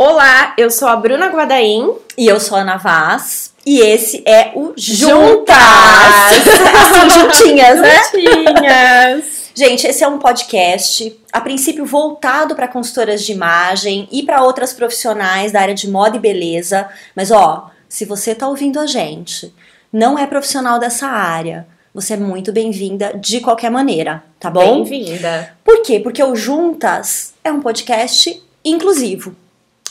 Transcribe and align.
Olá, 0.00 0.54
eu 0.56 0.70
sou 0.70 0.86
a 0.86 0.94
Bruna 0.94 1.26
Guadaim. 1.26 1.92
E 2.16 2.28
eu 2.28 2.38
sou 2.38 2.56
a 2.56 2.60
Ana 2.60 2.76
Vaz. 2.76 3.52
E 3.66 3.80
esse 3.80 4.22
é 4.24 4.52
o 4.54 4.72
Juntas! 4.76 5.56
assim, 5.56 7.10
juntinhas, 7.18 7.80
né? 7.80 7.96
Juntinhas! 8.04 9.50
Gente, 9.52 9.88
esse 9.88 10.04
é 10.04 10.06
um 10.06 10.20
podcast, 10.20 11.20
a 11.32 11.40
princípio 11.40 11.84
voltado 11.84 12.54
para 12.54 12.68
consultoras 12.68 13.24
de 13.24 13.32
imagem 13.32 14.08
e 14.12 14.22
para 14.22 14.40
outras 14.40 14.72
profissionais 14.72 15.50
da 15.50 15.62
área 15.62 15.74
de 15.74 15.90
moda 15.90 16.16
e 16.16 16.20
beleza. 16.20 16.88
Mas 17.16 17.32
ó, 17.32 17.68
se 17.88 18.04
você 18.04 18.36
tá 18.36 18.46
ouvindo 18.46 18.78
a 18.78 18.86
gente, 18.86 19.52
não 19.92 20.16
é 20.16 20.28
profissional 20.28 20.78
dessa 20.78 21.08
área, 21.08 21.66
você 21.92 22.14
é 22.14 22.16
muito 22.16 22.52
bem-vinda 22.52 23.14
de 23.18 23.40
qualquer 23.40 23.72
maneira, 23.72 24.22
tá 24.38 24.48
bom? 24.48 24.84
Bem-vinda. 24.84 25.56
Por 25.64 25.82
quê? 25.82 25.98
Porque 25.98 26.22
o 26.22 26.36
Juntas 26.36 27.34
é 27.42 27.50
um 27.50 27.60
podcast 27.60 28.40
inclusivo. 28.64 29.34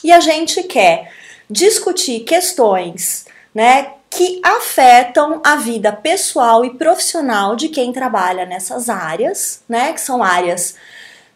E 0.07 0.11
a 0.13 0.21
gente 0.21 0.63
quer 0.63 1.11
discutir 1.49 2.21
questões, 2.21 3.25
né, 3.53 3.89
que 4.09 4.39
afetam 4.41 5.41
a 5.43 5.57
vida 5.57 5.91
pessoal 5.91 6.63
e 6.63 6.75
profissional 6.75 7.57
de 7.57 7.67
quem 7.67 7.91
trabalha 7.91 8.45
nessas 8.45 8.87
áreas, 8.87 9.63
né, 9.67 9.91
que 9.91 9.99
são 9.99 10.23
áreas 10.23 10.75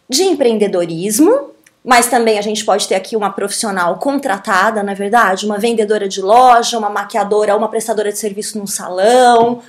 de 0.08 0.22
empreendedorismo, 0.22 1.50
mas 1.84 2.06
também 2.06 2.38
a 2.38 2.40
gente 2.40 2.64
pode 2.64 2.88
ter 2.88 2.94
aqui 2.94 3.14
uma 3.14 3.28
profissional 3.28 3.98
contratada, 3.98 4.82
na 4.82 4.92
é 4.92 4.94
verdade, 4.94 5.44
uma 5.44 5.58
vendedora 5.58 6.08
de 6.08 6.22
loja, 6.22 6.78
uma 6.78 6.88
maquiadora, 6.88 7.54
uma 7.54 7.68
prestadora 7.68 8.10
de 8.10 8.18
serviço 8.18 8.58
num 8.58 8.66
salão, 8.66 9.60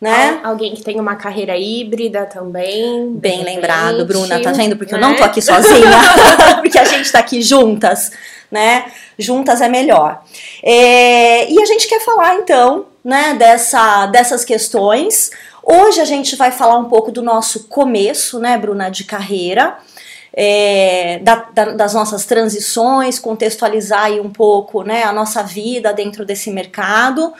né? 0.00 0.40
Alguém 0.44 0.74
que 0.74 0.82
tem 0.82 1.00
uma 1.00 1.16
carreira 1.16 1.56
híbrida 1.56 2.24
também. 2.26 3.12
Bem 3.14 3.42
lembrado, 3.42 4.04
Bruna, 4.06 4.40
tá 4.40 4.52
vendo? 4.52 4.76
Porque 4.76 4.94
eu 4.94 4.98
né? 5.00 5.06
não 5.08 5.16
tô 5.16 5.24
aqui 5.24 5.42
sozinha, 5.42 5.90
porque 6.62 6.78
a 6.78 6.84
gente 6.84 7.10
tá 7.10 7.18
aqui 7.18 7.42
juntas, 7.42 8.12
né? 8.50 8.84
Juntas 9.18 9.60
é 9.60 9.68
melhor. 9.68 10.22
É, 10.62 11.50
e 11.50 11.60
a 11.60 11.66
gente 11.66 11.88
quer 11.88 12.00
falar 12.00 12.36
então, 12.36 12.86
né, 13.04 13.34
dessa, 13.34 14.06
dessas 14.06 14.44
questões. 14.44 15.30
Hoje 15.62 16.00
a 16.00 16.04
gente 16.04 16.36
vai 16.36 16.50
falar 16.52 16.78
um 16.78 16.84
pouco 16.84 17.10
do 17.10 17.20
nosso 17.20 17.64
começo, 17.68 18.38
né, 18.38 18.56
Bruna, 18.56 18.90
de 18.90 19.04
carreira. 19.04 19.76
é, 20.40 21.18
da- 21.22 21.46
da- 21.52 21.72
das 21.72 21.94
nossas 21.94 22.24
transições, 22.24 23.18
contextualizar 23.18 24.04
aí 24.04 24.20
um 24.20 24.30
pouco 24.30 24.84
né, 24.84 25.02
a 25.02 25.12
nossa 25.12 25.42
vida 25.42 25.92
dentro 25.92 26.24
desse 26.24 26.48
mercado, 26.52 27.32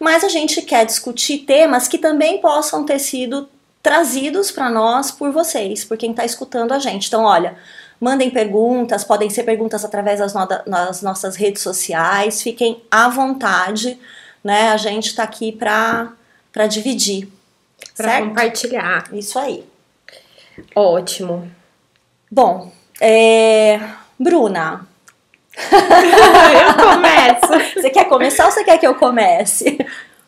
mas 0.00 0.24
a 0.24 0.28
gente 0.28 0.60
quer 0.62 0.84
discutir 0.86 1.38
temas 1.38 1.86
que 1.88 1.98
também 1.98 2.40
possam 2.40 2.84
ter 2.84 2.98
sido 2.98 3.48
trazidos 3.82 4.50
para 4.50 4.70
nós 4.70 5.10
por 5.10 5.30
vocês, 5.30 5.84
por 5.84 5.96
quem 5.96 6.10
está 6.10 6.24
escutando 6.24 6.72
a 6.72 6.78
gente. 6.78 7.08
Então, 7.08 7.24
olha, 7.24 7.56
mandem 8.00 8.30
perguntas, 8.30 9.04
podem 9.04 9.28
ser 9.30 9.42
perguntas 9.44 9.84
através 9.84 10.20
das, 10.20 10.32
no- 10.34 10.46
das 10.46 11.02
nossas 11.02 11.36
redes 11.36 11.62
sociais, 11.62 12.42
fiquem 12.42 12.82
à 12.90 13.08
vontade, 13.08 13.98
né? 14.42 14.70
A 14.72 14.76
gente 14.76 15.06
está 15.08 15.22
aqui 15.22 15.52
para 15.52 16.12
para 16.52 16.66
dividir, 16.68 17.28
certo? 17.94 18.28
compartilhar. 18.28 19.08
Isso 19.12 19.36
aí. 19.38 19.64
Ótimo. 20.74 21.50
Bom, 22.30 22.70
é... 23.00 23.80
Bruna, 24.16 24.86
eu 25.58 26.74
começo. 26.74 27.74
você 27.74 27.90
quer 27.90 28.04
começar 28.08 28.44
ou 28.46 28.52
você 28.52 28.62
quer 28.64 28.78
que 28.78 28.86
eu 28.86 28.94
comece? 28.94 29.73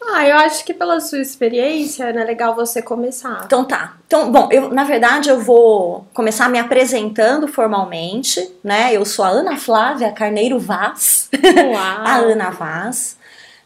Ah, 0.09 0.27
eu 0.27 0.37
acho 0.37 0.65
que 0.65 0.73
pela 0.73 1.01
sua 1.01 1.19
experiência, 1.19 2.13
né, 2.13 2.23
é 2.23 2.25
legal 2.25 2.55
você 2.55 2.81
começar. 2.81 3.43
Então 3.45 3.65
tá. 3.65 3.97
Então, 4.07 4.31
bom, 4.31 4.49
eu 4.53 4.71
na 4.71 4.85
verdade 4.85 5.29
eu 5.29 5.41
vou 5.41 6.07
começar 6.15 6.49
me 6.49 6.59
apresentando 6.59 7.49
formalmente, 7.49 8.49
né? 8.63 8.93
Eu 8.93 9.05
sou 9.05 9.25
a 9.25 9.29
Ana 9.29 9.57
Flávia 9.57 10.13
Carneiro 10.13 10.59
Vaz, 10.59 11.29
Uau. 11.35 11.75
a 12.07 12.17
Ana 12.17 12.51
Vaz, 12.51 13.17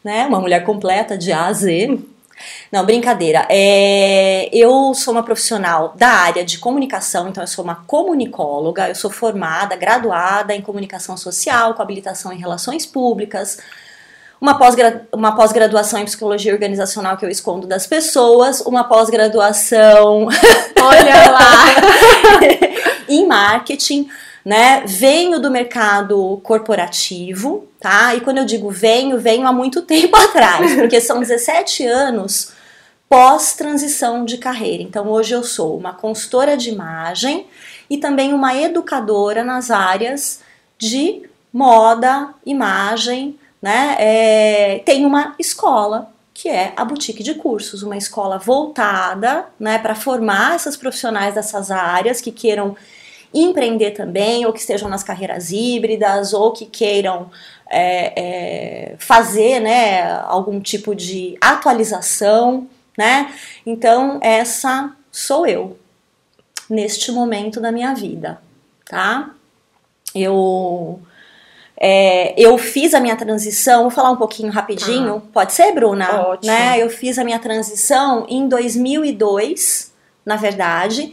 né? 0.03 0.25
Uma 0.25 0.39
mulher 0.39 0.63
completa 0.63 1.17
de 1.17 1.31
A 1.31 1.45
a 1.45 1.53
Z. 1.53 1.99
Não, 2.71 2.85
brincadeira. 2.85 3.45
É, 3.49 4.49
eu 4.51 4.93
sou 4.93 5.13
uma 5.13 5.23
profissional 5.23 5.93
da 5.95 6.09
área 6.09 6.43
de 6.43 6.57
comunicação, 6.57 7.29
então 7.29 7.43
eu 7.43 7.47
sou 7.47 7.63
uma 7.63 7.75
comunicóloga, 7.75 8.89
eu 8.89 8.95
sou 8.95 9.11
formada, 9.11 9.75
graduada 9.75 10.55
em 10.55 10.61
comunicação 10.61 11.15
social, 11.15 11.73
com 11.73 11.81
habilitação 11.81 12.31
em 12.33 12.37
relações 12.37 12.85
públicas, 12.85 13.59
uma 14.41 14.57
pós-gra- 14.57 15.03
uma 15.13 15.35
pós-graduação 15.35 15.99
em 15.99 16.05
psicologia 16.05 16.51
organizacional 16.51 17.15
que 17.15 17.23
eu 17.23 17.29
escondo 17.29 17.67
das 17.67 17.85
pessoas, 17.85 18.59
uma 18.61 18.83
pós-graduação 18.83 20.27
Olha 20.81 21.31
lá. 21.31 21.65
em 23.07 23.27
marketing, 23.27 24.09
né? 24.43 24.83
Venho 24.87 25.39
do 25.39 25.51
mercado 25.51 26.41
corporativo, 26.43 27.67
tá? 27.79 28.15
E 28.15 28.21
quando 28.21 28.39
eu 28.39 28.45
digo 28.45 28.71
venho, 28.71 29.19
venho 29.19 29.45
há 29.45 29.53
muito 29.53 29.83
tempo 29.83 30.15
atrás, 30.17 30.73
porque 30.75 30.99
são 30.99 31.19
17 31.19 31.85
anos 31.85 32.51
pós-transição 33.07 34.25
de 34.25 34.37
carreira. 34.37 34.81
Então 34.81 35.07
hoje 35.07 35.33
eu 35.35 35.43
sou 35.43 35.77
uma 35.77 35.93
consultora 35.93 36.57
de 36.57 36.69
imagem 36.69 37.45
e 37.89 37.97
também 37.97 38.33
uma 38.33 38.55
educadora 38.55 39.43
nas 39.43 39.69
áreas 39.69 40.39
de 40.79 41.23
moda, 41.53 42.29
imagem, 42.45 43.37
né? 43.61 43.95
É, 43.99 44.79
tem 44.85 45.05
uma 45.05 45.35
escola 45.37 46.11
que 46.33 46.49
é 46.49 46.73
a 46.75 46.83
boutique 46.83 47.21
de 47.21 47.35
cursos, 47.35 47.83
uma 47.83 47.97
escola 47.97 48.39
voltada, 48.39 49.45
né, 49.59 49.77
para 49.77 49.93
formar 49.93 50.55
essas 50.55 50.75
profissionais 50.75 51.35
dessas 51.35 51.69
áreas 51.69 52.19
que 52.19 52.31
queiram 52.31 52.75
empreender 53.33 53.91
também, 53.91 54.45
ou 54.45 54.51
que 54.51 54.59
estejam 54.59 54.89
nas 54.89 55.03
carreiras 55.03 55.51
híbridas, 55.51 56.33
ou 56.33 56.51
que 56.51 56.65
queiram 56.65 57.29
é, 57.69 58.13
é, 58.21 58.95
fazer, 58.97 59.59
né, 59.59 60.11
algum 60.23 60.59
tipo 60.59 60.95
de 60.95 61.37
atualização, 61.39 62.67
né? 62.97 63.33
Então 63.65 64.19
essa 64.21 64.93
sou 65.11 65.45
eu 65.45 65.77
neste 66.69 67.11
momento 67.11 67.61
da 67.61 67.71
minha 67.71 67.93
vida, 67.93 68.41
tá? 68.85 69.31
Eu 70.13 70.99
é, 71.83 72.39
eu 72.39 72.59
fiz 72.59 72.93
a 72.93 72.99
minha 72.99 73.15
transição, 73.15 73.81
vou 73.81 73.89
falar 73.89 74.11
um 74.11 74.15
pouquinho 74.15 74.51
rapidinho, 74.51 75.19
pode 75.33 75.51
ser, 75.51 75.71
Bruna? 75.73 76.27
Ótimo. 76.27 76.53
Né? 76.53 76.79
Eu 76.79 76.91
fiz 76.91 77.17
a 77.17 77.23
minha 77.23 77.39
transição 77.39 78.23
em 78.29 78.47
2002, 78.47 79.91
na 80.23 80.35
verdade, 80.35 81.11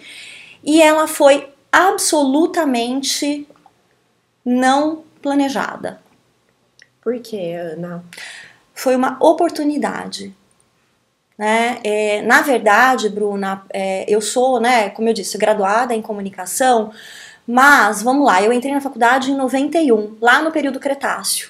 e 0.62 0.82
ela 0.82 1.08
foi 1.08 1.48
absolutamente 1.72 3.48
não 4.44 5.04
planejada. 5.22 6.02
Por 7.00 7.18
quê, 7.20 7.54
Ana? 7.58 8.04
Foi 8.74 8.94
uma 8.94 9.16
oportunidade. 9.20 10.36
Né? 11.38 11.78
É, 11.82 12.20
na 12.20 12.42
verdade, 12.42 13.08
Bruna, 13.08 13.64
é, 13.72 14.04
eu 14.06 14.20
sou, 14.20 14.60
né, 14.60 14.90
como 14.90 15.08
eu 15.08 15.14
disse, 15.14 15.38
graduada 15.38 15.94
em 15.94 16.02
comunicação, 16.02 16.92
mas 17.48 18.02
vamos 18.02 18.26
lá, 18.26 18.42
eu 18.42 18.52
entrei 18.52 18.74
na 18.74 18.80
faculdade 18.82 19.30
em 19.30 19.34
91, 19.34 20.18
lá 20.20 20.42
no 20.42 20.52
período 20.52 20.78
Cretáceo. 20.78 21.48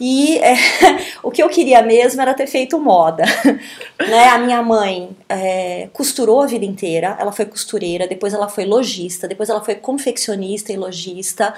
E 0.00 0.38
é, 0.38 0.56
o 1.22 1.30
que 1.30 1.40
eu 1.40 1.48
queria 1.48 1.80
mesmo 1.82 2.20
era 2.20 2.34
ter 2.34 2.48
feito 2.48 2.80
moda. 2.80 3.22
né? 4.08 4.28
A 4.30 4.38
minha 4.38 4.60
mãe 4.60 5.16
é, 5.28 5.88
costurou 5.92 6.42
a 6.42 6.46
vida 6.46 6.64
inteira, 6.64 7.16
ela 7.20 7.30
foi 7.30 7.44
costureira, 7.44 8.08
depois 8.08 8.34
ela 8.34 8.48
foi 8.48 8.64
lojista, 8.64 9.28
depois 9.28 9.48
ela 9.48 9.62
foi 9.62 9.76
confeccionista 9.76 10.72
e 10.72 10.76
lojista. 10.76 11.54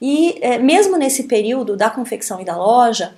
E 0.00 0.38
é, 0.40 0.58
mesmo 0.58 0.96
nesse 0.96 1.24
período 1.24 1.76
da 1.76 1.90
confecção 1.90 2.40
e 2.40 2.44
da 2.44 2.56
loja, 2.56 3.12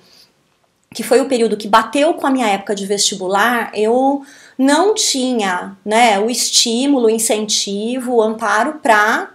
que 0.91 1.03
foi 1.03 1.21
o 1.21 1.27
período 1.27 1.55
que 1.55 1.67
bateu 1.67 2.15
com 2.15 2.25
a 2.25 2.31
minha 2.31 2.47
época 2.47 2.73
de 2.73 2.87
vestibular, 2.87 3.69
eu 3.75 4.23
não 4.57 4.95
tinha 4.95 5.77
né, 5.85 6.19
o 6.19 6.31
estímulo, 6.31 7.05
o 7.05 7.09
incentivo, 7.11 8.15
o 8.15 8.21
amparo 8.23 8.79
para 8.81 9.34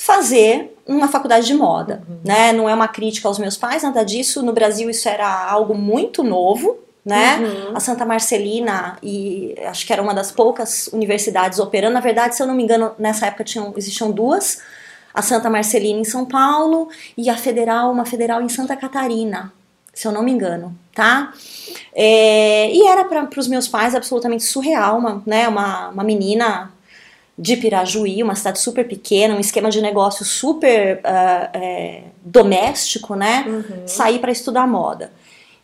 fazer 0.00 0.74
uma 0.86 1.08
faculdade 1.08 1.46
de 1.46 1.52
moda, 1.52 2.02
né? 2.24 2.54
Não 2.54 2.66
é 2.66 2.72
uma 2.72 2.88
crítica 2.88 3.28
aos 3.28 3.38
meus 3.38 3.54
pais, 3.58 3.82
nada 3.82 4.02
disso. 4.02 4.42
No 4.42 4.50
Brasil 4.50 4.88
isso 4.88 5.06
era 5.06 5.28
algo 5.44 5.74
muito 5.74 6.24
novo, 6.24 6.78
né? 7.04 7.36
Uhum. 7.36 7.76
A 7.76 7.80
Santa 7.80 8.06
Marcelina 8.06 8.96
e 9.02 9.54
acho 9.66 9.86
que 9.86 9.92
era 9.92 10.00
uma 10.00 10.14
das 10.14 10.32
poucas 10.32 10.86
universidades 10.86 11.58
operando. 11.58 11.92
Na 11.92 12.00
verdade, 12.00 12.34
se 12.34 12.42
eu 12.42 12.46
não 12.46 12.54
me 12.54 12.62
engano, 12.62 12.92
nessa 12.98 13.26
época 13.26 13.44
tinham, 13.44 13.74
existiam 13.76 14.10
duas. 14.10 14.62
A 15.12 15.20
Santa 15.20 15.50
Marcelina 15.50 16.00
em 16.00 16.04
São 16.04 16.24
Paulo 16.24 16.88
e 17.14 17.28
a 17.28 17.36
Federal, 17.36 17.92
uma 17.92 18.06
federal 18.06 18.40
em 18.40 18.48
Santa 18.48 18.74
Catarina, 18.76 19.52
se 19.92 20.08
eu 20.08 20.12
não 20.12 20.22
me 20.22 20.32
engano, 20.32 20.74
tá? 20.94 21.34
É, 21.94 22.72
e 22.72 22.86
era 22.86 23.04
para 23.04 23.28
os 23.38 23.48
meus 23.48 23.68
pais 23.68 23.94
absolutamente 23.94 24.44
surreal, 24.44 24.96
uma, 24.96 25.22
né, 25.26 25.46
uma, 25.46 25.90
uma 25.90 26.04
menina 26.04 26.70
de 27.40 27.56
Pirajuí, 27.56 28.22
uma 28.22 28.34
cidade 28.34 28.60
super 28.60 28.86
pequena, 28.86 29.34
um 29.34 29.40
esquema 29.40 29.70
de 29.70 29.80
negócio 29.80 30.26
super 30.26 31.00
ah, 31.02 31.48
é, 31.54 32.02
doméstico, 32.22 33.14
né? 33.14 33.44
Uhum. 33.48 33.88
Sair 33.88 34.18
para 34.18 34.30
estudar 34.30 34.66
moda. 34.66 35.10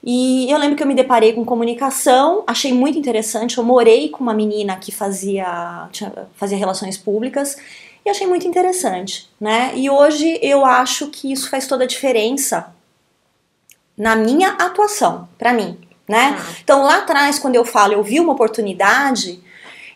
E 0.03 0.51
eu 0.51 0.57
lembro 0.57 0.75
que 0.75 0.83
eu 0.83 0.87
me 0.87 0.95
deparei 0.95 1.35
com 1.35 1.45
comunicação, 1.45 2.43
achei 2.47 2.73
muito 2.73 2.99
interessante. 2.99 3.59
Eu 3.59 3.65
morei 3.65 4.09
com 4.09 4.23
uma 4.23 4.33
menina 4.33 4.77
que 4.77 4.91
fazia, 4.91 5.89
tinha- 5.93 6.13
fazia 6.37 6.57
relações 6.57 6.97
públicas 6.97 7.59
e 8.07 8.09
achei 8.09 8.27
muito 8.27 8.49
interessante, 8.49 9.29
né? 9.39 9.73
E 9.75 9.91
hoje 9.91 10.39
eu 10.41 10.65
acho 10.65 11.09
que 11.09 11.31
isso 11.31 11.51
faz 11.51 11.67
toda 11.67 11.85
a 11.85 11.87
diferença 11.87 12.73
na 13.99 14.17
minha 14.17 14.51
atuação, 14.53 15.29
para 15.37 15.53
mim, 15.53 15.77
né? 16.09 16.37
Ah. 16.39 16.55
Então 16.63 16.83
lá 16.85 16.99
atrás, 16.99 17.39
quando 17.39 17.57
eu 17.57 17.65
falo, 17.67 17.93
eu 17.93 18.03
vi 18.03 18.19
uma 18.19 18.33
oportunidade, 18.33 19.41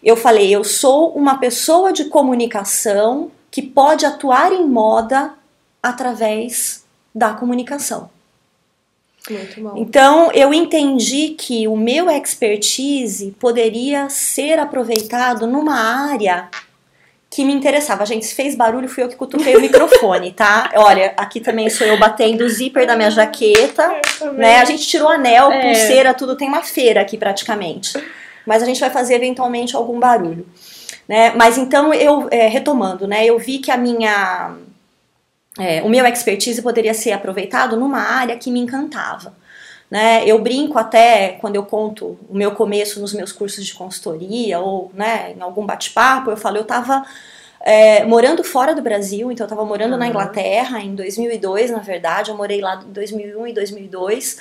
eu 0.02 0.16
falei, 0.16 0.54
eu 0.54 0.64
sou 0.64 1.10
uma 1.10 1.38
pessoa 1.38 1.92
de 1.92 2.06
comunicação 2.06 3.30
que 3.50 3.60
pode 3.62 4.06
atuar 4.06 4.52
em 4.52 4.66
moda 4.66 5.34
através 5.82 6.84
da 7.14 7.32
comunicação. 7.34 8.10
Muito 9.28 9.60
bom. 9.60 9.74
Então 9.76 10.32
eu 10.32 10.54
entendi 10.54 11.30
que 11.30 11.68
o 11.68 11.76
meu 11.76 12.08
expertise 12.10 13.36
poderia 13.38 14.08
ser 14.08 14.58
aproveitado 14.58 15.46
numa 15.46 15.74
área 15.74 16.48
que 17.28 17.44
me 17.44 17.52
interessava. 17.52 18.04
Gente, 18.06 18.26
se 18.26 18.34
fez 18.34 18.56
barulho, 18.56 18.88
fui 18.88 19.04
eu 19.04 19.08
que 19.08 19.14
cutuquei 19.14 19.54
o 19.56 19.60
microfone, 19.60 20.32
tá? 20.32 20.70
Olha, 20.74 21.12
aqui 21.16 21.38
também 21.38 21.70
sou 21.70 21.86
eu 21.86 21.98
batendo 21.98 22.44
o 22.44 22.48
zíper 22.48 22.86
da 22.86 22.96
minha 22.96 23.10
jaqueta, 23.10 23.88
né? 24.34 24.58
A 24.60 24.64
gente 24.64 24.86
tirou 24.88 25.08
anel, 25.08 25.52
É. 25.52 25.60
pulseira, 25.60 26.14
tudo, 26.14 26.34
tem 26.34 26.48
uma 26.48 26.62
feira 26.62 27.00
aqui 27.02 27.16
praticamente. 27.16 27.92
Mas 28.50 28.64
a 28.64 28.66
gente 28.66 28.80
vai 28.80 28.90
fazer 28.90 29.14
eventualmente 29.14 29.76
algum 29.76 30.00
barulho. 30.00 30.44
Né? 31.08 31.32
Mas 31.36 31.56
então 31.56 31.94
eu, 31.94 32.26
é, 32.32 32.48
retomando, 32.48 33.06
né? 33.06 33.24
Eu 33.24 33.38
vi 33.38 33.58
que 33.58 33.70
a 33.70 33.76
minha. 33.76 34.56
é, 35.56 35.80
o 35.82 35.88
meu 35.88 36.04
expertise 36.04 36.60
poderia 36.60 36.92
ser 36.92 37.12
aproveitado 37.12 37.76
numa 37.76 38.00
área 38.00 38.36
que 38.36 38.50
me 38.50 38.58
encantava. 38.58 39.32
Né? 39.88 40.24
Eu 40.26 40.40
brinco 40.40 40.76
até 40.80 41.38
quando 41.40 41.54
eu 41.54 41.64
conto 41.64 42.18
o 42.28 42.34
meu 42.34 42.50
começo 42.50 43.00
nos 43.00 43.12
meus 43.12 43.30
cursos 43.30 43.64
de 43.64 43.72
consultoria 43.72 44.58
ou 44.58 44.90
né, 44.94 45.32
em 45.36 45.40
algum 45.40 45.64
bate-papo, 45.64 46.32
eu 46.32 46.36
falo, 46.36 46.56
eu 46.56 46.62
estava 46.62 47.04
morando 48.08 48.42
fora 48.42 48.74
do 48.74 48.82
Brasil, 48.82 49.30
então 49.30 49.44
eu 49.44 49.48
estava 49.48 49.64
morando 49.64 49.96
na 49.96 50.06
Uhum. 50.06 50.10
Inglaterra 50.10 50.80
em 50.80 50.94
2002, 50.94 51.70
na 51.70 51.78
verdade, 51.78 52.30
eu 52.30 52.36
morei 52.36 52.60
lá 52.60 52.82
em 52.84 52.92
2001 52.92 53.46
e 53.46 53.52
2002. 53.52 54.38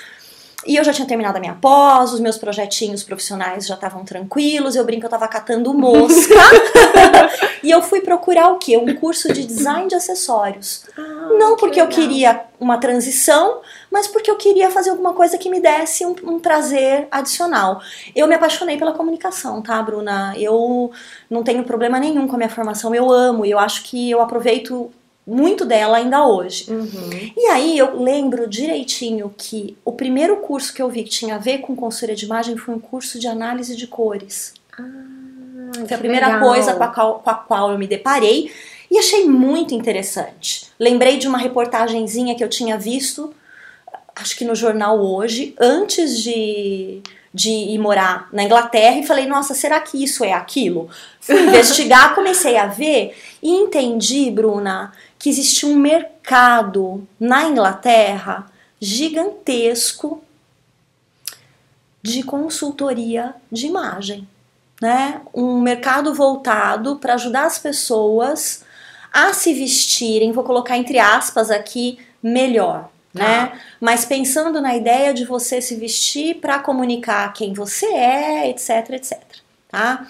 E 0.65 0.75
eu 0.75 0.83
já 0.83 0.91
tinha 0.91 1.07
terminado 1.07 1.37
a 1.37 1.39
minha 1.39 1.55
pós, 1.55 2.11
os 2.11 2.19
meus 2.19 2.37
projetinhos 2.37 3.03
profissionais 3.03 3.65
já 3.65 3.75
estavam 3.75 4.03
tranquilos, 4.03 4.75
eu 4.75 4.83
brinco, 4.83 5.05
eu 5.05 5.09
tava 5.09 5.27
catando 5.27 5.73
mosca. 5.73 6.35
e 7.63 7.71
eu 7.71 7.81
fui 7.81 8.01
procurar 8.01 8.49
o 8.49 8.57
quê? 8.57 8.77
Um 8.77 8.93
curso 8.95 9.31
de 9.31 9.45
design 9.45 9.87
de 9.87 9.95
acessórios. 9.95 10.83
Ah, 10.97 11.01
Não 11.37 11.55
que 11.55 11.61
porque 11.61 11.79
eu 11.79 11.87
queria 11.87 12.41
uma 12.59 12.77
transição, 12.77 13.61
mas 13.89 14.07
porque 14.07 14.29
eu 14.29 14.35
queria 14.35 14.69
fazer 14.69 14.89
alguma 14.89 15.13
coisa 15.13 15.37
que 15.37 15.49
me 15.49 15.61
desse 15.61 16.05
um, 16.05 16.13
um 16.23 16.39
prazer 16.39 17.07
adicional. 17.09 17.81
Eu 18.13 18.27
me 18.27 18.35
apaixonei 18.35 18.77
pela 18.77 18.91
comunicação, 18.91 19.61
tá, 19.61 19.81
Bruna? 19.81 20.33
Eu 20.37 20.91
não 21.29 21.41
tenho 21.41 21.63
problema 21.63 21.99
nenhum 21.99 22.27
com 22.27 22.35
a 22.35 22.37
minha 22.37 22.49
formação, 22.49 22.93
eu 22.93 23.09
amo 23.09 23.45
e 23.45 23.51
eu 23.51 23.59
acho 23.59 23.83
que 23.83 24.11
eu 24.11 24.19
aproveito 24.19 24.91
muito 25.29 25.63
dela 25.65 25.97
ainda 25.97 26.25
hoje. 26.25 26.65
Uhum. 26.71 27.31
E 27.37 27.45
aí 27.47 27.77
eu 27.77 28.01
lembro 28.01 28.47
direitinho 28.47 29.33
que 29.37 29.77
o 29.85 29.91
primeiro 29.91 30.37
curso 30.37 30.73
que 30.73 30.81
eu 30.81 30.89
vi 30.89 31.03
que 31.03 31.09
tinha 31.09 31.35
a 31.35 31.37
ver 31.39 31.59
com 31.59 31.75
consultoria 31.75 32.15
de 32.15 32.25
imagem 32.25 32.57
foi 32.57 32.73
um 32.73 32.79
curso 32.79 33.19
de 33.19 33.27
análise 33.27 33.75
de 33.75 33.85
cores. 33.85 34.53
Ah, 34.77 34.83
Foi 35.87 35.95
a 35.95 35.99
primeira 35.99 36.27
legal. 36.27 36.41
coisa 36.41 36.73
com 36.73 36.83
a, 36.83 36.87
qual, 36.87 37.19
com 37.19 37.29
a 37.29 37.35
qual 37.35 37.71
eu 37.71 37.77
me 37.77 37.87
deparei 37.87 38.51
e 38.89 38.97
achei 38.97 39.25
muito 39.25 39.73
interessante. 39.73 40.67
Lembrei 40.79 41.17
de 41.17 41.27
uma 41.27 41.37
reportagenzinha 41.37 42.35
que 42.35 42.43
eu 42.43 42.49
tinha 42.49 42.77
visto, 42.77 43.33
acho 44.15 44.35
que 44.35 44.43
no 44.43 44.55
jornal 44.55 44.99
hoje, 44.99 45.53
antes 45.59 46.21
de, 46.23 47.01
de 47.33 47.49
ir 47.49 47.77
morar 47.77 48.27
na 48.33 48.43
Inglaterra 48.43 48.97
e 48.97 49.05
falei, 49.05 49.27
nossa, 49.27 49.53
será 49.53 49.79
que 49.79 50.03
isso 50.03 50.23
é 50.23 50.33
aquilo? 50.33 50.89
Fui 51.21 51.39
investigar, 51.47 52.15
comecei 52.15 52.57
a 52.57 52.65
ver 52.65 53.15
e 53.41 53.51
entendi, 53.51 54.31
Bruna, 54.31 54.91
que 55.19 55.29
existe 55.29 55.65
um 55.65 55.75
mercado 55.75 57.07
na 57.19 57.43
Inglaterra 57.43 58.49
gigantesco 58.79 60.23
de 62.01 62.23
consultoria 62.23 63.35
de 63.51 63.67
imagem 63.67 64.27
né, 64.81 65.21
um 65.33 65.59
mercado 65.59 66.13
voltado 66.13 66.97
para 66.97 67.15
ajudar 67.15 67.45
as 67.45 67.59
pessoas 67.59 68.63
a 69.11 69.33
se 69.33 69.53
vestirem, 69.53 70.31
vou 70.31 70.43
colocar 70.43 70.77
entre 70.77 70.99
aspas 70.99 71.51
aqui, 71.51 71.99
melhor, 72.21 72.89
né? 73.13 73.59
Mas 73.81 74.05
pensando 74.05 74.61
na 74.61 74.75
ideia 74.75 75.13
de 75.13 75.25
você 75.25 75.61
se 75.61 75.75
vestir 75.75 76.35
para 76.35 76.59
comunicar 76.59 77.33
quem 77.33 77.53
você 77.53 77.87
é, 77.87 78.49
etc, 78.49 78.91
etc, 78.91 79.19
tá? 79.67 80.07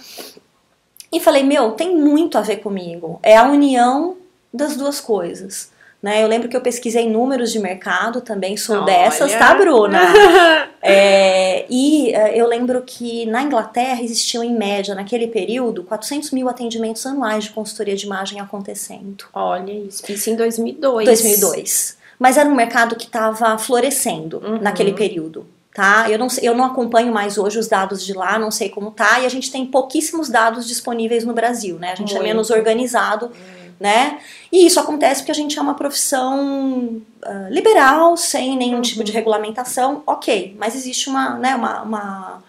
E 1.12 1.20
falei, 1.20 1.44
meu, 1.44 1.72
tem 1.72 1.96
muito 1.96 2.38
a 2.38 2.42
ver 2.42 2.58
comigo. 2.58 3.20
É 3.24 3.38
a 3.38 3.46
união 3.46 4.18
das 4.54 4.76
duas 4.76 5.00
coisas. 5.00 5.70
Né? 6.02 6.24
Eu 6.24 6.28
lembro 6.28 6.48
que 6.48 6.56
eu 6.56 6.62
pesquisei 6.62 7.10
números 7.10 7.52
de 7.52 7.60
mercado, 7.60 8.22
também 8.22 8.56
sou 8.56 8.78
Olha. 8.78 8.86
dessas, 8.86 9.34
tá, 9.36 9.54
Bruna? 9.54 10.00
É, 10.82 11.66
e 11.70 12.14
é, 12.16 12.40
eu 12.40 12.48
lembro 12.48 12.82
que 12.86 13.26
na 13.26 13.44
Inglaterra 13.44 14.02
existiam, 14.02 14.42
em 14.42 14.56
média, 14.58 14.96
naquele 14.96 15.28
período, 15.28 15.84
400 15.84 16.32
mil 16.32 16.48
atendimentos 16.48 17.06
anuais 17.06 17.44
de 17.44 17.50
consultoria 17.50 17.98
de 17.98 18.06
imagem 18.06 18.40
acontecendo. 18.40 19.26
Olha 19.34 19.74
isso. 19.74 20.10
Isso 20.10 20.30
em 20.30 20.38
2002. 20.38 21.06
2002. 21.06 21.98
Mas 22.18 22.38
era 22.38 22.48
um 22.48 22.56
mercado 22.56 22.96
que 22.96 23.08
estava 23.08 23.58
florescendo 23.58 24.38
Uhum. 24.42 24.60
naquele 24.62 24.94
período. 24.94 25.46
Tá? 25.74 26.10
Eu, 26.10 26.18
não, 26.18 26.28
eu 26.42 26.56
não 26.56 26.64
acompanho 26.64 27.12
mais 27.14 27.38
hoje 27.38 27.60
os 27.60 27.68
dados 27.68 28.04
de 28.06 28.14
lá, 28.14 28.40
não 28.40 28.50
sei 28.50 28.70
como 28.70 28.92
tá, 28.92 29.20
e 29.20 29.26
a 29.26 29.30
gente 29.30 29.52
tem 29.52 29.66
pouquíssimos 29.66 30.30
dados 30.30 30.66
disponíveis 30.66 31.24
no 31.26 31.34
Brasil, 31.34 31.78
né? 31.78 31.92
A 31.92 31.96
gente 31.96 32.12
é 32.12 32.16
Muito. 32.16 32.28
menos 32.28 32.50
organizado, 32.50 33.32
né? 33.80 34.20
E 34.52 34.66
isso 34.66 34.80
acontece 34.80 35.22
porque 35.22 35.32
a 35.32 35.36
gente 35.36 35.58
é 35.58 35.62
uma 35.62 35.76
profissão 35.76 37.02
ah, 37.24 37.48
liberal, 37.50 38.18
sem 38.18 38.58
nenhum 38.58 38.78
Uhum. 38.78 38.82
tipo 38.82 39.04
de 39.04 39.12
regulamentação, 39.12 40.04
ok, 40.06 40.56
mas 40.60 40.76
existe 40.76 41.10
uma, 41.10 41.38
né, 41.38 41.56
uma, 41.56 41.82
uma, 41.84 42.44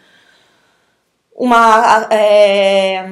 uma 1.37 2.09
é, 2.11 3.09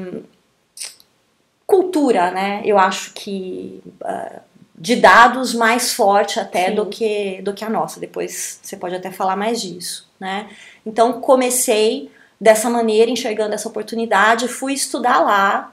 cultura, 1.67 2.31
né? 2.31 2.63
Eu 2.65 2.79
acho 2.79 3.13
que 3.15 3.83
ah, 4.03 4.41
de 4.75 4.97
dados 4.97 5.55
mais 5.55 5.93
forte 5.93 6.39
até 6.39 6.69
Sim. 6.69 6.75
do 6.77 6.87
que, 6.87 7.43
do 7.43 7.53
que 7.53 7.65
a 7.65 7.71
nossa. 7.71 7.99
Depois 7.99 8.61
você 8.63 8.77
pode 8.77 8.95
até 8.95 9.11
falar 9.11 9.37
mais 9.37 9.61
disso, 9.61 10.09
né? 10.21 10.49
Então 10.87 11.21
comecei 11.21 12.11
dessa 12.41 12.71
maneira, 12.71 13.11
enxergando 13.11 13.55
essa 13.55 13.69
oportunidade, 13.69 14.47
fui 14.47 14.73
estudar 14.73 15.19
lá, 15.21 15.73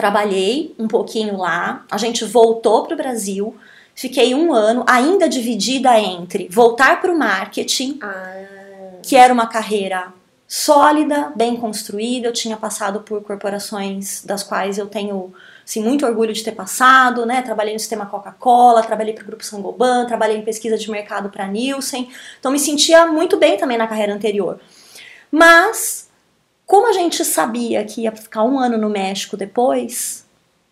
trabalhei 0.00 0.74
um 0.78 0.88
pouquinho 0.88 1.36
lá, 1.36 1.84
a 1.90 1.98
gente 1.98 2.24
voltou 2.24 2.84
para 2.84 2.94
o 2.94 2.96
Brasil, 2.96 3.54
fiquei 3.94 4.34
um 4.34 4.54
ano 4.54 4.82
ainda 4.88 5.28
dividida 5.28 6.00
entre 6.00 6.48
voltar 6.50 7.02
para 7.02 7.12
o 7.12 7.18
marketing, 7.18 7.98
Ah, 8.00 8.46
que 9.02 9.14
era 9.14 9.32
uma 9.32 9.46
carreira 9.46 10.10
sólida, 10.48 11.32
bem 11.36 11.54
construída. 11.56 12.28
Eu 12.28 12.32
tinha 12.32 12.56
passado 12.56 13.00
por 13.00 13.22
corporações 13.22 14.24
das 14.24 14.42
quais 14.42 14.78
eu 14.78 14.86
tenho 14.86 15.34
assim, 15.64 15.82
muito 15.82 16.06
orgulho 16.06 16.32
de 16.32 16.42
ter 16.42 16.52
passado, 16.52 17.26
né? 17.26 17.42
Trabalhei 17.42 17.74
no 17.74 17.78
sistema 17.78 18.06
Coca-Cola, 18.06 18.82
trabalhei 18.82 19.12
para 19.12 19.22
o 19.22 19.26
grupo 19.26 19.44
Sangoban, 19.44 20.06
trabalhei 20.06 20.38
em 20.38 20.42
pesquisa 20.42 20.78
de 20.78 20.90
mercado 20.90 21.28
para 21.28 21.46
Nielsen. 21.46 22.08
Então 22.38 22.50
me 22.50 22.58
sentia 22.58 23.06
muito 23.06 23.36
bem 23.36 23.58
também 23.58 23.76
na 23.76 23.86
carreira 23.86 24.14
anterior. 24.14 24.58
Mas 25.30 26.09
como 26.70 26.86
a 26.86 26.92
gente 26.92 27.24
sabia 27.24 27.84
que 27.84 28.02
ia 28.02 28.12
ficar 28.12 28.44
um 28.44 28.56
ano 28.56 28.78
no 28.78 28.88
México 28.88 29.36
depois, 29.36 30.24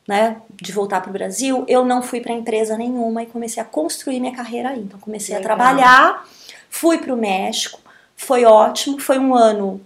né, 0.06 0.40
de 0.52 0.70
voltar 0.70 1.00
para 1.00 1.10
o 1.10 1.12
Brasil, 1.12 1.64
eu 1.66 1.84
não 1.84 2.02
fui 2.02 2.20
para 2.20 2.32
empresa 2.32 2.78
nenhuma 2.78 3.24
e 3.24 3.26
comecei 3.26 3.60
a 3.60 3.66
construir 3.66 4.20
minha 4.20 4.32
carreira 4.32 4.68
aí. 4.68 4.78
Então 4.78 5.00
comecei 5.00 5.34
a 5.34 5.38
Legal. 5.38 5.56
trabalhar, 5.56 6.24
fui 6.70 6.98
para 6.98 7.12
o 7.12 7.16
México, 7.16 7.80
foi 8.14 8.44
ótimo, 8.44 9.00
foi 9.00 9.18
um 9.18 9.34
ano 9.34 9.80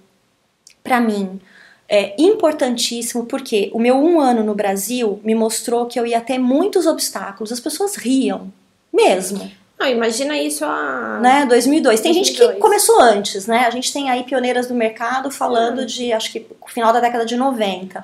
para 0.85 1.01
mim 1.01 1.41
é, 1.89 2.15
importantíssimo 2.19 3.25
porque 3.25 3.71
o 3.73 3.79
meu 3.79 3.97
um 3.97 4.21
ano 4.21 4.45
no 4.45 4.55
Brasil 4.55 5.19
me 5.25 5.35
mostrou 5.35 5.87
que 5.87 5.99
eu 5.99 6.07
ia 6.07 6.21
ter 6.21 6.39
muitos 6.39 6.85
obstáculos. 6.87 7.51
As 7.51 7.59
pessoas 7.59 7.97
riam, 7.97 8.53
mesmo 8.93 9.51
Não, 9.83 9.89
imagina 9.89 10.37
isso 10.39 10.65
a. 10.65 11.19
né? 11.21 11.45
2002. 11.47 12.01
Tem 12.01 12.15
gente 12.15 12.33
que 12.33 12.39
2002. 12.39 12.63
começou 12.63 13.01
antes, 13.01 13.47
né? 13.47 13.65
A 13.67 13.71
gente 13.71 13.93
tem 13.93 14.09
aí 14.11 14.23
pioneiras 14.23 14.67
do 14.69 14.75
mercado 14.75 15.31
falando 15.31 15.85
de, 15.85 16.13
acho 16.13 16.31
que 16.31 16.47
final 16.69 16.93
da 16.93 17.01
década 17.01 17.27
de 17.27 17.37
90, 17.37 17.99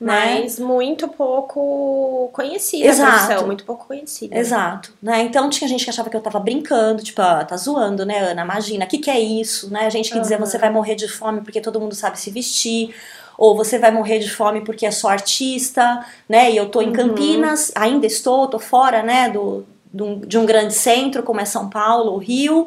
né? 0.00 0.40
Mas 0.42 0.58
muito 0.58 1.08
pouco 1.08 2.28
conhecida 2.32 2.86
Exato. 2.88 3.46
muito 3.46 3.64
pouco 3.64 3.86
conhecida. 3.86 4.36
Exato, 4.36 4.92
né? 5.02 5.22
Então 5.22 5.48
tinha 5.48 5.66
gente 5.66 5.84
que 5.84 5.90
achava 5.90 6.10
que 6.10 6.16
eu 6.16 6.20
tava 6.20 6.38
brincando, 6.38 7.02
tipo, 7.02 7.22
ah, 7.22 7.44
tá 7.44 7.56
zoando, 7.56 8.04
né, 8.04 8.18
Ana? 8.18 8.42
Imagina, 8.42 8.84
o 8.84 8.88
que 8.88 8.98
que 8.98 9.10
é 9.10 9.18
isso, 9.18 9.70
né? 9.72 9.88
Gente 9.90 10.10
que 10.12 10.20
dizia 10.20 10.36
Aham. 10.36 10.44
você 10.44 10.58
vai 10.58 10.70
morrer 10.70 10.94
de 10.94 11.08
fome 11.08 11.40
porque 11.40 11.60
todo 11.60 11.80
mundo 11.80 11.94
sabe 11.94 12.18
se 12.20 12.30
vestir, 12.30 12.94
ou 13.38 13.56
você 13.56 13.78
vai 13.78 13.90
morrer 13.90 14.18
de 14.18 14.30
fome 14.30 14.60
porque 14.62 14.84
é 14.84 14.90
só 14.90 15.08
artista, 15.08 16.04
né? 16.28 16.50
E 16.52 16.56
eu 16.56 16.68
tô 16.68 16.82
em 16.82 16.88
Uhum. 16.88 16.92
Campinas, 16.92 17.72
ainda 17.74 18.06
estou, 18.06 18.46
tô 18.48 18.58
fora, 18.58 19.02
né, 19.02 19.30
do, 19.30 19.64
do- 19.94 20.26
de 20.26 20.36
um 20.36 20.44
grande 20.44 20.74
centro 20.74 21.22
como 21.22 21.40
é 21.40 21.44
São 21.44 21.70
Paulo, 21.70 22.12
ou 22.12 22.18
Rio, 22.18 22.66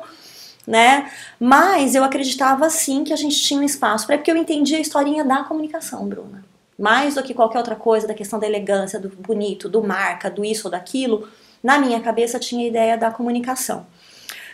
né? 0.66 1.12
Mas 1.40 1.94
eu 1.94 2.04
acreditava 2.04 2.70
sim 2.70 3.04
que 3.04 3.14
a 3.14 3.18
gente 3.18 3.40
tinha 3.42 3.60
um 3.60 3.64
espaço 3.64 4.08
para 4.08 4.18
porque 4.18 4.32
eu 4.32 4.38
entendia 4.38 4.78
a 4.78 4.82
historinha 4.82 5.24
da 5.24 5.44
comunicação, 5.44 6.08
Bruna. 6.08 6.44
Mais 6.80 7.16
do 7.16 7.24
que 7.24 7.34
qualquer 7.34 7.58
outra 7.58 7.76
coisa, 7.76 8.08
da 8.08 8.14
questão 8.14 8.40
da 8.40 8.48
elegância, 8.48 9.00
do 9.00 9.10
bonito, 9.10 9.68
do 9.68 9.84
marca, 9.84 10.30
do 10.30 10.46
isso 10.46 10.68
ou 10.68 10.72
daquilo, 10.72 11.28
na 11.62 11.80
minha 11.80 12.00
cabeça 12.00 12.40
tinha 12.40 12.66
a 12.66 12.68
ideia 12.68 12.98
da 12.98 13.12
comunicação. 13.12 13.86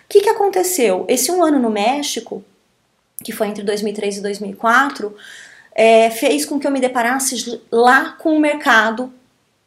que, 0.09 0.21
que 0.21 0.29
aconteceu? 0.29 1.05
Esse 1.07 1.31
um 1.31 1.43
ano 1.43 1.59
no 1.59 1.69
México, 1.69 2.43
que 3.23 3.31
foi 3.31 3.47
entre 3.47 3.63
2003 3.63 4.17
e 4.17 4.21
2004, 4.21 5.15
é, 5.75 6.09
fez 6.11 6.45
com 6.45 6.59
que 6.59 6.67
eu 6.67 6.71
me 6.71 6.79
deparasse 6.79 7.61
lá 7.71 8.11
com 8.19 8.35
o 8.37 8.39
mercado 8.39 9.11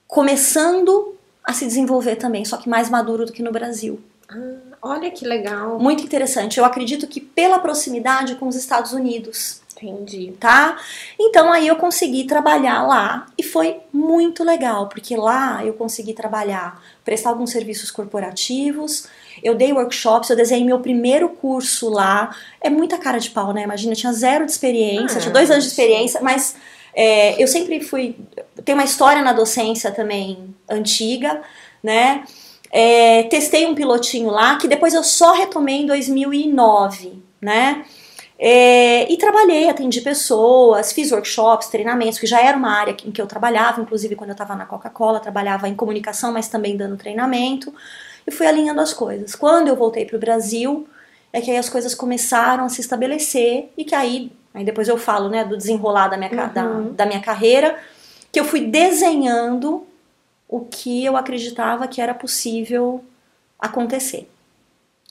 começando 0.07 1.16
a 1.47 1.53
se 1.53 1.65
desenvolver 1.65 2.17
também, 2.17 2.45
só 2.45 2.57
que 2.57 2.69
mais 2.69 2.91
maduro 2.91 3.25
do 3.25 3.33
que 3.33 3.43
no 3.43 3.53
Brasil. 3.53 4.01
Ah, 4.29 4.57
olha 4.83 5.11
que 5.13 5.25
legal. 5.25 5.79
Muito 5.79 6.03
interessante. 6.03 6.59
Eu 6.59 6.65
acredito 6.65 7.07
que 7.07 7.21
pela 7.21 7.61
proximidade 7.61 8.35
com 8.35 8.49
os 8.49 8.57
Estados 8.57 8.93
Unidos. 8.93 9.61
Entendi. 9.77 10.33
Tá? 10.41 10.79
Então 11.21 11.53
aí 11.53 11.69
eu 11.69 11.77
consegui 11.77 12.25
trabalhar 12.25 12.83
lá 12.83 13.27
e 13.37 13.43
foi 13.43 13.77
muito 13.93 14.43
legal, 14.43 14.89
porque 14.89 15.15
lá 15.17 15.65
eu 15.65 15.75
consegui 15.75 16.15
trabalhar, 16.15 16.83
prestar 17.05 17.29
alguns 17.29 17.51
serviços 17.51 17.91
corporativos, 17.91 19.07
eu 19.43 19.55
dei 19.55 19.75
workshops, 19.75 20.31
eu 20.31 20.37
desenhei 20.37 20.65
meu 20.65 20.81
primeiro 20.81 21.29
curso 21.29 21.91
lá. 21.91 22.35
É 22.61 22.71
muita 22.71 22.97
cara 22.97 23.19
de 23.19 23.31
pau, 23.31 23.53
né? 23.53 23.63
Imagina, 23.63 23.93
eu 23.93 23.97
tinha 23.97 24.13
zero 24.15 24.47
de 24.47 24.51
experiência, 24.51 25.19
ah, 25.19 25.21
tinha 25.21 25.33
dois 25.33 25.51
anos 25.51 25.65
de 25.65 25.71
experiência, 25.71 26.21
mas 26.23 26.57
é, 26.97 27.41
eu 27.41 27.47
sempre 27.47 27.81
fui. 27.83 28.17
Tem 28.65 28.75
uma 28.75 28.85
história 28.85 29.23
na 29.23 29.35
docência 29.35 29.93
também 29.93 30.55
antiga, 30.69 31.43
né? 31.83 32.25
É, 32.73 33.25
testei 33.25 33.67
um 33.67 33.75
pilotinho 33.75 34.31
lá 34.31 34.57
que 34.57 34.67
depois 34.67 34.95
eu 34.95 35.05
só 35.05 35.33
retomei 35.35 35.83
em 35.83 35.87
2009, 35.87 37.23
né? 37.41 37.85
É, 38.39 39.11
e 39.11 39.17
trabalhei, 39.17 39.69
atendi 39.69 40.01
pessoas, 40.01 40.93
fiz 40.93 41.13
workshops, 41.13 41.69
treinamentos, 41.69 42.19
que 42.19 42.27
já 42.27 42.41
era 42.41 42.57
uma 42.57 42.71
área 42.71 42.97
em 43.05 43.11
que 43.11 43.21
eu 43.21 43.27
trabalhava, 43.27 43.81
inclusive 43.81 44.15
quando 44.15 44.31
eu 44.31 44.35
estava 44.35 44.55
na 44.55 44.67
Coca-Cola, 44.67 45.21
trabalhava 45.21 45.69
em 45.69 45.75
comunicação, 45.75 46.33
mas 46.33 46.49
também 46.49 46.77
dando 46.77 46.97
treinamento, 46.97 47.73
e 48.27 48.31
fui 48.31 48.47
alinhando 48.47 48.81
as 48.81 48.93
coisas. 48.93 49.35
Quando 49.35 49.69
eu 49.69 49.77
voltei 49.77 50.05
para 50.05 50.17
o 50.17 50.21
Brasil, 50.21 50.87
é 51.33 51.41
que 51.41 51.51
aí 51.51 51.57
as 51.57 51.69
coisas 51.69 51.95
começaram 51.95 52.65
a 52.65 52.69
se 52.69 52.81
estabelecer 52.81 53.71
e 53.77 53.85
que 53.85 53.95
aí, 53.95 54.31
aí 54.57 54.65
depois 54.65 54.89
eu 54.89 54.97
falo 54.97 55.29
né, 55.29 55.45
do 55.45 55.57
desenrolar 55.57 56.09
da 56.09 56.17
minha, 56.17 56.31
uhum. 56.31 56.53
da, 56.53 57.05
da 57.05 57.07
minha 57.07 57.21
carreira, 57.21 57.79
que 58.33 58.41
eu 58.41 58.45
fui 58.45 58.63
desenhando 58.63 59.87
o 60.49 60.61
que 60.61 61.05
eu 61.05 61.17
acreditava 61.17 61.87
que 61.87 62.01
era 62.01 62.15
possível 62.15 63.05
acontecer. 63.59 64.31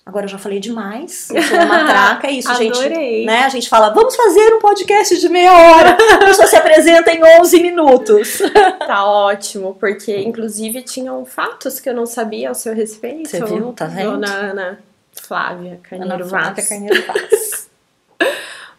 Agora 0.04 0.26
eu 0.26 0.30
já 0.30 0.38
falei 0.38 0.60
demais, 0.60 1.30
eu 1.30 1.42
sou 1.44 1.58
uma 1.60 1.86
traca, 1.86 2.28
é 2.28 2.32
isso, 2.32 2.50
Adorei. 2.50 2.72
gente. 2.72 3.26
Né? 3.26 3.44
A 3.44 3.50
gente 3.50 3.70
fala, 3.70 3.90
vamos 3.90 4.16
fazer 4.16 4.54
um 4.54 4.60
podcast 4.60 5.20
de 5.20 5.30
meia 5.30 5.52
hora. 5.52 5.98
A 6.14 6.18
pessoa 6.26 6.48
se 6.48 6.56
apresenta 6.56 7.12
em 7.12 7.24
11 7.40 7.62
minutos. 7.62 8.40
Tá 8.86 9.04
ótimo, 9.04 9.76
porque 9.80 10.16
inclusive 10.16 10.84
tinham 10.84 11.26
fatos 11.26 11.80
que 11.80 11.90
eu 11.90 11.94
não 11.94 12.06
sabia 12.06 12.50
ao 12.50 12.56
seu 12.56 12.74
respeito. 12.74 13.30
Você 13.30 13.44
viu, 13.44 13.74
tá 13.74 13.88
vendo? 13.88 14.12
Dona 14.12 14.28
Ana 14.28 14.80
Flávia 15.12 15.80
Carneiro 15.82 16.14
Ana 16.14 16.26
Flávia 16.26 16.54
Vaz. 16.54 16.70
Carneiro 16.70 17.04
Vaz. 17.08 17.65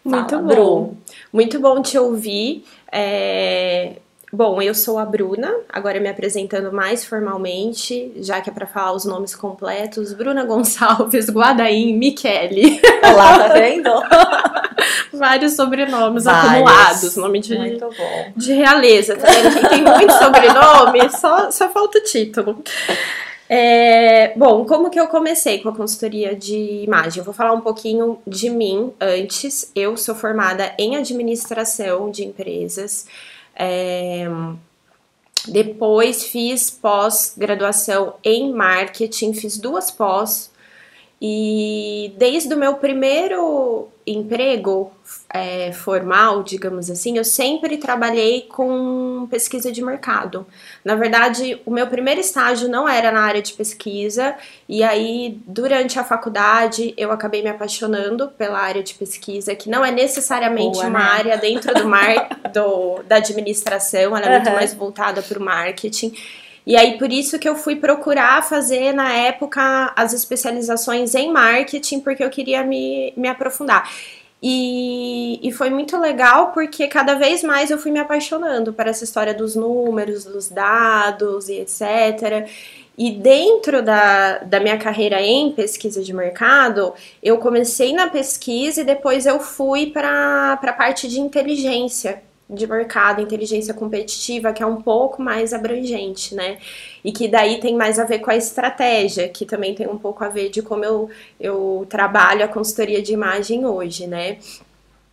Muito 0.07 0.31
Fala, 0.31 0.43
bom. 0.43 0.49
Bru. 0.49 0.97
Muito 1.33 1.61
bom 1.61 1.83
te 1.83 1.99
ouvir. 1.99 2.65
É, 2.91 3.97
Bom, 4.33 4.61
eu 4.61 4.75
sou 4.75 4.99
a 4.99 5.05
Bruna, 5.05 5.51
agora 5.73 6.01
me 6.01 6.09
apresentando 6.09 6.73
mais 6.73 7.05
formalmente, 7.05 8.13
já 8.17 8.41
que 8.41 8.51
é 8.51 8.53
para 8.53 8.67
falar 8.67 8.93
os 8.93 9.05
nomes 9.05 9.35
completos. 9.37 10.13
Bruna 10.13 10.45
Gonçalves, 10.45 11.31
Guadaim, 11.31 11.97
Michele. 11.97 12.81
Olá, 13.03 13.39
tá 13.39 13.55
vendo? 13.55 13.91
Vários 15.15 15.53
sobrenomes 15.55 16.25
Vários. 16.25 16.53
acumulados, 16.53 17.17
nome 17.17 17.39
de, 17.39 17.57
muito 17.57 17.89
bom. 17.89 18.33
de 18.37 18.53
realeza, 18.53 19.17
tá 19.17 19.27
vendo? 19.27 19.69
tem 19.69 19.83
muito 19.83 20.13
sobrenome, 20.13 21.09
só, 21.11 21.51
só 21.51 21.69
falta 21.71 21.99
o 21.99 22.03
título. 22.03 22.63
É, 23.49 24.37
bom, 24.37 24.65
como 24.65 24.91
que 24.91 24.99
eu 24.99 25.07
comecei 25.07 25.61
com 25.61 25.69
a 25.69 25.77
consultoria 25.77 26.35
de 26.35 26.83
imagem? 26.83 27.19
Eu 27.21 27.25
vou 27.25 27.35
falar 27.35 27.53
um 27.53 27.61
pouquinho 27.61 28.19
de 28.27 28.51
mim 28.51 28.93
antes. 29.01 29.71
Eu 29.75 29.97
sou 29.97 30.15
formada 30.15 30.75
em 30.79 30.97
administração 30.97 32.11
de 32.11 32.25
empresas. 32.25 33.07
É, 33.55 34.27
depois 35.49 36.25
fiz 36.25 36.71
pós-graduação 36.71 38.15
em 38.25 38.53
marketing, 38.53 39.33
fiz 39.33 39.57
duas 39.57 39.91
pós. 39.91 40.51
E 41.23 42.13
desde 42.19 42.53
o 42.53 42.59
meu 42.59 42.75
primeiro 42.75 43.89
emprego 44.07 44.93
é, 45.33 45.73
formal, 45.73 46.43
digamos 46.43 46.89
assim, 46.89 47.19
eu 47.19 47.25
sempre 47.25 47.77
trabalhei 47.77 48.43
com 48.43 49.27
pesquisa 49.29 49.73
de 49.73 49.83
mercado. 49.83 50.47
Na 50.85 50.95
verdade, 50.95 51.61
o 51.67 51.71
meu 51.71 51.89
primeiro 51.89 52.21
estágio 52.21 52.69
não 52.69 52.89
era 52.89 53.11
na 53.11 53.21
área 53.21 53.43
de 53.43 53.53
pesquisa, 53.53 54.37
e 54.69 54.85
aí, 54.85 55.39
durante 55.47 55.99
a 55.99 56.05
faculdade, 56.05 56.95
eu 56.97 57.11
acabei 57.11 57.43
me 57.43 57.51
apaixonando 57.51 58.29
pela 58.29 58.61
área 58.61 58.83
de 58.83 58.95
pesquisa, 58.95 59.55
que 59.57 59.69
não 59.69 59.85
é 59.85 59.91
necessariamente 59.91 60.79
Boa, 60.79 60.87
uma 60.87 61.01
né? 61.01 61.05
área 61.05 61.37
dentro 61.37 61.75
do 61.75 61.89
mar, 61.89 62.29
do, 62.53 63.03
da 63.03 63.17
administração, 63.17 64.17
ela 64.17 64.27
é 64.27 64.29
uhum. 64.29 64.35
muito 64.37 64.51
mais 64.53 64.73
voltada 64.73 65.21
para 65.21 65.39
o 65.39 65.43
marketing. 65.43 66.15
E 66.67 66.77
aí, 66.77 66.99
por 66.99 67.13
isso 67.13 67.39
que 67.39 67.49
eu 67.49 67.55
fui 67.55 67.77
procurar 67.77 68.43
fazer, 68.43 68.93
na 68.93 69.13
época, 69.13 69.93
as 69.95 70.13
especializações 70.13 71.15
em 71.15 71.33
marketing, 71.33 72.01
porque 72.01 72.25
eu 72.25 72.31
queria 72.31 72.65
me, 72.65 73.13
me 73.17 73.29
aprofundar. 73.29 73.89
E, 74.43 75.41
e 75.43 75.53
foi 75.53 75.71
muito 75.71 75.97
legal 75.99 76.53
porque 76.53 76.87
cada 76.89 77.15
vez 77.15 77.43
mais 77.43 77.71
eu 77.71 77.79
fui 77.79 77.91
me 77.91 78.01
apaixonando 78.01 78.73
por 78.73 78.87
essa 78.87 79.05
história 79.05 79.33
dos 79.33 79.57
números, 79.57 80.25
dos 80.25 80.49
dados 80.49 81.49
e 81.49 81.55
etc. 81.61 82.49
E 82.99 83.13
dentro 83.13 83.83
da, 83.83 84.39
da 84.39 84.61
minha 84.61 84.79
carreira 84.79 85.21
em 85.23 85.53
pesquisa 85.53 86.03
de 86.03 86.13
mercado, 86.13 86.95
eu 87.23 87.39
comecei 87.39 87.93
na 87.93 88.09
pesquisa 88.09 88.81
e 88.81 88.85
depois 88.85 89.25
eu 89.25 89.39
fui 89.41 89.87
para 89.91 90.59
a 90.61 90.73
parte 90.73 91.09
de 91.09 91.21
inteligência 91.21 92.23
de 92.49 92.67
mercado, 92.67 93.21
inteligência 93.21 93.75
competitiva, 93.75 94.53
que 94.53 94.63
é 94.63 94.67
um 94.67 94.81
pouco 94.81 95.21
mais 95.21 95.53
abrangente, 95.53 96.35
né? 96.35 96.59
E 97.05 97.11
que 97.11 97.27
daí 97.27 97.59
tem 97.61 97.77
mais 97.77 97.99
a 97.99 98.05
ver 98.05 98.21
com 98.21 98.31
a 98.31 98.37
estratégia, 98.37 99.29
que 99.29 99.45
também 99.45 99.75
tem 99.75 99.89
um 99.89 99.99
pouco 99.99 100.23
a 100.25 100.29
ver 100.29 100.49
de 100.49 100.63
como 100.63 100.85
eu, 100.85 101.11
eu 101.41 101.87
trabalho 101.89 102.45
a 102.45 102.49
consultoria 102.49 103.03
de 103.03 103.13
imagem 103.13 103.67
hoje, 103.67 104.07
né? 104.07 104.39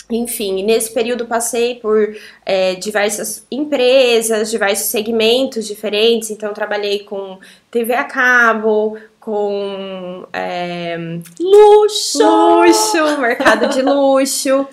Enfim, 0.09 0.63
nesse 0.63 0.93
período 0.93 1.25
passei 1.25 1.75
por 1.75 2.15
é, 2.45 2.75
diversas 2.75 3.45
empresas, 3.49 4.51
diversos 4.51 4.87
segmentos 4.87 5.65
diferentes, 5.65 6.29
então 6.29 6.53
trabalhei 6.53 6.99
com 6.99 7.39
TV 7.71 7.93
a 7.93 8.03
cabo, 8.03 8.97
com 9.19 10.25
é, 10.33 10.97
luxo, 11.39 12.19
luxo, 12.19 13.21
mercado 13.21 13.69
de 13.69 13.81
luxo. 13.81 14.67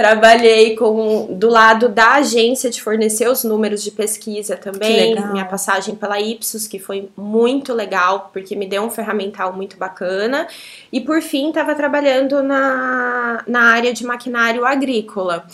Trabalhei 0.00 0.74
com 0.76 1.26
do 1.30 1.50
lado 1.50 1.86
da 1.86 2.14
agência 2.14 2.70
de 2.70 2.80
fornecer 2.80 3.28
os 3.28 3.44
números 3.44 3.84
de 3.84 3.90
pesquisa 3.90 4.56
também. 4.56 5.14
Minha 5.30 5.44
passagem 5.44 5.94
pela 5.94 6.18
Ipsos, 6.18 6.66
que 6.66 6.78
foi 6.78 7.10
muito 7.14 7.74
legal, 7.74 8.30
porque 8.32 8.56
me 8.56 8.66
deu 8.66 8.82
um 8.82 8.88
ferramental 8.88 9.52
muito 9.52 9.76
bacana. 9.76 10.48
E 10.90 11.02
por 11.02 11.20
fim, 11.20 11.50
estava 11.50 11.74
trabalhando 11.74 12.42
na, 12.42 13.42
na 13.46 13.60
área 13.74 13.92
de 13.92 14.02
maquinário 14.02 14.64
agrícola. 14.64 15.44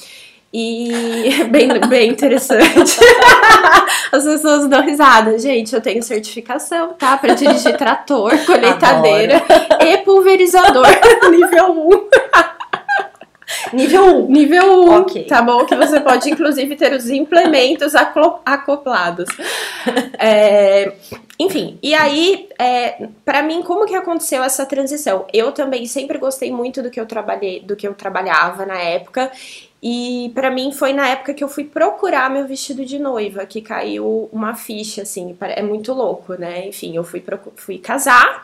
E 0.54 1.44
bem, 1.50 1.68
bem 1.88 2.10
interessante. 2.10 3.00
As 4.12 4.22
pessoas 4.22 4.68
dão 4.68 4.80
risada. 4.80 5.36
Gente, 5.40 5.74
eu 5.74 5.80
tenho 5.80 6.04
certificação, 6.04 6.94
tá? 6.94 7.16
Para 7.16 7.34
dirigir 7.34 7.76
trator, 7.76 8.30
colheitadeira 8.46 9.38
Adoro. 9.38 9.84
e 9.90 9.98
pulverizador 9.98 10.86
nível 11.32 11.72
1. 11.90 12.55
Nível 13.72 14.26
1. 14.26 14.30
Nível 14.30 14.84
1, 14.84 14.96
okay. 15.00 15.24
tá 15.24 15.40
bom? 15.40 15.64
Que 15.64 15.76
você 15.76 16.00
pode, 16.00 16.28
inclusive, 16.30 16.76
ter 16.76 16.92
os 16.92 17.08
implementos 17.08 17.94
acoplados. 18.44 19.28
É, 20.18 20.92
enfim, 21.38 21.78
e 21.82 21.94
aí, 21.94 22.48
é, 22.58 23.08
para 23.24 23.42
mim, 23.42 23.62
como 23.62 23.86
que 23.86 23.94
aconteceu 23.94 24.42
essa 24.42 24.64
transição? 24.64 25.26
Eu 25.32 25.52
também 25.52 25.86
sempre 25.86 26.18
gostei 26.18 26.50
muito 26.50 26.82
do 26.82 26.90
que 26.90 26.98
eu 26.98 27.06
trabalhei, 27.06 27.60
do 27.60 27.76
que 27.76 27.86
eu 27.86 27.94
trabalhava 27.94 28.64
na 28.64 28.78
época, 28.78 29.30
e 29.82 30.32
para 30.34 30.50
mim 30.50 30.72
foi 30.72 30.92
na 30.92 31.08
época 31.08 31.34
que 31.34 31.44
eu 31.44 31.48
fui 31.48 31.64
procurar 31.64 32.30
meu 32.30 32.46
vestido 32.46 32.84
de 32.84 32.98
noiva, 32.98 33.44
que 33.44 33.60
caiu 33.60 34.28
uma 34.32 34.54
ficha, 34.54 35.02
assim, 35.02 35.36
é 35.40 35.62
muito 35.62 35.92
louco, 35.92 36.34
né? 36.34 36.66
Enfim, 36.66 36.96
eu 36.96 37.04
fui, 37.04 37.22
fui 37.54 37.78
casar 37.78 38.42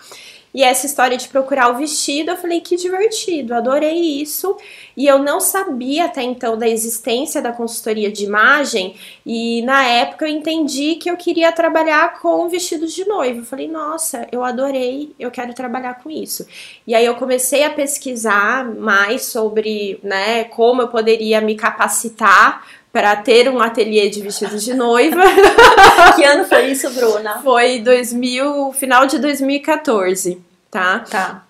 e 0.54 0.62
essa 0.62 0.84
história 0.84 1.16
de 1.16 1.28
procurar 1.28 1.70
o 1.70 1.78
vestido, 1.78 2.30
eu 2.30 2.36
falei 2.36 2.60
que 2.60 2.76
divertido, 2.76 3.54
adorei 3.54 4.20
isso. 4.20 4.56
E 4.94 5.06
eu 5.06 5.18
não 5.18 5.40
sabia 5.40 6.04
até 6.04 6.22
então 6.22 6.58
da 6.58 6.68
existência 6.68 7.40
da 7.40 7.52
consultoria 7.52 8.12
de 8.12 8.24
imagem. 8.24 8.94
E 9.24 9.62
na 9.62 9.82
época 9.86 10.26
eu 10.26 10.30
entendi 10.30 10.96
que 10.96 11.10
eu 11.10 11.16
queria 11.16 11.50
trabalhar 11.52 12.20
com 12.20 12.48
vestidos 12.50 12.92
de 12.92 13.06
noiva. 13.06 13.40
Eu 13.40 13.44
falei, 13.44 13.66
nossa, 13.66 14.26
eu 14.30 14.44
adorei, 14.44 15.14
eu 15.18 15.30
quero 15.30 15.54
trabalhar 15.54 16.02
com 16.02 16.10
isso. 16.10 16.46
E 16.86 16.94
aí 16.94 17.06
eu 17.06 17.14
comecei 17.14 17.64
a 17.64 17.70
pesquisar 17.70 18.66
mais 18.66 19.24
sobre, 19.24 19.98
né, 20.02 20.44
como 20.44 20.82
eu 20.82 20.88
poderia 20.88 21.40
me 21.40 21.54
capacitar 21.54 22.62
para 22.92 23.16
ter 23.16 23.48
um 23.48 23.60
ateliê 23.60 24.10
de 24.10 24.20
vestidos 24.20 24.62
de 24.62 24.74
noiva. 24.74 25.22
que 26.14 26.24
ano 26.24 26.44
foi 26.44 26.66
isso, 26.66 26.90
Bruna? 26.90 27.40
Foi 27.42 27.80
2000, 27.80 28.72
final 28.74 29.06
de 29.06 29.18
2014, 29.18 30.38
tá? 30.70 31.04
Tá. 31.10 31.44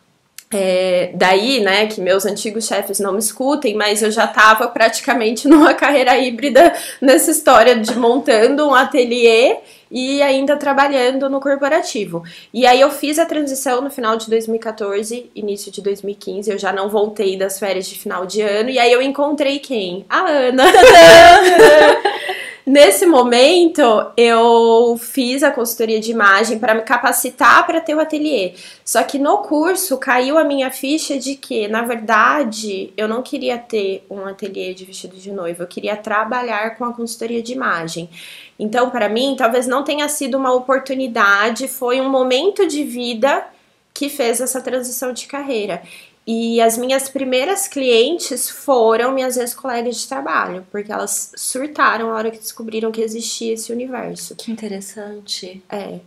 é, 0.55 1.11
daí, 1.15 1.61
né, 1.61 1.87
que 1.89 2.01
meus 2.01 2.25
antigos 2.25 2.67
chefes 2.67 3.01
não 3.01 3.13
me 3.13 3.19
escutem, 3.19 3.75
mas 3.75 4.03
eu 4.03 4.11
já 4.11 4.27
estava 4.27 4.69
praticamente 4.69 5.49
numa 5.49 5.75
carreira 5.75 6.17
híbrida 6.17 6.73
nessa 7.01 7.33
história 7.33 7.77
de 7.77 7.99
montando 7.99 8.69
um 8.69 8.75
ateliê 8.75 9.57
e 9.93 10.23
ainda 10.23 10.57
trabalhando 10.57 11.29
no 11.29 11.39
corporativo. 11.39 12.25
E 12.53 12.67
aí 12.67 12.81
eu 12.81 12.91
fiz 12.91 13.19
a 13.19 13.27
transição 13.27 13.83
no 13.83 13.91
final 13.91 14.17
de 14.17 14.29
2014, 14.31 15.31
início 15.37 15.71
de 15.71 15.83
2015, 15.83 16.51
eu 16.51 16.59
já 16.59 16.73
não 16.73 16.89
voltei 16.89 17.37
das 17.37 17.59
férias 17.59 17.87
de 17.87 17.99
final 17.99 18.25
de 18.25 18.41
ano, 18.41 18.71
e 18.71 18.79
aí 18.79 18.91
eu 18.91 19.03
encontrei 19.03 19.59
quem? 19.59 20.07
A 20.09 20.27
Ana. 20.27 20.65
Nesse 22.65 23.07
momento, 23.07 23.83
eu 24.17 24.97
fiz 24.97 25.43
a 25.43 25.51
consultoria 25.51 25.99
de 25.99 26.13
imagem 26.13 26.61
para 26.61 26.75
me 26.75 26.83
capacitar 26.83 27.67
para 27.67 27.81
ter 27.81 27.97
o 27.97 28.01
ateliê. 28.01 28.55
Só 28.85 29.03
que 29.03 29.19
no 29.19 29.39
curso 29.39 29.99
caiu 29.99 30.39
a 30.39 30.45
minha 30.45 30.71
ficha 30.71 31.19
de 31.19 31.35
que, 31.35 31.67
na 31.67 31.83
verdade, 31.83 32.93
eu 32.97 33.09
não 33.09 33.21
queria 33.21 33.59
ter 33.59 34.07
um 34.09 34.25
ateliê 34.27 34.75
de 34.75 34.85
vestido 34.85 35.17
de 35.17 35.33
noiva, 35.33 35.65
eu 35.65 35.67
queria 35.67 35.97
trabalhar 35.97 36.77
com 36.77 36.85
a 36.85 36.93
consultoria 36.93 37.43
de 37.43 37.53
imagem. 37.53 38.09
Então, 38.57 38.91
para 38.91 39.09
mim, 39.09 39.35
talvez 39.37 39.67
não 39.67 39.83
tenha 39.83 40.09
sido 40.09 40.39
uma 40.39 40.53
oportunidade, 40.53 41.67
foi 41.67 42.01
um 42.01 42.09
momento 42.09 42.65
de 42.69 42.85
vida 42.85 43.45
que 43.93 44.09
fez 44.09 44.41
essa 44.41 44.61
transição 44.61 45.13
de 45.13 45.27
carreira. 45.27 45.83
E 46.27 46.61
as 46.61 46.79
minhas 46.79 47.09
primeiras 47.09 47.67
clientes 47.67 48.49
foram 48.49 49.13
minhas 49.13 49.37
ex-colegas 49.37 49.97
de 50.01 50.09
trabalho, 50.09 50.65
porque 50.71 50.93
elas 50.93 51.33
surtaram 51.37 52.11
a 52.11 52.15
hora 52.15 52.31
que 52.31 52.39
descobriram 52.39 52.93
que 52.93 53.01
existia 53.01 53.55
esse 53.55 53.73
universo. 53.73 54.37
Que 54.37 54.53
interessante. 54.53 55.63
É. 55.69 55.99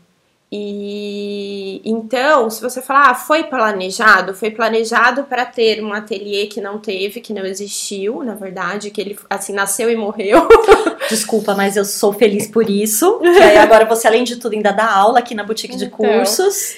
E 0.52 1.82
então, 1.84 2.50
se 2.50 2.62
você 2.62 2.82
falar, 2.82 3.10
ah, 3.10 3.16
foi 3.16 3.44
planejado, 3.44 4.34
foi 4.34 4.52
planejado 4.52 5.26
para 5.26 5.46
ter 5.46 5.84
um 5.84 5.92
ateliê 5.92 6.46
que 6.46 6.62
não 6.62 6.78
teve, 6.78 7.20
que 7.20 7.34
não 7.34 7.46
existiu, 7.46 8.24
na 8.24 8.36
verdade, 8.36 8.92
que 8.92 9.02
ele 9.02 9.20
assim 9.30 9.52
nasceu 9.52 9.92
e 9.92 9.98
morreu. 9.98 10.48
Desculpa, 11.10 11.56
mas 11.56 11.76
eu 11.76 11.84
sou 11.84 12.14
feliz 12.14 12.48
por 12.48 12.70
isso. 12.70 13.20
E 13.26 13.38
aí 13.38 13.58
agora 13.58 13.84
você, 13.84 14.08
além 14.08 14.24
de 14.24 14.38
tudo, 14.38 14.54
ainda 14.54 14.72
dá 14.72 14.90
aula 14.90 15.20
aqui 15.20 15.36
na 15.36 15.44
boutique 15.44 15.76
de 15.76 15.86
então. 15.86 15.98
cursos. 15.98 16.76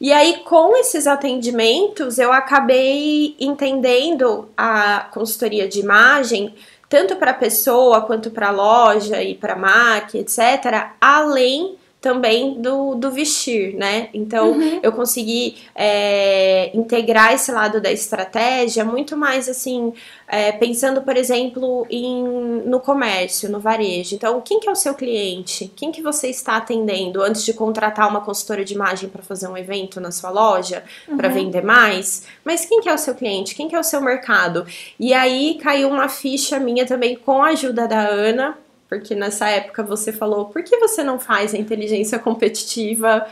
E 0.00 0.12
aí, 0.12 0.40
com 0.44 0.76
esses 0.76 1.06
atendimentos, 1.06 2.18
eu 2.18 2.32
acabei 2.32 3.34
entendendo 3.40 4.48
a 4.56 5.08
consultoria 5.10 5.66
de 5.66 5.80
imagem, 5.80 6.54
tanto 6.88 7.16
para 7.16 7.32
pessoa 7.32 8.02
quanto 8.02 8.30
para 8.30 8.50
loja 8.50 9.22
e 9.22 9.34
para 9.34 9.56
marca, 9.56 10.18
etc., 10.18 10.90
além 11.00 11.76
também 12.06 12.54
do, 12.60 12.94
do 12.94 13.10
vestir, 13.10 13.74
né? 13.74 14.10
Então 14.14 14.52
uhum. 14.52 14.78
eu 14.80 14.92
consegui 14.92 15.56
é, 15.74 16.70
integrar 16.72 17.32
esse 17.32 17.50
lado 17.50 17.80
da 17.80 17.90
estratégia 17.90 18.84
muito 18.84 19.16
mais 19.16 19.48
assim, 19.48 19.92
é, 20.28 20.52
pensando, 20.52 21.02
por 21.02 21.16
exemplo, 21.16 21.84
em, 21.90 22.22
no 22.64 22.78
comércio, 22.78 23.50
no 23.50 23.58
varejo. 23.58 24.14
Então, 24.14 24.40
quem 24.40 24.60
que 24.60 24.68
é 24.68 24.72
o 24.72 24.76
seu 24.76 24.94
cliente? 24.94 25.72
Quem 25.74 25.90
que 25.90 26.00
você 26.00 26.28
está 26.28 26.58
atendendo 26.58 27.20
antes 27.24 27.44
de 27.44 27.52
contratar 27.52 28.08
uma 28.08 28.20
consultora 28.20 28.64
de 28.64 28.72
imagem 28.72 29.08
para 29.08 29.24
fazer 29.24 29.48
um 29.48 29.56
evento 29.56 30.00
na 30.00 30.12
sua 30.12 30.30
loja, 30.30 30.84
uhum. 31.08 31.16
para 31.16 31.28
vender 31.28 31.64
mais? 31.64 32.22
Mas 32.44 32.64
quem 32.64 32.80
que 32.80 32.88
é 32.88 32.94
o 32.94 32.98
seu 32.98 33.16
cliente? 33.16 33.56
Quem 33.56 33.66
que 33.66 33.74
é 33.74 33.80
o 33.80 33.84
seu 33.84 34.00
mercado? 34.00 34.64
E 34.96 35.12
aí 35.12 35.58
caiu 35.60 35.88
uma 35.88 36.08
ficha 36.08 36.60
minha 36.60 36.86
também 36.86 37.16
com 37.16 37.42
a 37.42 37.48
ajuda 37.48 37.88
da 37.88 37.98
Ana, 37.98 38.56
porque 38.88 39.14
nessa 39.14 39.48
época 39.48 39.82
você 39.82 40.12
falou, 40.12 40.46
por 40.46 40.62
que 40.62 40.76
você 40.78 41.02
não 41.02 41.18
faz 41.18 41.54
a 41.54 41.58
inteligência 41.58 42.18
competitiva 42.18 43.26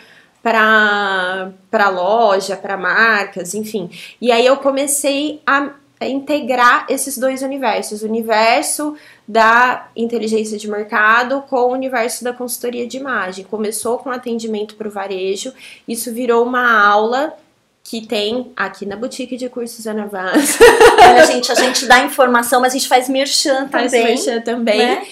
para 0.44 1.88
loja, 1.88 2.54
para 2.54 2.76
marcas, 2.76 3.54
enfim. 3.54 3.90
E 4.20 4.30
aí 4.30 4.44
eu 4.44 4.58
comecei 4.58 5.40
a, 5.46 5.70
a 5.98 6.07
integrar 6.07 6.85
esses 6.90 7.16
dois 7.16 7.40
universos, 7.40 8.02
o 8.02 8.07
universo 8.07 8.94
da 9.26 9.88
inteligência 9.96 10.59
de 10.59 10.68
mercado 10.68 11.42
com 11.48 11.57
o 11.57 11.72
universo 11.72 12.22
da 12.22 12.33
consultoria 12.35 12.87
de 12.87 12.98
imagem. 12.98 13.46
Começou 13.46 13.98
com 13.98 14.11
atendimento 14.11 14.74
para 14.74 14.87
o 14.87 14.90
varejo, 14.90 15.50
isso 15.88 16.12
virou 16.12 16.44
uma 16.44 16.85
aula 16.87 17.35
que 17.83 18.07
tem 18.07 18.50
aqui 18.57 18.87
na 18.87 18.96
boutique 18.96 19.37
de 19.37 19.48
cursos 19.48 19.87
Ana 19.87 20.07
Vaz. 20.07 20.59
Olha, 21.07 21.26
gente, 21.26 21.52
a 21.52 21.55
gente 21.55 21.87
dá 21.87 22.02
informação, 22.02 22.61
mas 22.61 22.72
a 22.72 22.78
gente 22.78 22.88
faz 22.88 23.09
merchan 23.09 23.68
também. 23.68 23.90
Faz 23.90 23.92
merchan 23.92 24.40
também. 24.40 24.78
Né? 24.78 25.07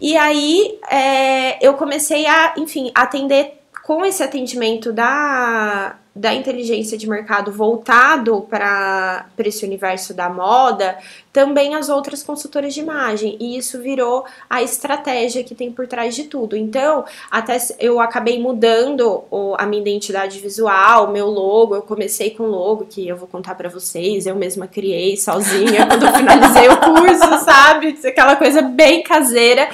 E 0.00 0.16
aí 0.16 0.78
é, 0.90 1.64
eu 1.64 1.74
comecei 1.74 2.26
a, 2.26 2.54
enfim, 2.56 2.90
atender 2.94 3.60
com 3.82 4.04
esse 4.04 4.22
atendimento 4.22 4.92
da, 4.92 5.99
da 6.14 6.34
inteligência 6.34 6.98
de 6.98 7.08
mercado 7.08 7.52
voltado 7.52 8.46
para 8.50 9.26
esse 9.38 9.64
universo 9.64 10.12
da 10.12 10.28
moda, 10.28 10.98
também 11.32 11.74
as 11.74 11.88
outras 11.88 12.22
consultoras 12.22 12.74
de 12.74 12.80
imagem. 12.80 13.36
E 13.40 13.56
isso 13.56 13.80
virou 13.80 14.24
a 14.48 14.62
estratégia 14.62 15.44
que 15.44 15.54
tem 15.54 15.70
por 15.70 15.86
trás 15.86 16.14
de 16.14 16.24
tudo. 16.24 16.56
Então, 16.56 17.04
até 17.30 17.56
eu 17.78 18.00
acabei 18.00 18.40
mudando 18.40 19.22
o, 19.30 19.54
a 19.56 19.64
minha 19.66 19.80
identidade 19.80 20.40
visual, 20.40 21.12
meu 21.12 21.28
logo. 21.28 21.76
Eu 21.76 21.82
comecei 21.82 22.30
com 22.30 22.44
logo 22.44 22.86
que 22.86 23.06
eu 23.06 23.16
vou 23.16 23.28
contar 23.28 23.54
para 23.54 23.68
vocês, 23.68 24.26
eu 24.26 24.34
mesma 24.34 24.66
criei 24.66 25.16
sozinha 25.16 25.86
quando 25.86 26.12
finalizei 26.12 26.68
o 26.68 26.76
curso, 26.76 27.38
sabe? 27.44 27.98
Aquela 28.04 28.34
coisa 28.34 28.62
bem 28.62 29.02
caseira. 29.02 29.68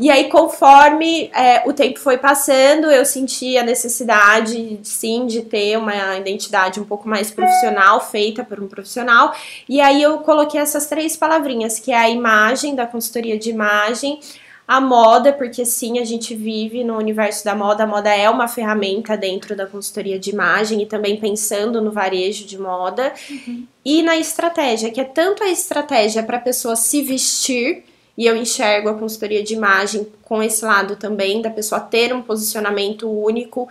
E 0.00 0.10
aí, 0.10 0.30
conforme 0.30 1.30
é, 1.34 1.62
o 1.68 1.74
tempo 1.74 1.98
foi 1.98 2.16
passando, 2.16 2.90
eu 2.90 3.04
senti 3.04 3.58
a 3.58 3.62
necessidade, 3.62 4.80
sim, 4.82 5.26
de 5.26 5.42
ter 5.42 5.76
uma 5.76 6.16
identidade 6.16 6.80
um 6.80 6.84
pouco 6.86 7.06
mais 7.06 7.30
profissional, 7.30 8.00
feita 8.00 8.42
por 8.42 8.58
um 8.58 8.66
profissional. 8.66 9.34
E 9.68 9.78
aí, 9.78 10.02
eu 10.02 10.16
coloquei 10.20 10.58
essas 10.58 10.86
três 10.86 11.18
palavrinhas, 11.18 11.78
que 11.78 11.92
é 11.92 11.98
a 11.98 12.08
imagem, 12.08 12.74
da 12.74 12.86
consultoria 12.86 13.38
de 13.38 13.50
imagem, 13.50 14.18
a 14.66 14.80
moda, 14.80 15.34
porque 15.34 15.66
sim, 15.66 15.98
a 15.98 16.04
gente 16.04 16.34
vive 16.34 16.82
no 16.82 16.96
universo 16.96 17.44
da 17.44 17.54
moda, 17.54 17.84
a 17.84 17.86
moda 17.86 18.08
é 18.08 18.30
uma 18.30 18.48
ferramenta 18.48 19.18
dentro 19.18 19.54
da 19.54 19.66
consultoria 19.66 20.18
de 20.18 20.30
imagem 20.30 20.80
e 20.80 20.86
também 20.86 21.18
pensando 21.18 21.82
no 21.82 21.92
varejo 21.92 22.46
de 22.46 22.56
moda, 22.56 23.12
uhum. 23.28 23.66
e 23.84 24.02
na 24.02 24.16
estratégia, 24.16 24.90
que 24.90 25.00
é 25.00 25.04
tanto 25.04 25.44
a 25.44 25.50
estratégia 25.50 26.22
para 26.22 26.38
a 26.38 26.40
pessoa 26.40 26.74
se 26.74 27.02
vestir 27.02 27.89
e 28.20 28.26
eu 28.26 28.36
enxergo 28.36 28.90
a 28.90 28.94
consultoria 28.94 29.42
de 29.42 29.54
imagem 29.54 30.06
com 30.24 30.42
esse 30.42 30.62
lado 30.62 30.94
também, 30.94 31.40
da 31.40 31.48
pessoa 31.48 31.80
ter 31.80 32.12
um 32.12 32.20
posicionamento 32.20 33.10
único 33.10 33.66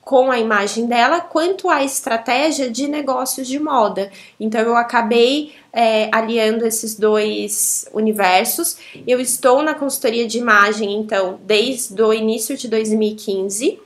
com 0.00 0.30
a 0.30 0.38
imagem 0.38 0.86
dela, 0.86 1.20
quanto 1.20 1.68
a 1.68 1.84
estratégia 1.84 2.70
de 2.70 2.88
negócios 2.88 3.46
de 3.46 3.58
moda. 3.58 4.10
Então 4.40 4.58
eu 4.62 4.74
acabei 4.74 5.52
é, 5.70 6.08
aliando 6.12 6.66
esses 6.66 6.94
dois 6.94 7.86
universos. 7.92 8.78
Eu 9.06 9.20
estou 9.20 9.62
na 9.62 9.74
consultoria 9.74 10.26
de 10.26 10.38
imagem, 10.38 10.94
então, 10.94 11.38
desde 11.44 12.02
o 12.02 12.14
início 12.14 12.56
de 12.56 12.68
2015. 12.68 13.78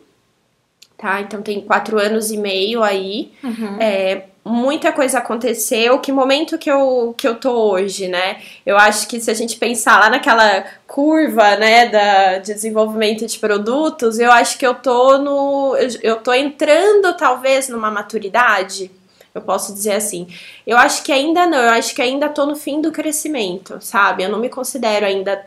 Tá? 0.96 1.22
Então 1.22 1.42
tem 1.42 1.60
quatro 1.60 1.98
anos 1.98 2.30
e 2.30 2.36
meio 2.36 2.84
aí. 2.84 3.32
Uhum. 3.42 3.80
É, 3.80 4.26
muita 4.44 4.92
coisa 4.92 5.18
aconteceu, 5.18 5.98
que 5.98 6.12
momento 6.12 6.58
que 6.58 6.70
eu, 6.70 7.14
que 7.16 7.26
eu 7.26 7.34
tô 7.36 7.72
hoje, 7.72 8.08
né? 8.08 8.42
Eu 8.66 8.76
acho 8.76 9.08
que 9.08 9.18
se 9.18 9.30
a 9.30 9.34
gente 9.34 9.56
pensar 9.56 9.98
lá 9.98 10.10
naquela 10.10 10.66
curva, 10.86 11.56
né, 11.56 11.88
da, 11.88 12.38
de 12.38 12.52
desenvolvimento 12.52 13.26
de 13.26 13.38
produtos, 13.38 14.18
eu 14.18 14.30
acho 14.30 14.58
que 14.58 14.66
eu 14.66 14.74
tô 14.74 15.16
no. 15.18 15.74
Eu, 15.76 15.88
eu 16.02 16.16
tô 16.16 16.32
entrando 16.34 17.16
talvez 17.16 17.68
numa 17.70 17.90
maturidade. 17.90 18.90
Eu 19.34 19.40
posso 19.40 19.72
dizer 19.72 19.92
assim. 19.94 20.28
Eu 20.66 20.76
acho 20.76 21.02
que 21.02 21.10
ainda 21.10 21.46
não, 21.46 21.58
eu 21.58 21.70
acho 21.70 21.94
que 21.94 22.02
ainda 22.02 22.28
tô 22.28 22.44
no 22.44 22.54
fim 22.54 22.80
do 22.82 22.92
crescimento, 22.92 23.78
sabe? 23.80 24.22
Eu 24.24 24.28
não 24.28 24.38
me 24.38 24.50
considero 24.50 25.06
ainda 25.06 25.44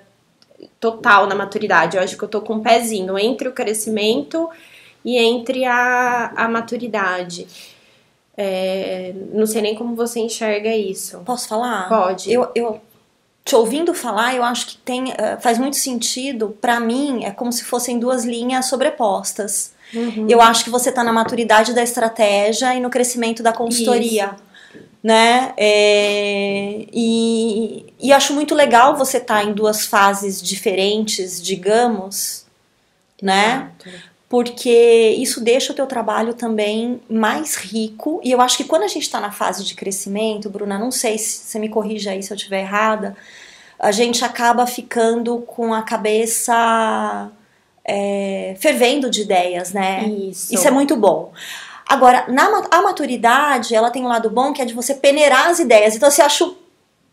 total 0.80 1.28
na 1.28 1.36
maturidade. 1.36 1.98
Eu 1.98 2.04
acho 2.04 2.18
que 2.18 2.24
eu 2.24 2.28
tô 2.28 2.42
com 2.42 2.56
um 2.56 2.64
pezinho 2.64 3.18
entre 3.18 3.48
o 3.48 3.54
crescimento 3.54 4.50
e 5.06 5.18
entre 5.18 5.66
a, 5.66 6.34
a 6.36 6.48
maturidade. 6.50 7.48
É, 8.38 9.14
não 9.34 9.48
sei 9.48 9.64
nem 9.64 9.74
como 9.74 9.96
você 9.96 10.20
enxerga 10.20 10.70
isso. 10.70 11.20
Posso 11.26 11.48
falar? 11.48 11.90
Pode. 11.90 12.32
Eu, 12.32 12.48
eu 12.54 12.80
te 13.44 13.56
ouvindo 13.56 13.94
falar, 13.94 14.36
eu 14.36 14.44
acho 14.44 14.68
que 14.68 14.78
tem, 14.78 15.06
uh, 15.06 15.42
faz 15.42 15.58
muito 15.58 15.78
sentido. 15.78 16.56
Para 16.62 16.80
mim, 16.80 17.26
é 17.26 17.32
como 17.32 17.52
se 17.52 17.64
fossem 17.64 17.98
duas 17.98 18.26
linhas 18.26 18.68
sobrepostas. 18.68 19.74
Uhum. 19.94 20.28
Eu 20.30 20.42
acho 20.42 20.66
que 20.66 20.70
você 20.70 20.90
está 20.90 21.04
na 21.04 21.14
maturidade 21.14 21.74
da 21.74 21.82
estratégia 21.82 22.76
e 22.76 22.80
no 22.80 22.90
crescimento 22.90 23.42
da 23.42 23.54
consultoria. 23.54 24.36
Isso. 24.36 24.48
Né? 25.02 25.54
É, 25.56 26.86
e, 26.92 27.86
e 28.00 28.12
acho 28.12 28.34
muito 28.34 28.54
legal 28.54 28.98
você 28.98 29.18
estar 29.18 29.42
tá 29.42 29.44
em 29.44 29.54
duas 29.54 29.86
fases 29.86 30.42
diferentes, 30.42 31.42
digamos, 31.42 32.46
né? 33.22 33.72
Exato. 33.80 34.17
Porque 34.30 35.16
isso 35.20 35.42
deixa 35.42 35.72
o 35.72 35.76
teu 35.76 35.88
trabalho 35.88 36.34
também 36.34 37.02
mais 37.10 37.56
rico. 37.56 38.20
E 38.24 38.32
eu 38.32 38.42
acho 38.42 38.58
que 38.58 38.66
quando 38.66 38.84
a 38.84 38.88
gente 38.88 39.04
está 39.04 39.22
na 39.22 39.32
fase 39.32 39.64
de 39.64 39.74
crescimento, 39.74 40.50
Bruna, 40.50 40.78
não 40.78 40.92
sei 40.92 41.18
se 41.18 41.46
você 41.46 41.60
me 41.60 41.70
corrija 41.70 42.12
aí 42.12 42.22
se 42.22 42.32
eu 42.32 42.36
estiver 42.36 42.62
errada, 42.62 43.16
a 43.80 43.92
gente 43.92 44.26
acaba 44.26 44.68
ficando 44.68 45.40
com 45.40 45.74
a 45.74 45.82
cabeça 45.82 47.32
é, 47.86 48.56
fervendo 48.60 49.10
de 49.10 49.22
ideias, 49.22 49.72
né? 49.72 50.04
Isso. 50.08 50.54
Isso 50.54 50.68
é 50.68 50.72
muito 50.72 50.98
bom. 50.98 51.32
Agora, 51.88 52.26
na 52.28 52.64
a 52.70 52.82
maturidade, 52.82 53.74
ela 53.74 53.90
tem 53.90 54.04
um 54.04 54.10
lado 54.10 54.30
bom 54.30 54.52
que 54.52 54.62
é 54.62 54.66
de 54.66 54.74
você 54.74 54.94
peneirar 54.94 55.48
as 55.48 55.60
ideias. 55.60 55.96
Então, 55.96 56.12
você 56.12 56.22
acha 56.22 56.52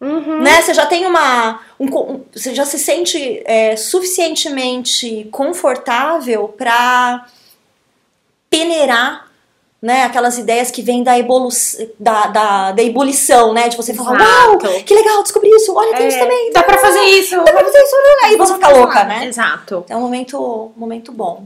Uhum. 0.04 0.42
né? 0.42 0.60
Você 0.60 0.74
já 0.74 0.84
tem 0.84 1.06
uma. 1.06 1.60
um 1.80 2.20
você 2.32 2.54
já 2.54 2.66
se 2.66 2.78
sente 2.78 3.42
é, 3.46 3.74
suficientemente 3.74 5.26
confortável 5.32 6.48
para 6.48 7.26
peneirar 8.50 9.26
né, 9.80 10.04
aquelas 10.04 10.38
ideias 10.38 10.70
que 10.70 10.80
vêm 10.80 11.02
da, 11.02 11.18
evolu 11.18 11.48
da, 11.98 12.26
da, 12.26 12.72
da 12.72 12.82
ebulição, 12.82 13.52
né? 13.52 13.68
De 13.68 13.76
você 13.76 13.92
falar, 13.92 14.18
uau, 14.18 14.58
que 14.58 14.94
legal, 14.94 15.22
descobri 15.22 15.50
isso, 15.50 15.74
olha, 15.74 15.94
tem 15.94 16.08
isso 16.08 16.16
É, 16.16 16.20
também. 16.20 16.52
Dá 16.52 16.62
pra 16.62 16.78
fazer 16.78 17.02
isso. 17.02 17.36
Dá 17.36 17.52
pra 17.52 17.64
fazer 17.64 17.78
isso, 17.82 17.96
aí 18.24 18.36
você 18.36 18.54
fica 18.54 18.68
louca, 18.68 19.04
né? 19.04 19.26
Exato. 19.26 19.84
É 19.88 19.96
um 19.96 20.00
momento, 20.00 20.72
momento 20.76 21.12
bom. 21.12 21.44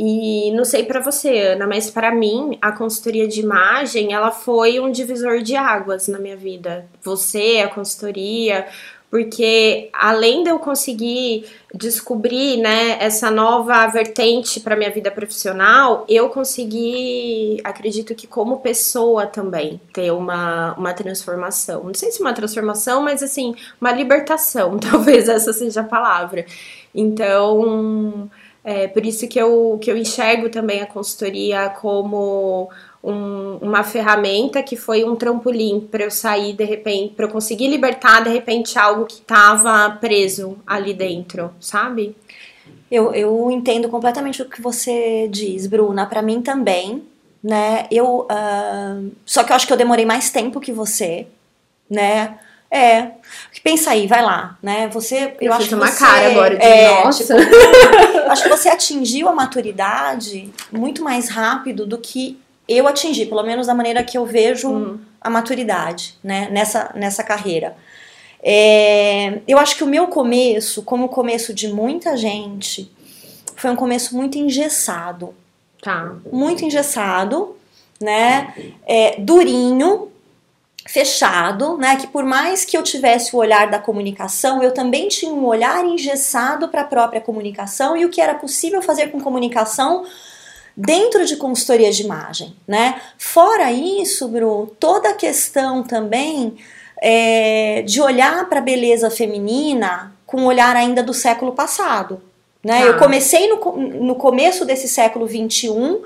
E 0.00 0.52
não 0.52 0.64
sei 0.64 0.84
pra 0.84 1.00
você, 1.00 1.40
Ana, 1.40 1.66
mas 1.66 1.90
pra 1.90 2.14
mim 2.14 2.56
a 2.62 2.70
consultoria 2.70 3.26
de 3.26 3.40
imagem, 3.40 4.12
ela 4.12 4.30
foi 4.30 4.78
um 4.78 4.92
divisor 4.92 5.42
de 5.42 5.56
águas 5.56 6.06
na 6.06 6.20
minha 6.20 6.36
vida. 6.36 6.86
Você, 7.02 7.60
a 7.64 7.68
consultoria, 7.68 8.64
porque 9.10 9.90
além 9.92 10.44
de 10.44 10.50
eu 10.50 10.58
conseguir 10.60 11.46
descobrir, 11.74 12.58
né, 12.58 12.96
essa 13.00 13.28
nova 13.28 13.84
vertente 13.88 14.60
pra 14.60 14.76
minha 14.76 14.90
vida 14.90 15.10
profissional, 15.10 16.04
eu 16.08 16.28
consegui, 16.28 17.58
acredito 17.64 18.14
que 18.14 18.28
como 18.28 18.60
pessoa 18.60 19.26
também, 19.26 19.80
ter 19.92 20.12
uma, 20.12 20.74
uma 20.74 20.94
transformação. 20.94 21.82
Não 21.82 21.94
sei 21.94 22.12
se 22.12 22.20
uma 22.20 22.32
transformação, 22.32 23.02
mas 23.02 23.20
assim, 23.20 23.52
uma 23.80 23.90
libertação, 23.90 24.78
talvez 24.78 25.28
essa 25.28 25.52
seja 25.52 25.80
a 25.80 25.84
palavra. 25.84 26.46
Então, 26.94 28.30
é 28.70 28.88
por 28.88 29.04
isso 29.06 29.26
que 29.28 29.38
eu, 29.40 29.78
que 29.80 29.90
eu 29.90 29.96
enxergo 29.96 30.48
também 30.48 30.80
a 30.82 30.86
consultoria 30.86 31.68
como 31.80 32.68
um- 33.02 33.56
uma 33.62 33.82
ferramenta 33.84 34.62
que 34.62 34.76
foi 34.76 35.04
um 35.04 35.14
trampolim 35.16 35.80
para 35.80 36.04
eu 36.04 36.10
sair 36.10 36.52
de 36.52 36.64
repente, 36.64 37.14
para 37.14 37.24
eu 37.26 37.30
conseguir 37.30 37.68
libertar 37.68 38.22
de 38.22 38.30
repente 38.30 38.78
algo 38.78 39.06
que 39.06 39.20
estava 39.20 39.90
preso 40.00 40.58
ali 40.66 40.92
dentro, 40.92 41.50
sabe? 41.60 42.14
Eu, 42.90 43.14
eu 43.14 43.50
entendo 43.50 43.88
completamente 43.88 44.42
o 44.42 44.48
que 44.48 44.60
você 44.62 45.28
diz, 45.30 45.66
Bruna. 45.66 46.06
Pra 46.06 46.22
mim 46.22 46.40
também, 46.42 47.02
né? 47.42 47.86
Eu, 47.90 48.26
ah, 48.30 48.98
só 49.24 49.44
que 49.44 49.52
eu 49.52 49.56
acho 49.56 49.66
que 49.66 49.72
eu 49.72 49.76
demorei 49.76 50.04
mais 50.06 50.30
tempo 50.30 50.58
que 50.60 50.72
você, 50.72 51.26
né? 51.88 52.38
É. 52.70 53.12
Pensa 53.62 53.90
aí, 53.92 54.06
vai 54.06 54.22
lá, 54.22 54.58
né? 54.62 54.88
Você, 54.88 55.34
eu, 55.40 55.48
Eu 55.48 55.52
acho 55.54 55.68
que 55.68 55.74
uma 55.74 55.86
você, 55.86 55.98
cara 56.04 56.26
agora 56.30 56.56
de 56.56 56.62
é, 56.64 57.04
nossa. 57.04 57.24
tipo, 57.24 57.50
eu 58.28 58.32
acho 58.32 58.42
que 58.42 58.48
você 58.50 58.68
atingiu 58.68 59.26
a 59.28 59.34
maturidade 59.34 60.50
muito 60.70 61.02
mais 61.02 61.30
rápido 61.30 61.86
do 61.86 61.96
que 61.96 62.38
eu 62.68 62.86
atingi, 62.86 63.24
pelo 63.24 63.42
menos 63.42 63.66
da 63.66 63.74
maneira 63.74 64.04
que 64.04 64.18
eu 64.18 64.26
vejo 64.26 64.68
Hum. 64.70 64.98
a 65.18 65.30
maturidade, 65.30 66.14
né? 66.22 66.48
Nessa, 66.50 66.92
nessa 66.94 67.24
carreira. 67.24 67.74
É, 68.42 69.40
eu 69.48 69.58
acho 69.58 69.76
que 69.76 69.82
o 69.82 69.86
meu 69.86 70.08
começo, 70.08 70.82
como 70.82 71.06
o 71.06 71.08
começo 71.08 71.54
de 71.54 71.68
muita 71.68 72.16
gente, 72.16 72.90
foi 73.56 73.70
um 73.70 73.76
começo 73.76 74.14
muito 74.14 74.36
engessado. 74.36 75.34
Tá. 75.82 76.14
Muito 76.30 76.64
engessado, 76.64 77.56
né? 77.98 78.54
É, 78.86 79.18
durinho, 79.18 80.08
fechado, 80.88 81.76
né? 81.76 81.96
Que 81.96 82.06
por 82.06 82.24
mais 82.24 82.64
que 82.64 82.76
eu 82.76 82.82
tivesse 82.82 83.36
o 83.36 83.38
olhar 83.38 83.70
da 83.70 83.78
comunicação, 83.78 84.62
eu 84.62 84.72
também 84.72 85.06
tinha 85.08 85.32
um 85.32 85.44
olhar 85.44 85.84
engessado 85.84 86.68
para 86.68 86.80
a 86.80 86.84
própria 86.84 87.20
comunicação 87.20 87.94
e 87.94 88.06
o 88.06 88.08
que 88.08 88.20
era 88.20 88.34
possível 88.34 88.80
fazer 88.80 89.08
com 89.08 89.20
comunicação 89.20 90.04
dentro 90.74 91.26
de 91.26 91.36
consultoria 91.36 91.90
de 91.90 92.02
imagem, 92.02 92.56
né? 92.66 93.00
Fora 93.18 93.70
isso, 93.70 94.28
Bru, 94.28 94.74
toda 94.80 95.10
a 95.10 95.14
questão 95.14 95.82
também 95.82 96.56
é, 97.02 97.82
de 97.82 98.00
olhar 98.00 98.48
para 98.48 98.60
a 98.60 98.62
beleza 98.62 99.10
feminina 99.10 100.12
com 100.24 100.42
o 100.42 100.46
olhar 100.46 100.74
ainda 100.74 101.02
do 101.02 101.12
século 101.12 101.52
passado. 101.52 102.22
Né? 102.64 102.80
Tá. 102.80 102.86
Eu 102.86 102.98
comecei 102.98 103.46
no, 103.48 103.56
no 103.76 104.14
começo 104.14 104.64
desse 104.64 104.88
século 104.88 105.28
XXI, 105.28 105.98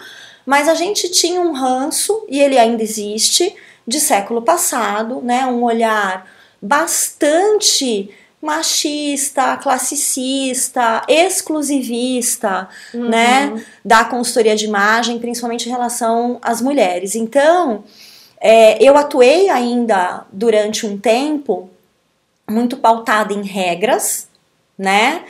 mas 0.45 0.69
a 0.69 0.75
gente 0.75 1.09
tinha 1.11 1.41
um 1.41 1.53
ranço, 1.53 2.25
e 2.29 2.41
ele 2.41 2.59
ainda 2.59 2.83
existe, 2.83 3.55
de 3.87 4.01
século 4.01 4.43
passado, 4.43 5.21
né? 5.23 5.47
um 5.47 5.63
olhar 5.63 6.27
bastante 6.61 8.11
machista, 8.43 9.57
classicista, 9.57 11.03
exclusivista, 11.07 12.69
Uhum. 12.93 13.09
né, 13.09 13.65
da 13.85 14.05
consultoria 14.05 14.57
de 14.57 14.65
imagem, 14.65 15.21
principalmente 15.21 15.69
em 15.69 15.71
relação 15.71 16.39
às 16.43 16.61
mulheres. 16.61 17.15
Então, 17.15 17.85
é, 18.41 18.83
eu 18.83 18.97
atuei 18.97 19.49
ainda 19.49 20.27
durante 20.33 20.85
um 20.85 20.99
tempo 20.99 21.71
muito 22.51 22.77
pautada 22.77 23.33
em 23.33 23.43
regras, 23.43 24.27
né, 24.77 25.23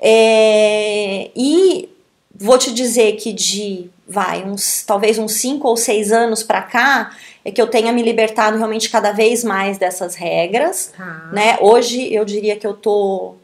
é, 0.00 1.30
e 1.34 1.88
vou 2.32 2.56
te 2.56 2.72
dizer 2.72 3.16
que 3.16 3.32
de, 3.32 3.90
vai, 4.10 4.42
uns, 4.44 4.82
talvez 4.82 5.18
uns 5.18 5.34
5 5.34 5.68
ou 5.68 5.76
6 5.76 6.10
anos 6.10 6.42
pra 6.42 6.60
cá, 6.62 7.16
é 7.44 7.50
que 7.52 7.62
eu 7.62 7.68
tenha 7.68 7.92
me 7.92 8.02
libertado 8.02 8.56
realmente 8.58 8.90
cada 8.90 9.12
vez 9.12 9.44
mais 9.44 9.78
dessas 9.78 10.16
regras, 10.16 10.92
Tá. 10.96 11.30
né? 11.32 11.56
Hoje 11.60 12.12
eu 12.12 12.24
diria 12.24 12.56
que 12.56 12.66
eu 12.66 12.74
tô 12.74 13.34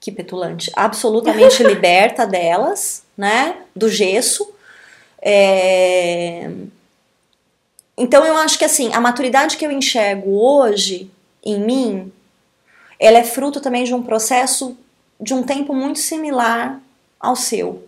que 0.00 0.12
petulante, 0.12 0.70
absolutamente 0.74 1.62
liberta 1.66 2.24
delas, 2.26 3.02
né? 3.16 3.56
Do 3.74 3.88
gesso. 3.88 4.48
É, 5.20 6.50
Então 7.96 8.24
eu 8.24 8.36
acho 8.38 8.58
que 8.58 8.64
assim, 8.64 8.92
a 8.94 9.00
maturidade 9.00 9.56
que 9.56 9.66
eu 9.66 9.70
enxergo 9.70 10.30
hoje 10.30 11.10
em 11.44 11.58
mim, 11.60 12.12
ela 12.98 13.18
é 13.18 13.24
fruto 13.24 13.60
também 13.60 13.84
de 13.84 13.94
um 13.94 14.02
processo 14.02 14.76
de 15.20 15.34
um 15.34 15.42
tempo 15.42 15.74
muito 15.74 15.98
similar 15.98 16.80
ao 17.20 17.36
seu 17.36 17.82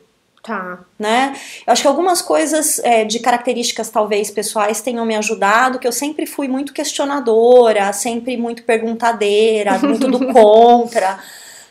Tá. 0.45 0.81
né? 0.99 1.35
Eu 1.67 1.73
acho 1.73 1.81
que 1.81 1.89
algumas 1.89 2.21
coisas 2.21 2.79
é, 2.81 3.03
de 3.03 3.19
características 3.19 3.89
talvez 3.89 4.31
pessoais 4.31 4.83
tenham 4.83 5.07
me 5.07 5.17
ajudado, 5.17 5.79
que 5.79 5.89
eu 5.89 5.93
sempre 5.93 6.27
fui 6.27 6.49
muito 6.49 6.75
questionadora, 6.75 7.91
sempre 7.95 8.37
muito 8.37 8.63
perguntadeira, 8.63 9.79
muito 9.83 10.07
do 10.07 10.27
contra, 10.35 11.19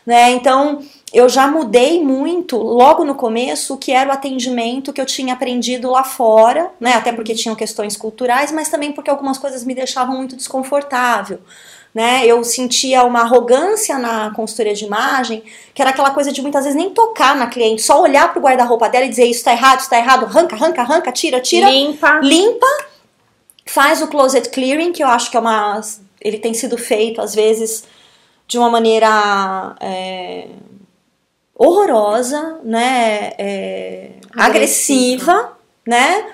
né? 0.04 0.32
Então 0.32 0.82
eu 1.12 1.28
já 1.28 1.46
mudei 1.46 2.02
muito 2.02 2.56
logo 2.56 3.04
no 3.04 3.14
começo 3.14 3.74
o 3.74 3.78
que 3.78 3.92
era 3.92 4.10
o 4.10 4.12
atendimento 4.12 4.92
que 4.92 5.00
eu 5.00 5.06
tinha 5.06 5.34
aprendido 5.34 5.88
lá 5.88 6.02
fora, 6.02 6.72
né? 6.80 6.94
Até 6.94 7.12
porque 7.12 7.32
tinham 7.32 7.54
questões 7.54 7.96
culturais, 7.96 8.50
mas 8.50 8.68
também 8.68 8.90
porque 8.90 9.08
algumas 9.08 9.38
coisas 9.38 9.62
me 9.62 9.76
deixavam 9.76 10.16
muito 10.16 10.34
desconfortável. 10.34 11.38
Né, 11.94 12.26
eu 12.26 12.42
sentia 12.42 13.04
uma 13.04 13.20
arrogância 13.20 13.96
na 13.96 14.32
consultoria 14.32 14.74
de 14.74 14.84
imagem, 14.84 15.44
que 15.72 15.80
era 15.80 15.92
aquela 15.92 16.10
coisa 16.10 16.32
de 16.32 16.42
muitas 16.42 16.64
vezes 16.64 16.76
nem 16.76 16.90
tocar 16.90 17.36
na 17.36 17.46
cliente, 17.46 17.82
só 17.82 18.02
olhar 18.02 18.32
pro 18.32 18.42
guarda-roupa 18.42 18.88
dela 18.88 19.04
e 19.04 19.08
dizer 19.08 19.26
isso 19.26 19.44
tá 19.44 19.52
errado, 19.52 19.78
isso 19.78 19.90
tá 19.90 19.96
errado, 19.96 20.24
arranca, 20.24 20.56
arranca, 20.56 20.82
arranca, 20.82 21.12
tira, 21.12 21.40
tira, 21.40 21.70
Limpa. 21.70 22.18
limpa, 22.20 22.66
faz 23.64 24.02
o 24.02 24.08
closet 24.08 24.48
clearing, 24.50 24.92
que 24.92 25.04
eu 25.04 25.08
acho 25.08 25.30
que 25.30 25.36
é 25.36 25.40
uma. 25.40 25.80
Ele 26.20 26.38
tem 26.38 26.52
sido 26.52 26.76
feito, 26.76 27.20
às 27.20 27.32
vezes, 27.32 27.84
de 28.48 28.58
uma 28.58 28.70
maneira 28.70 29.76
é, 29.80 30.48
horrorosa, 31.54 32.58
né? 32.64 33.32
é, 33.38 34.10
Agressiva. 34.36 35.32
agressiva, 35.32 35.58
né? 35.86 36.26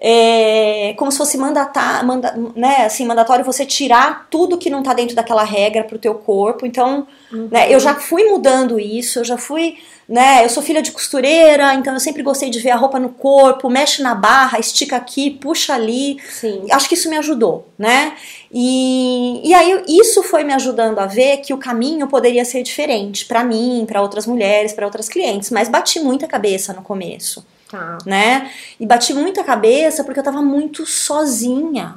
É, 0.00 0.94
como 0.96 1.10
se 1.10 1.18
fosse 1.18 1.36
mandata, 1.36 2.04
manda, 2.04 2.32
né, 2.54 2.86
assim, 2.86 3.04
mandatório 3.04 3.44
você 3.44 3.66
tirar 3.66 4.28
tudo 4.30 4.56
que 4.56 4.70
não 4.70 4.80
tá 4.80 4.94
dentro 4.94 5.16
daquela 5.16 5.42
regra 5.42 5.82
pro 5.82 5.98
teu 5.98 6.14
corpo. 6.14 6.64
Então, 6.64 7.04
né, 7.32 7.72
eu 7.72 7.80
já 7.80 7.96
fui 7.96 8.22
mudando 8.24 8.78
isso, 8.78 9.18
eu 9.18 9.24
já 9.24 9.36
fui, 9.36 9.76
né, 10.08 10.44
eu 10.44 10.48
sou 10.48 10.62
filha 10.62 10.80
de 10.80 10.92
costureira, 10.92 11.74
então 11.74 11.94
eu 11.94 11.98
sempre 11.98 12.22
gostei 12.22 12.48
de 12.48 12.60
ver 12.60 12.70
a 12.70 12.76
roupa 12.76 13.00
no 13.00 13.08
corpo, 13.08 13.68
mexe 13.68 14.00
na 14.00 14.14
barra, 14.14 14.60
estica 14.60 14.94
aqui, 14.94 15.32
puxa 15.32 15.74
ali. 15.74 16.18
Sim. 16.30 16.66
Acho 16.70 16.88
que 16.88 16.94
isso 16.94 17.10
me 17.10 17.16
ajudou, 17.16 17.66
né? 17.76 18.14
E, 18.52 19.40
e 19.48 19.52
aí 19.52 19.82
isso 19.88 20.22
foi 20.22 20.44
me 20.44 20.54
ajudando 20.54 21.00
a 21.00 21.06
ver 21.06 21.38
que 21.38 21.52
o 21.52 21.58
caminho 21.58 22.06
poderia 22.06 22.44
ser 22.44 22.62
diferente 22.62 23.26
para 23.26 23.42
mim, 23.42 23.84
para 23.84 24.00
outras 24.00 24.28
mulheres, 24.28 24.72
para 24.72 24.86
outras 24.86 25.08
clientes, 25.08 25.50
mas 25.50 25.68
bati 25.68 25.98
muita 25.98 26.28
cabeça 26.28 26.72
no 26.72 26.82
começo 26.82 27.44
Tá. 27.70 27.98
né? 28.06 28.50
E 28.80 28.86
bati 28.86 29.12
muita 29.12 29.44
cabeça 29.44 30.02
porque 30.02 30.18
eu 30.18 30.24
tava 30.24 30.40
muito 30.40 30.86
sozinha. 30.86 31.96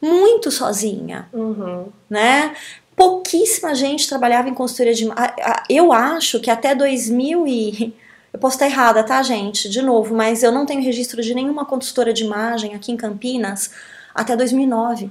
Muito 0.00 0.50
sozinha, 0.50 1.28
Uhum. 1.32 1.88
né? 2.08 2.54
Pouquíssima 2.96 3.74
gente 3.74 4.08
trabalhava 4.08 4.48
em 4.48 4.54
consultoria 4.54 4.94
de 4.94 5.10
a- 5.10 5.34
a- 5.42 5.62
Eu 5.68 5.92
acho 5.92 6.40
que 6.40 6.50
até 6.50 6.74
2000 6.74 7.46
e 7.46 7.94
eu 8.32 8.38
posso 8.40 8.56
estar 8.56 8.66
errada, 8.66 9.02
tá, 9.04 9.22
gente? 9.22 9.68
De 9.68 9.82
novo, 9.82 10.14
mas 10.14 10.42
eu 10.42 10.50
não 10.50 10.64
tenho 10.64 10.82
registro 10.82 11.20
de 11.22 11.34
nenhuma 11.34 11.64
consultora 11.66 12.12
de 12.12 12.24
imagem 12.24 12.74
aqui 12.74 12.90
em 12.92 12.96
Campinas 12.96 13.70
até 14.14 14.34
2009. 14.34 15.10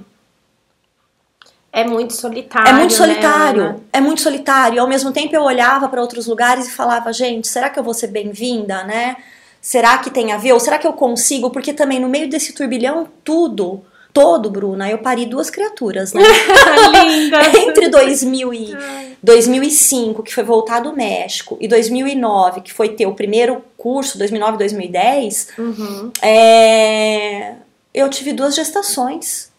É 1.72 1.84
muito 1.84 2.12
solitário. 2.14 2.68
É 2.68 2.72
muito 2.72 2.90
né, 2.90 2.96
solitário, 2.96 3.62
Ana? 3.62 3.80
é 3.92 4.00
muito 4.00 4.20
solitário. 4.20 4.80
Ao 4.80 4.88
mesmo 4.88 5.12
tempo 5.12 5.34
eu 5.36 5.42
olhava 5.42 5.88
para 5.88 6.00
outros 6.00 6.26
lugares 6.26 6.66
e 6.66 6.72
falava, 6.72 7.12
gente, 7.12 7.46
será 7.46 7.70
que 7.70 7.78
eu 7.78 7.84
vou 7.84 7.94
ser 7.94 8.08
bem-vinda, 8.08 8.82
né? 8.82 9.16
Será 9.60 9.98
que 9.98 10.10
tem 10.10 10.32
a 10.32 10.36
ver? 10.38 10.52
Ou 10.52 10.60
será 10.60 10.78
que 10.78 10.86
eu 10.86 10.92
consigo? 10.92 11.50
Porque 11.50 11.72
também 11.72 12.00
no 12.00 12.08
meio 12.08 12.28
desse 12.28 12.52
turbilhão, 12.54 13.06
tudo, 13.22 13.82
todo, 14.12 14.50
Bruna, 14.50 14.88
eu 14.90 14.98
pari 14.98 15.26
duas 15.26 15.50
criaturas, 15.50 16.12
né? 16.14 16.22
Linda! 17.04 17.38
Entre 17.60 17.88
2000 17.88 18.54
e 18.54 18.76
2005, 19.22 20.22
que 20.22 20.34
foi 20.34 20.42
voltar 20.44 20.80
do 20.80 20.94
México, 20.94 21.58
e 21.60 21.68
2009, 21.68 22.62
que 22.62 22.72
foi 22.72 22.88
ter 22.90 23.06
o 23.06 23.14
primeiro 23.14 23.62
curso, 23.76 24.16
2009 24.18 24.56
2010, 24.58 25.48
Uhum. 25.58 26.10
é, 26.22 27.52
eu 27.92 28.08
tive 28.08 28.32
duas 28.32 28.54
gestações. 28.54 29.49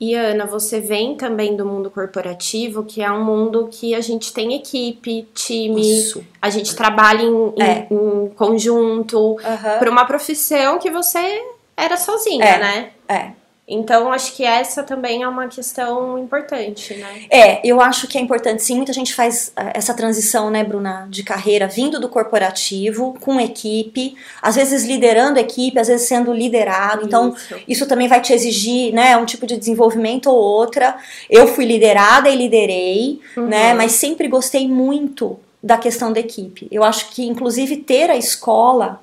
E 0.00 0.14
Ana, 0.14 0.44
você 0.44 0.80
vem 0.80 1.14
também 1.16 1.56
do 1.56 1.64
mundo 1.64 1.88
corporativo, 1.90 2.84
que 2.84 3.00
é 3.02 3.10
um 3.10 3.24
mundo 3.24 3.68
que 3.70 3.94
a 3.94 4.00
gente 4.00 4.32
tem 4.32 4.54
equipe, 4.54 5.26
time, 5.34 5.80
Isso. 5.98 6.22
a 6.42 6.50
gente 6.50 6.74
trabalha 6.74 7.22
em, 7.22 7.32
em- 7.56 7.62
É. 7.62 7.86
em 7.90 8.28
conjunto, 8.36 9.36
Aham. 9.44 9.78
para 9.78 9.90
uma 9.90 10.04
profissão 10.04 10.78
que 10.78 10.90
você 10.90 11.42
era 11.76 11.96
sozinha, 11.96 12.44
É. 12.44 12.58
né? 12.58 12.90
É. 13.08 13.30
Então, 13.66 14.12
acho 14.12 14.34
que 14.34 14.44
essa 14.44 14.82
também 14.82 15.22
é 15.22 15.28
uma 15.28 15.48
questão 15.48 16.18
importante, 16.18 16.92
né? 16.94 17.22
É, 17.30 17.66
eu 17.66 17.80
acho 17.80 18.06
que 18.06 18.18
é 18.18 18.20
importante, 18.20 18.62
sim. 18.62 18.76
Muita 18.76 18.92
gente 18.92 19.14
faz 19.14 19.52
eh, 19.56 19.72
essa 19.74 19.94
transição, 19.94 20.50
né, 20.50 20.62
Bruna, 20.62 21.06
de 21.08 21.22
carreira 21.22 21.66
vindo 21.66 21.98
do 21.98 22.10
corporativo, 22.10 23.16
com 23.22 23.40
equipe, 23.40 24.16
às 24.42 24.56
vezes 24.56 24.84
liderando 24.84 25.38
equipe, 25.38 25.78
às 25.78 25.88
vezes 25.88 26.06
sendo 26.06 26.30
liderado. 26.34 27.06
Então, 27.06 27.30
Isso. 27.34 27.56
isso 27.66 27.86
também 27.88 28.06
vai 28.06 28.20
te 28.20 28.34
exigir, 28.34 28.92
né, 28.92 29.16
um 29.16 29.24
tipo 29.24 29.46
de 29.46 29.56
desenvolvimento 29.56 30.26
ou 30.30 30.36
outra. 30.36 30.96
Eu 31.30 31.46
fui 31.48 31.64
liderada 31.64 32.28
e 32.28 32.36
liderei, 32.36 33.20
Uhum. 33.34 33.46
né, 33.46 33.72
mas 33.72 33.92
sempre 33.92 34.28
gostei 34.28 34.68
muito 34.68 35.38
da 35.62 35.78
questão 35.78 36.12
da 36.12 36.20
equipe. 36.20 36.68
Eu 36.70 36.84
acho 36.84 37.08
que, 37.12 37.24
inclusive, 37.26 37.78
ter 37.78 38.10
a 38.10 38.16
escola 38.16 39.00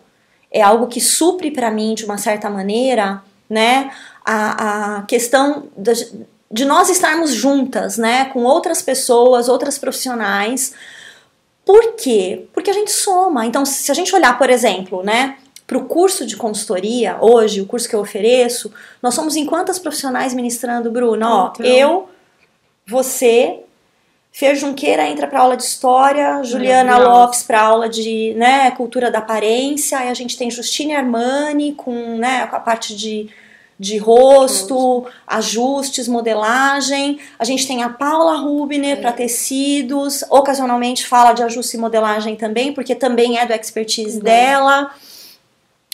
é 0.51 0.61
algo 0.61 0.85
que 0.85 1.01
supre 1.01 1.49
para 1.49 1.71
mim, 1.71 1.95
de 1.95 2.05
uma 2.05 2.19
certa 2.19 2.47
maneira, 2.47 3.23
né, 3.49 3.91
a, 4.25 4.97
a 4.97 5.01
questão 5.03 5.67
da- 5.75 5.93
de 6.53 6.65
nós 6.65 6.89
estarmos 6.89 7.31
juntas, 7.31 7.97
né, 7.97 8.25
com 8.25 8.43
outras 8.43 8.81
pessoas, 8.81 9.47
outras 9.47 9.77
profissionais. 9.77 10.73
Por 11.65 11.93
quê? 11.95 12.45
Porque 12.53 12.69
a 12.69 12.73
gente 12.73 12.91
soma. 12.91 13.45
Então, 13.45 13.65
se 13.65 13.89
a 13.91 13.95
gente 13.95 14.13
olhar, 14.13 14.37
por 14.37 14.49
exemplo, 14.49 15.01
né, 15.03 15.37
para 15.65 15.77
o 15.77 15.85
curso 15.85 16.25
de 16.25 16.35
consultoria, 16.35 17.17
hoje, 17.21 17.61
o 17.61 17.65
curso 17.65 17.87
que 17.87 17.95
eu 17.95 18.01
ofereço, 18.01 18.73
nós 19.01 19.13
somos 19.13 19.37
em 19.37 19.45
quantas 19.45 19.79
profissionais 19.79 20.33
ministrando, 20.33 20.91
Bruno? 20.91 21.25
Ó, 21.25 21.51
Então. 21.53 21.65
eu, 21.65 22.09
você, 22.85 23.61
Fer 24.33 24.55
Junqueira 24.55 25.07
entra 25.07 25.27
para 25.27 25.39
aula 25.39 25.55
de 25.55 25.63
história, 25.63 26.43
Juliana. 26.43 26.97
Lopes 26.97 27.43
para 27.43 27.61
aula 27.61 27.87
de 27.87 28.33
né, 28.35 28.71
cultura 28.71 29.09
da 29.09 29.19
aparência, 29.19 29.97
aí 29.99 30.09
a 30.09 30.13
gente 30.13 30.37
tem 30.37 30.51
Justine 30.51 30.95
Armani 30.95 31.73
com, 31.73 32.17
né, 32.17 32.45
com 32.47 32.55
a 32.55 32.59
parte 32.59 32.95
de, 32.95 33.29
de 33.81 33.97
rosto, 33.97 35.05
ajustes, 35.25 36.07
modelagem. 36.07 37.19
A 37.39 37.43
gente 37.43 37.65
tem 37.65 37.81
a 37.81 37.89
Paula 37.89 38.35
Rubner 38.37 38.95
É. 38.95 39.01
para 39.01 39.11
tecidos, 39.11 40.23
ocasionalmente 40.29 41.07
fala 41.07 41.33
de 41.33 41.41
ajuste 41.41 41.77
e 41.77 41.79
modelagem 41.79 42.35
também, 42.35 42.71
porque 42.73 42.93
também 42.93 43.39
é 43.39 43.45
do 43.45 43.53
expertise 43.53 44.17
Uhum. 44.19 44.23
dela. 44.23 44.91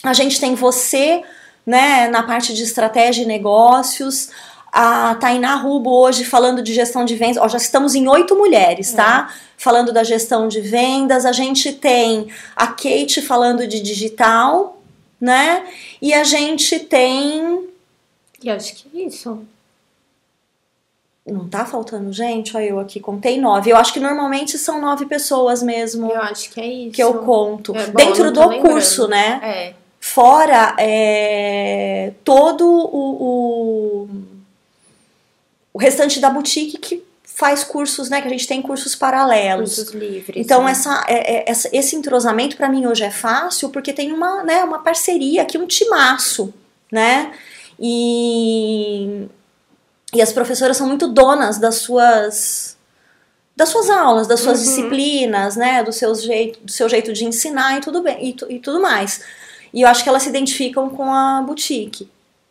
A 0.04 0.12
gente 0.12 0.38
tem 0.38 0.54
você, 0.54 1.24
né, 1.66 2.10
na 2.10 2.24
parte 2.24 2.54
de 2.54 2.62
estratégia 2.62 3.24
e 3.24 3.26
negócios. 3.26 4.32
A 4.70 5.16
Tainá 5.16 5.56
Rubo 5.56 5.90
hoje 5.90 6.26
falando 6.26 6.62
de 6.62 6.74
gestão 6.74 7.06
de 7.06 7.16
vendas. 7.16 7.38
Ó, 7.42 7.48
já 7.48 7.58
estamos 7.58 7.96
em 7.96 8.06
oito 8.10 8.36
mulheres, 8.36 8.92
tá? 8.92 9.34
Falando 9.58 9.94
da 9.94 10.04
gestão 10.04 10.50
de 10.50 10.60
vendas. 10.60 11.26
A 11.26 11.32
gente 11.32 11.72
tem 11.72 12.28
a 12.54 12.68
Kate 12.68 13.22
falando 13.22 13.66
de 13.66 13.82
digital, 13.82 14.78
né? 15.22 15.64
E 16.02 16.14
a 16.14 16.26
gente 16.26 16.80
tem. 16.80 17.66
E 18.44 18.50
acho 18.50 18.76
que 18.76 18.98
é 18.98 19.06
isso. 19.06 19.44
Não 21.26 21.48
tá 21.50 21.66
faltando 21.66 22.14
gente? 22.14 22.56
Olha, 22.56 22.66
eu 22.66 22.80
aqui 22.80 23.00
contei 23.02 23.40
nove. 23.40 23.70
Eu 23.70 23.76
acho 23.78 23.92
que 23.92 24.00
normalmente 24.00 24.58
são 24.58 24.80
nove 24.80 25.06
pessoas 25.06 25.62
mesmo 25.62 26.10
Eu 26.10 26.22
acho 26.22 26.50
que 26.52 26.62
é 26.62 26.66
isso. 26.66 26.96
que 26.96 27.04
eu 27.04 27.16
conto. 27.16 27.76
É 27.76 27.88
bom, 27.88 27.98
Dentro 27.98 28.26
não 28.26 28.32
do 28.34 28.40
lembrando. 28.48 28.62
curso, 28.62 29.08
né? 29.10 29.40
É. 29.44 29.74
Fora 30.00 30.74
é, 30.80 32.14
todo 32.24 32.66
o, 32.66 33.24
o, 34.06 34.10
o 35.74 35.78
restante 35.78 36.20
da 36.22 36.30
boutique 36.30 36.78
que 36.78 37.04
faz 37.26 37.64
cursos, 37.64 38.10
né? 38.10 38.22
Que 38.22 38.28
a 38.28 38.32
gente 38.32 38.48
tem 38.48 38.62
cursos 38.62 38.96
paralelos. 38.96 39.76
Cursos 39.76 39.94
livres. 39.94 40.38
Então 40.46 40.64
né? 40.64 40.72
essa, 40.72 41.04
é- 41.10 41.52
é- 41.52 41.54
esse 41.74 41.96
entrosamento 41.98 42.56
para 42.56 42.70
mim 42.70 42.86
hoje 42.86 43.04
é 43.04 43.12
fácil 43.12 43.70
porque 43.70 43.92
tem 43.92 44.14
uma, 44.14 44.44
né, 44.44 44.64
uma 44.64 44.80
parceria 44.80 45.42
aqui, 45.42 45.58
um 45.58 45.68
timaço, 45.68 46.54
né? 46.90 47.34
E, 47.80 49.28
e 50.14 50.22
as 50.22 50.32
professoras 50.34 50.78
são 50.78 50.88
muito 50.88 51.08
donas 51.08 51.58
das 51.58 51.76
suas 51.76 52.76
das 53.56 53.70
suas 53.70 53.90
aulas, 53.90 54.28
das 54.28 54.40
suas 54.40 54.60
Uhum. 54.60 54.66
disciplinas, 54.66 55.56
né, 55.56 55.82
do 55.84 55.92
seu 55.92 56.14
jeito, 56.14 56.60
do 56.64 56.72
seu 56.72 56.88
jeito 56.88 57.12
de 57.12 57.26
ensinar 57.26 57.76
e 57.78 57.82
tudo 57.82 58.04
bem 58.04 58.28
e, 58.30 58.34
tu- 58.34 58.46
e 58.52 58.60
tudo 58.60 58.80
mais. 58.80 59.22
E 59.74 59.82
eu 59.82 59.88
acho 59.88 60.04
que 60.04 60.10
elas 60.10 60.22
se 60.22 60.30
identificam 60.30 60.88
com 60.92 61.12
a 61.12 61.42
boutique 61.42 62.08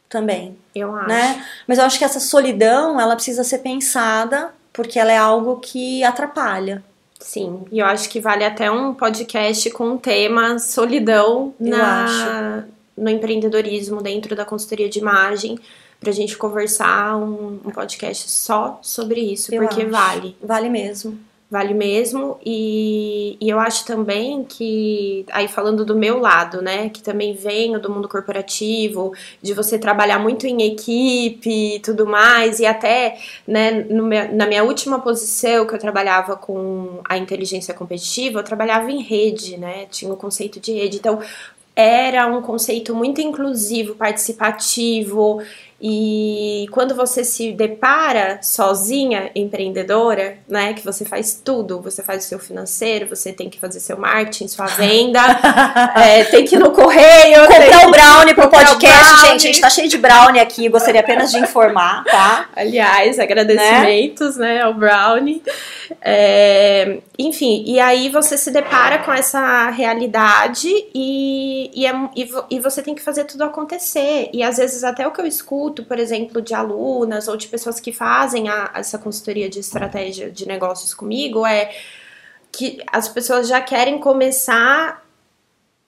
também 0.08 0.56
Eu 0.74 0.96
acho. 0.96 1.08
né? 1.08 1.44
Mas 1.64 1.78
eu 1.78 1.84
acho 1.84 1.96
que 1.96 2.04
essa 2.04 2.18
solidão, 2.18 3.00
ela 3.00 3.14
precisa 3.14 3.44
ser 3.44 3.58
pensada, 3.58 4.50
porque 4.72 4.98
ela 4.98 5.12
é 5.12 5.16
algo 5.16 5.60
que 5.60 6.02
atrapalha. 6.02 6.82
Sim, 7.20 7.64
e 7.70 7.78
eu 7.78 7.86
acho 7.86 8.08
que 8.08 8.18
vale 8.20 8.44
até 8.44 8.68
um 8.68 8.92
podcast 8.92 9.70
com 9.70 9.92
o 9.92 9.98
tema 9.98 10.58
solidão 10.58 11.54
Eu 11.60 11.68
na, 11.70 12.64
no 12.96 13.10
empreendedorismo 13.10 14.02
dentro 14.02 14.34
da 14.34 14.44
consultoria 14.44 14.88
de 14.88 14.98
imagem, 14.98 15.58
pra 16.00 16.12
gente 16.12 16.36
conversar 16.36 17.16
um, 17.16 17.58
um 17.64 17.70
podcast 17.70 18.30
só 18.30 18.78
sobre 18.82 19.20
isso, 19.20 19.54
Eu 19.54 19.62
porque 19.62 19.82
acho. 19.82 19.90
vale. 19.90 20.36
Vale 20.42 20.68
mesmo. 20.68 21.18
Vale 21.48 21.74
mesmo, 21.74 22.40
e, 22.44 23.36
e 23.40 23.48
eu 23.48 23.60
acho 23.60 23.86
também 23.86 24.42
que, 24.42 25.24
aí 25.30 25.46
falando 25.46 25.84
do 25.84 25.94
meu 25.94 26.18
lado, 26.18 26.60
né, 26.60 26.88
que 26.88 27.00
também 27.00 27.34
venho 27.34 27.80
do 27.80 27.88
mundo 27.88 28.08
corporativo, 28.08 29.12
de 29.40 29.54
você 29.54 29.78
trabalhar 29.78 30.18
muito 30.18 30.44
em 30.44 30.62
equipe 30.62 31.76
e 31.76 31.78
tudo 31.78 32.04
mais, 32.04 32.58
e 32.58 32.66
até, 32.66 33.16
né, 33.46 33.70
meu- 33.84 34.34
na 34.34 34.44
minha 34.44 34.64
última 34.64 34.98
posição, 34.98 35.64
que 35.64 35.72
eu 35.72 35.78
trabalhava 35.78 36.34
com 36.34 36.98
a 37.04 37.16
inteligência 37.16 37.72
competitiva, 37.72 38.40
eu 38.40 38.44
trabalhava 38.44 38.90
em 38.90 39.00
rede, 39.00 39.56
né, 39.56 39.86
tinha 39.88 40.12
o 40.12 40.16
conceito 40.16 40.58
de 40.58 40.72
rede, 40.72 40.96
então 40.96 41.20
era 41.76 42.26
um 42.26 42.40
conceito 42.40 42.94
muito 42.94 43.20
inclusivo, 43.20 43.94
participativo, 43.94 45.42
e 45.80 46.66
quando 46.70 46.94
você 46.94 47.22
se 47.24 47.52
depara 47.52 48.38
sozinha, 48.42 49.30
empreendedora, 49.34 50.38
né, 50.48 50.72
que 50.72 50.84
você 50.84 51.04
faz 51.04 51.40
tudo, 51.44 51.80
você 51.82 52.02
faz 52.02 52.24
o 52.24 52.28
seu 52.28 52.38
financeiro, 52.38 53.08
você 53.08 53.32
tem 53.32 53.50
que 53.50 53.60
fazer 53.60 53.80
seu 53.80 53.96
marketing, 53.98 54.48
sua 54.48 54.66
venda, 54.66 55.20
é, 55.96 56.24
tem 56.24 56.44
que 56.44 56.56
ir 56.56 56.58
no 56.58 56.70
correio, 56.70 57.46
tem 57.48 57.66
Comprar 57.70 57.88
o 57.88 57.90
brownie 57.90 58.34
pro 58.34 58.48
podcast, 58.48 59.04
brownie. 59.04 59.20
gente. 59.32 59.42
A 59.44 59.52
gente 59.52 59.60
tá 59.60 59.70
cheio 59.70 59.88
de 59.88 59.98
brownie 59.98 60.40
aqui. 60.40 60.68
Gostaria 60.68 61.00
apenas 61.00 61.30
de 61.30 61.38
informar, 61.38 62.04
tá? 62.04 62.48
Aliás, 62.56 63.18
agradecimentos, 63.18 64.36
né, 64.36 64.62
ao 64.62 64.72
Brownie. 64.74 65.42
É, 66.00 66.98
enfim, 67.18 67.64
e 67.66 67.78
aí 67.80 68.08
você 68.08 68.36
se 68.38 68.50
depara 68.50 68.98
com 68.98 69.12
essa 69.12 69.70
realidade 69.70 70.68
e, 70.94 71.70
e, 71.74 71.86
é- 71.86 72.08
e 72.16 72.26
e 72.50 72.60
você 72.60 72.82
tem 72.82 72.94
que 72.94 73.02
fazer 73.02 73.24
tudo 73.24 73.44
acontecer. 73.44 74.30
E 74.32 74.42
às 74.42 74.56
vezes 74.56 74.84
até 74.84 75.06
o 75.06 75.10
que 75.12 75.20
eu 75.20 75.26
escuto, 75.26 75.65
por 75.84 75.98
exemplo, 75.98 76.40
de 76.42 76.54
alunas 76.54 77.28
ou 77.28 77.36
de 77.36 77.48
pessoas 77.48 77.78
que 77.80 77.92
fazem 77.92 78.48
a- 78.48 78.70
essa 78.74 78.98
consultoria 78.98 79.48
de 79.48 79.58
estratégia 79.60 80.30
de 80.30 80.46
negócios 80.46 80.92
comigo 80.94 81.46
é 81.46 81.70
que 82.52 82.78
as 82.92 83.08
pessoas 83.08 83.48
já 83.48 83.60
querem 83.60 83.98
começar 83.98 85.04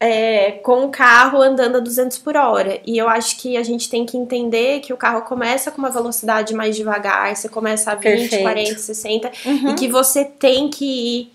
é, 0.00 0.52
com 0.62 0.84
o 0.84 0.90
carro 0.90 1.42
andando 1.42 1.76
a 1.76 1.80
200 1.80 2.18
por 2.18 2.36
hora. 2.36 2.80
E 2.86 2.96
eu 2.96 3.08
acho 3.08 3.36
que 3.40 3.56
a 3.56 3.64
gente 3.64 3.90
tem 3.90 4.06
que 4.06 4.16
entender 4.16 4.78
que 4.78 4.92
o 4.92 4.96
carro 4.96 5.22
começa 5.22 5.72
com 5.72 5.78
uma 5.78 5.90
velocidade 5.90 6.54
mais 6.54 6.76
devagar, 6.76 7.34
você 7.34 7.48
começa 7.48 7.90
a 7.90 7.94
20, 7.96 8.02
Perfeito. 8.30 8.42
40, 8.42 8.78
60, 8.78 9.32
Uhum. 9.44 9.70
e 9.70 9.74
que 9.74 9.88
você 9.88 10.24
tem 10.24 10.68
que 10.70 10.84
ir 10.84 11.32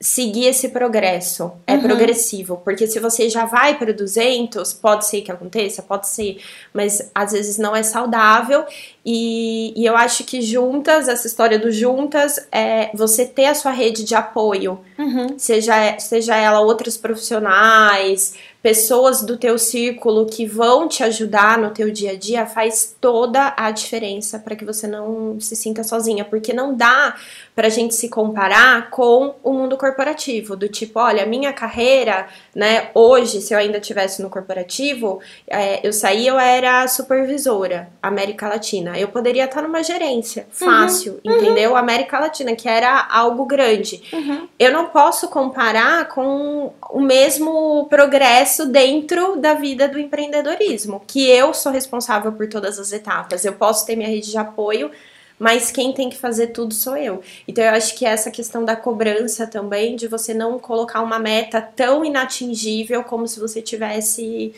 seguir 0.00 0.46
esse 0.46 0.68
progresso. 0.68 1.52
É 1.66 1.74
Uhum. 1.74 1.82
progressivo, 1.82 2.60
porque 2.64 2.86
se 2.86 3.00
você 3.00 3.28
já 3.30 3.44
vai 3.46 3.78
para 3.78 3.92
200, 3.92 4.72
pode 4.74 5.06
ser 5.06 5.22
que 5.22 5.32
aconteça, 5.32 5.82
pode 5.82 6.06
ser, 6.08 6.38
mas 6.72 7.10
às 7.14 7.32
vezes 7.32 7.56
não 7.58 7.74
é 7.74 7.82
saudável. 7.82 8.64
E, 9.08 9.72
e, 9.76 9.86
eu 9.86 9.96
acho 9.96 10.24
que 10.24 10.42
juntas, 10.42 11.06
essa 11.06 11.28
história 11.28 11.60
do 11.60 11.70
juntas, 11.70 12.44
é 12.50 12.90
você 12.92 13.24
ter 13.24 13.46
a 13.46 13.54
sua 13.54 13.70
rede 13.70 14.02
de 14.02 14.16
apoio, 14.16 14.80
uhum. 14.98 15.38
seja, 15.38 15.96
seja 16.00 16.34
ela 16.34 16.58
outros 16.58 16.96
profissionais, 16.96 18.34
pessoas 18.66 19.22
do 19.22 19.36
teu 19.36 19.56
círculo 19.58 20.26
que 20.26 20.44
vão 20.44 20.88
te 20.88 21.04
ajudar 21.04 21.56
no 21.56 21.70
teu 21.70 21.88
dia 21.88 22.10
a 22.10 22.16
dia, 22.16 22.46
faz 22.46 22.96
toda 23.00 23.54
a 23.56 23.70
diferença 23.70 24.40
para 24.40 24.56
que 24.56 24.64
você 24.64 24.88
não 24.88 25.38
se 25.38 25.54
sinta 25.54 25.84
sozinha, 25.84 26.24
porque 26.24 26.52
não 26.52 26.74
dá 26.74 27.14
para 27.54 27.68
a 27.68 27.70
gente 27.70 27.94
se 27.94 28.08
comparar 28.08 28.90
com 28.90 29.36
o 29.44 29.52
mundo 29.52 29.76
corporativo, 29.76 30.56
do 30.56 30.68
tipo, 30.68 30.98
olha, 30.98 31.24
minha 31.24 31.52
carreira, 31.52 32.26
né, 32.52 32.90
hoje, 32.92 33.40
se 33.40 33.54
eu 33.54 33.58
ainda 33.58 33.78
tivesse 33.78 34.20
no 34.20 34.28
corporativo, 34.28 35.20
é, 35.46 35.86
eu 35.86 35.92
saí, 35.92 36.26
eu 36.26 36.36
era 36.36 36.88
supervisora 36.88 37.88
América 38.02 38.48
Latina, 38.48 38.95
eu 38.98 39.08
poderia 39.08 39.44
estar 39.44 39.62
numa 39.62 39.82
gerência, 39.82 40.46
uhum, 40.60 40.68
fácil, 40.68 41.20
uhum, 41.24 41.36
entendeu? 41.36 41.70
Uhum. 41.72 41.76
América 41.76 42.18
Latina, 42.18 42.54
que 42.54 42.68
era 42.68 43.06
algo 43.10 43.44
grande. 43.44 44.02
Uhum. 44.12 44.48
Eu 44.58 44.72
não 44.72 44.88
posso 44.88 45.28
comparar 45.28 46.08
com 46.08 46.72
o 46.90 47.00
mesmo 47.00 47.86
progresso 47.88 48.66
dentro 48.66 49.36
da 49.36 49.54
vida 49.54 49.88
do 49.88 49.98
empreendedorismo, 49.98 51.02
que 51.06 51.28
eu 51.28 51.52
sou 51.54 51.72
responsável 51.72 52.32
por 52.32 52.48
todas 52.48 52.78
as 52.78 52.92
etapas, 52.92 53.44
eu 53.44 53.52
posso 53.52 53.86
ter 53.86 53.96
minha 53.96 54.08
rede 54.08 54.30
de 54.30 54.38
apoio, 54.38 54.90
mas 55.38 55.70
quem 55.70 55.92
tem 55.92 56.08
que 56.08 56.16
fazer 56.16 56.48
tudo 56.48 56.72
sou 56.72 56.96
eu. 56.96 57.22
Então 57.46 57.62
eu 57.62 57.70
acho 57.70 57.94
que 57.94 58.06
essa 58.06 58.30
questão 58.30 58.64
da 58.64 58.74
cobrança 58.74 59.46
também, 59.46 59.96
de 59.96 60.08
você 60.08 60.32
não 60.32 60.58
colocar 60.58 61.02
uma 61.02 61.18
meta 61.18 61.60
tão 61.60 62.04
inatingível 62.04 63.04
como 63.04 63.28
se 63.28 63.38
você 63.38 63.60
tivesse 63.60 64.54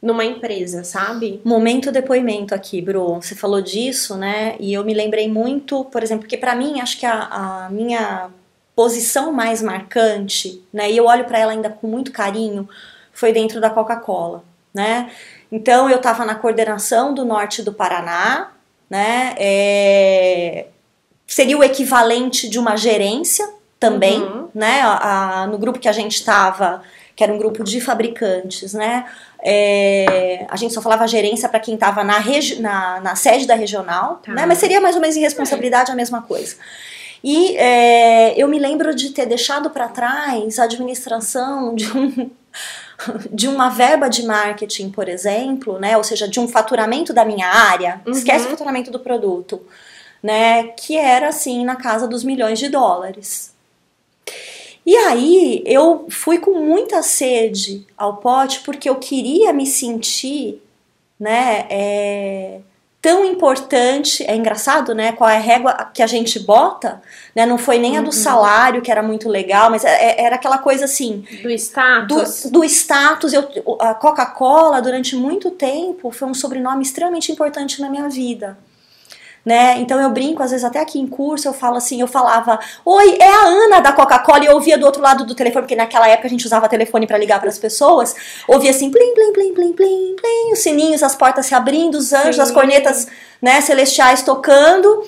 numa 0.00 0.24
empresa, 0.24 0.84
sabe? 0.84 1.40
Momento 1.44 1.90
depoimento 1.90 2.54
aqui, 2.54 2.80
Bru. 2.80 3.16
Você 3.16 3.34
falou 3.34 3.60
disso, 3.60 4.16
né? 4.16 4.56
E 4.60 4.72
eu 4.72 4.84
me 4.84 4.94
lembrei 4.94 5.28
muito, 5.28 5.84
por 5.86 6.02
exemplo, 6.02 6.22
porque 6.22 6.36
para 6.36 6.54
mim 6.54 6.80
acho 6.80 6.98
que 6.98 7.06
a, 7.06 7.66
a, 7.66 7.70
minha 7.70 8.30
posição 8.76 9.32
mais 9.32 9.60
marcante, 9.60 10.62
né? 10.72 10.90
E 10.90 10.96
eu 10.96 11.06
olho 11.06 11.24
para 11.24 11.38
ela 11.38 11.52
ainda 11.52 11.68
com 11.68 11.88
muito 11.88 12.12
carinho, 12.12 12.68
foi 13.12 13.32
dentro 13.32 13.60
da 13.60 13.70
Coca-Cola, 13.70 14.44
né? 14.72 15.10
Então 15.50 15.90
eu 15.90 15.96
estava 15.96 16.24
na 16.24 16.36
coordenação 16.36 17.12
do 17.12 17.24
norte 17.24 17.62
do 17.62 17.72
Paraná, 17.72 18.52
né? 18.88 19.34
É, 19.36 20.66
seria 21.26 21.58
o 21.58 21.64
equivalente 21.64 22.48
de 22.48 22.58
uma 22.58 22.76
gerência 22.76 23.48
também, 23.80 24.22
uhum. 24.22 24.48
né? 24.54 24.80
A, 24.82 25.42
a, 25.42 25.46
no 25.48 25.58
grupo 25.58 25.80
que 25.80 25.88
a 25.88 25.92
gente 25.92 26.14
estava, 26.14 26.82
que 27.16 27.24
era 27.24 27.32
um 27.32 27.38
grupo 27.38 27.64
de 27.64 27.80
fabricantes, 27.80 28.74
né? 28.74 29.04
É, 29.42 30.46
a 30.48 30.56
gente 30.56 30.74
só 30.74 30.82
falava 30.82 31.06
gerência 31.06 31.48
para 31.48 31.60
quem 31.60 31.74
estava 31.74 32.02
na, 32.02 32.18
na, 32.60 33.00
na, 33.00 33.14
sede 33.14 33.46
da 33.46 33.54
regional, 33.54 34.20
tá. 34.24 34.32
né? 34.32 34.46
Mas 34.46 34.58
seria 34.58 34.80
mais 34.80 34.96
ou 34.96 35.00
menos 35.00 35.16
em 35.16 35.20
responsabilidade 35.20 35.92
a 35.92 35.94
mesma 35.94 36.22
coisa. 36.22 36.56
E 37.22 37.56
é, 37.56 38.40
eu 38.40 38.48
me 38.48 38.58
lembro 38.58 38.94
de 38.94 39.10
ter 39.10 39.26
deixado 39.26 39.70
para 39.70 39.88
trás 39.88 40.58
a 40.58 40.64
administração 40.64 41.74
de 41.74 41.90
um 41.96 42.30
de 43.30 43.48
uma 43.48 43.68
verba 43.68 44.08
de 44.08 44.24
marketing, 44.24 44.90
por 44.90 45.08
exemplo, 45.08 45.78
né, 45.78 45.96
ou 45.96 46.04
seja, 46.04 46.28
de 46.28 46.40
um 46.40 46.48
faturamento 46.48 47.12
da 47.12 47.24
minha 47.24 47.46
área, 47.46 48.00
uhum. 48.04 48.12
esquece 48.12 48.46
o 48.46 48.50
faturamento 48.50 48.90
do 48.90 48.98
produto, 48.98 49.64
né, 50.22 50.64
que 50.68 50.96
era 50.96 51.28
assim 51.28 51.64
na 51.64 51.76
casa 51.76 52.08
dos 52.08 52.24
milhões 52.24 52.58
de 52.58 52.68
dólares. 52.68 53.54
E 54.88 54.96
aí 54.96 55.62
eu 55.66 56.06
fui 56.08 56.38
com 56.38 56.64
muita 56.64 57.02
sede 57.02 57.86
ao 57.94 58.16
pote 58.16 58.60
porque 58.60 58.88
eu 58.88 58.96
queria 58.96 59.52
me 59.52 59.66
sentir, 59.66 60.62
né, 61.20 61.66
é, 61.68 62.60
tão 63.02 63.22
importante, 63.22 64.24
é 64.26 64.34
engraçado, 64.34 64.94
né? 64.94 65.12
Qual 65.12 65.28
é 65.28 65.36
a 65.36 65.40
régua 65.40 65.90
que 65.92 66.02
a 66.02 66.06
gente 66.06 66.38
bota, 66.38 67.02
né? 67.36 67.44
Não 67.44 67.58
foi 67.58 67.78
nem 67.78 67.98
a 67.98 68.00
do 68.00 68.06
uhum. 68.06 68.12
salário, 68.12 68.80
que 68.80 68.90
era 68.90 69.02
muito 69.02 69.28
legal, 69.28 69.70
mas 69.70 69.84
é, 69.84 69.90
é, 69.90 70.24
era 70.24 70.36
aquela 70.36 70.56
coisa 70.56 70.86
assim. 70.86 71.22
Do 71.42 71.50
status. 71.50 72.44
Do, 72.44 72.52
do 72.52 72.64
status. 72.64 73.34
Eu, 73.34 73.46
a 73.80 73.92
Coca-Cola, 73.92 74.80
durante 74.80 75.14
muito 75.14 75.50
tempo, 75.50 76.10
foi 76.10 76.28
um 76.28 76.34
sobrenome 76.34 76.82
extremamente 76.82 77.30
importante 77.30 77.78
na 77.82 77.90
minha 77.90 78.08
vida 78.08 78.56
né? 79.44 79.78
Então 79.78 80.00
eu 80.00 80.10
brinco, 80.10 80.42
às 80.42 80.50
vezes 80.50 80.64
até 80.64 80.80
aqui 80.80 80.98
em 80.98 81.06
curso 81.06 81.48
eu 81.48 81.52
falo 81.52 81.76
assim, 81.76 82.00
eu 82.00 82.06
falava, 82.06 82.58
oi, 82.84 83.16
é 83.18 83.28
a 83.28 83.44
Ana 83.46 83.80
da 83.80 83.92
Coca-Cola, 83.92 84.44
e 84.44 84.46
eu 84.46 84.54
ouvia 84.54 84.76
do 84.76 84.84
outro 84.84 85.00
lado 85.00 85.24
do 85.24 85.34
telefone, 85.34 85.62
porque 85.62 85.76
naquela 85.76 86.08
época 86.08 86.26
a 86.26 86.30
gente 86.30 86.44
usava 86.44 86.68
telefone 86.68 87.06
para 87.06 87.18
ligar 87.18 87.40
para 87.40 87.48
as 87.48 87.58
pessoas, 87.58 88.14
ouvia 88.46 88.70
assim, 88.70 88.90
plim, 88.90 89.14
plim, 89.14 89.32
plim, 89.32 89.54
plim, 89.54 89.72
plim, 89.72 90.16
plim, 90.16 90.52
os 90.52 90.58
sininhos, 90.58 91.02
as 91.02 91.14
portas 91.14 91.46
se 91.46 91.54
abrindo, 91.54 91.96
os 91.96 92.12
anjos, 92.12 92.36
Sim. 92.36 92.42
as 92.42 92.50
cornetas, 92.50 93.08
né, 93.40 93.60
celestiais 93.60 94.22
tocando. 94.22 95.04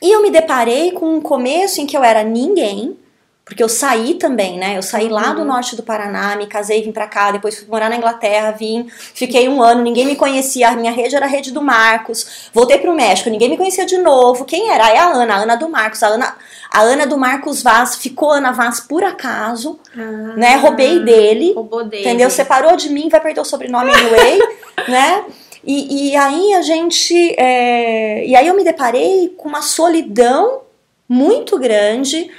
E 0.00 0.12
eu 0.12 0.22
me 0.22 0.30
deparei 0.30 0.92
com 0.92 1.16
um 1.16 1.20
começo 1.20 1.80
em 1.80 1.86
que 1.86 1.96
eu 1.96 2.04
era 2.04 2.22
ninguém, 2.22 2.96
porque 3.44 3.62
eu 3.62 3.68
saí 3.68 4.14
também, 4.14 4.58
né? 4.58 4.78
Eu 4.78 4.82
saí 4.82 5.08
lá 5.08 5.34
do 5.34 5.40
uhum. 5.40 5.48
norte 5.48 5.76
do 5.76 5.82
Paraná, 5.82 6.34
me 6.34 6.46
casei, 6.46 6.82
vim 6.82 6.92
pra 6.92 7.06
cá, 7.06 7.30
depois 7.30 7.58
fui 7.58 7.68
morar 7.68 7.90
na 7.90 7.96
Inglaterra, 7.96 8.52
vim, 8.52 8.88
fiquei 8.88 9.46
um 9.50 9.62
ano, 9.62 9.82
ninguém 9.82 10.06
me 10.06 10.16
conhecia, 10.16 10.70
a 10.70 10.76
minha 10.76 10.90
rede 10.90 11.14
era 11.14 11.26
a 11.26 11.28
rede 11.28 11.52
do 11.52 11.60
Marcos. 11.60 12.48
Voltei 12.54 12.78
pro 12.78 12.94
México, 12.94 13.28
ninguém 13.28 13.50
me 13.50 13.58
conhecia 13.58 13.84
de 13.84 13.98
novo. 13.98 14.46
Quem 14.46 14.70
era? 14.70 14.88
É 14.88 14.98
a 14.98 15.12
Ana, 15.12 15.34
a 15.34 15.38
Ana 15.42 15.56
do 15.56 15.68
Marcos. 15.68 16.02
A 16.02 16.06
Ana, 16.06 16.34
a 16.72 16.80
Ana 16.80 17.06
do 17.06 17.18
Marcos 17.18 17.62
Vaz 17.62 17.96
ficou 17.96 18.30
Ana 18.30 18.50
Vaz 18.50 18.80
por 18.80 19.04
acaso, 19.04 19.78
ah, 19.94 20.34
né? 20.36 20.56
Roubei 20.56 21.00
dele. 21.00 21.52
Roubou 21.52 21.84
dele. 21.84 22.02
Entendeu? 22.02 22.30
Separou 22.30 22.76
de 22.76 22.88
mim, 22.88 23.10
vai 23.10 23.20
perder 23.20 23.42
o 23.42 23.44
sobrenome 23.44 23.92
anyway, 23.92 24.38
né? 24.88 25.22
E, 25.62 26.12
e 26.12 26.16
aí 26.16 26.54
a 26.54 26.62
gente. 26.62 27.34
É... 27.38 28.24
E 28.26 28.34
aí 28.34 28.46
eu 28.46 28.56
me 28.56 28.64
deparei 28.64 29.34
com 29.36 29.50
uma 29.50 29.60
solidão 29.60 30.62
muito 31.06 31.58
grande 31.58 32.30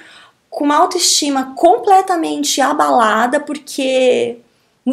com 0.55 0.63
uma 0.63 0.77
autoestima 0.77 1.53
completamente 1.53 2.61
abalada, 2.61 3.41
porque 3.41 4.37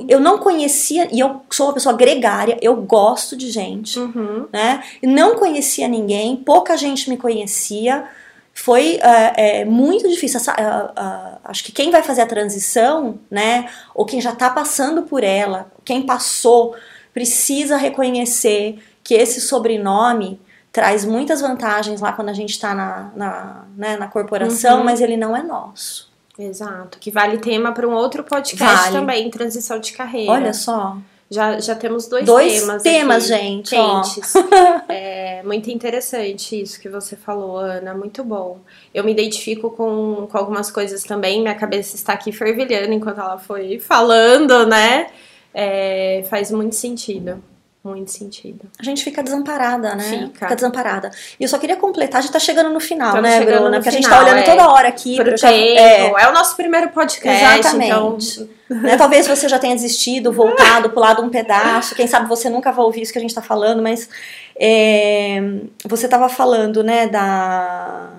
eu 0.09 0.19
não 0.19 0.39
conhecia, 0.39 1.09
e 1.13 1.21
eu 1.21 1.41
sou 1.49 1.67
uma 1.67 1.73
pessoa 1.73 1.95
gregária, 1.95 2.59
eu 2.61 2.75
gosto 2.75 3.37
de 3.37 3.49
gente, 3.49 3.97
uhum. 3.97 4.49
né? 4.53 4.83
Não 5.01 5.37
conhecia 5.37 5.87
ninguém, 5.87 6.35
pouca 6.35 6.77
gente 6.77 7.09
me 7.09 7.17
conhecia. 7.17 8.05
Foi 8.53 8.97
uh, 8.97 9.33
é, 9.37 9.65
muito 9.65 10.09
difícil. 10.09 10.41
Uh, 10.41 11.01
uh, 11.01 11.39
acho 11.45 11.63
que 11.63 11.71
quem 11.71 11.93
vai 11.93 12.03
fazer 12.03 12.23
a 12.23 12.27
transição, 12.27 13.21
né? 13.31 13.69
Ou 13.95 14.05
quem 14.05 14.21
já 14.21 14.33
está 14.33 14.51
passando 14.51 15.03
por 15.03 15.23
ela, 15.23 15.71
quem 15.85 16.03
passou, 16.03 16.75
precisa 17.15 17.77
reconhecer 17.77 18.83
que 19.05 19.15
esse 19.15 19.41
sobrenome 19.41 20.41
traz 20.73 21.05
muitas 21.05 21.43
vantagens 21.43 22.01
lá 22.01 22.13
quando 22.13 22.31
a 22.31 22.33
gente 22.33 22.51
está 22.51 22.75
na, 22.75 23.13
na, 23.15 23.65
né, 23.77 23.97
na 23.99 24.09
corporação, 24.09 24.79
uhum. 24.79 24.85
mas 24.85 25.01
ele 25.01 25.17
não 25.17 25.37
é 25.37 25.43
nosso. 25.43 26.11
Exato, 26.39 26.99
que 26.99 27.11
vale 27.11 27.37
tema 27.37 27.73
para 27.73 27.87
um 27.87 27.93
outro 27.93 28.25
podcast 28.25 28.85
vale. 28.85 28.93
também, 28.93 29.31
transição 29.31 29.79
de 29.79 29.93
carreira. 29.93 30.33
Olha 30.33 30.55
só. 30.55 30.97
Já, 31.31 31.59
já 31.61 31.75
temos 31.75 32.09
dois, 32.09 32.27
dois 32.27 32.61
temas. 32.61 32.83
temas, 32.83 33.31
aqui, 33.31 33.43
gente. 33.43 33.71
Quentes. 33.71 34.35
é 34.89 35.43
muito 35.43 35.71
interessante 35.71 36.61
isso 36.61 36.79
que 36.79 36.91
você 36.91 37.17
falou, 37.17 37.57
Ana. 37.57 37.95
Muito 37.95 38.23
bom. 38.23 38.59
Eu 38.93 39.03
me 39.03 39.13
identifico 39.13 39.71
com, 39.71 40.29
com 40.31 40.37
algumas 40.37 40.71
coisas 40.71 41.05
também. 41.05 41.41
Minha 41.41 41.55
cabeça 41.55 41.97
está 41.97 42.13
aqui 42.13 42.33
fervilhando 42.33 42.93
enquanto 42.93 43.21
ela 43.21 43.39
foi 43.39 43.79
falando, 43.79 44.67
né? 44.67 45.07
É, 45.55 46.23
faz 46.29 46.51
muito 46.51 46.75
sentido. 46.75 47.43
Muito 47.85 48.13
sentido. 48.13 48.71
A 48.79 48.83
gente 48.85 49.03
fica 49.03 49.25
desamparada, 49.25 49.97
né? 49.97 50.05
Fica. 50.05 50.47
fica 50.47 50.55
desamparada. 50.55 51.11
E 51.39 51.43
eu 51.43 51.49
só 51.49 51.59
queria 51.59 51.75
completar, 51.75 52.21
a 52.21 52.23
gente 52.23 52.33
tá 52.33 52.39
chegando 52.39 52.71
no 52.71 52.79
final, 52.79 53.09
Estamos 53.09 53.29
né, 53.29 53.45
Bruna? 53.45 53.81
Porque 53.81 53.91
final, 53.91 53.91
a 53.91 53.91
gente 53.91 54.09
tá 54.09 54.23
olhando 54.23 54.39
é, 54.39 54.43
toda 54.43 54.71
hora 54.71 54.89
aqui. 54.89 55.17
Pro 55.17 55.37
já, 55.37 55.53
é, 55.53 56.07
é 56.07 56.29
o 56.29 56.33
nosso 56.33 56.55
primeiro 56.55 56.91
podcast, 56.91 57.59
Exatamente. 57.59 57.91
então... 57.91 58.81
né, 58.83 58.97
talvez 58.97 59.27
você 59.27 59.49
já 59.49 59.59
tenha 59.59 59.75
desistido, 59.75 60.33
voltado, 60.33 60.91
pulado 60.91 61.23
um 61.23 61.29
pedaço. 61.29 61.97
Quem 61.97 62.07
sabe 62.07 62.29
você 62.29 62.49
nunca 62.49 62.71
vai 62.71 62.85
ouvir 62.85 63.03
isso 63.03 63.13
que 63.13 63.19
a 63.19 63.23
gente 63.23 63.35
tá 63.35 63.43
falando, 63.43 63.83
mas... 63.83 64.09
É, 64.55 65.41
você 65.85 66.07
tava 66.07 66.29
falando, 66.29 66.85
né, 66.85 67.09
da, 67.09 68.11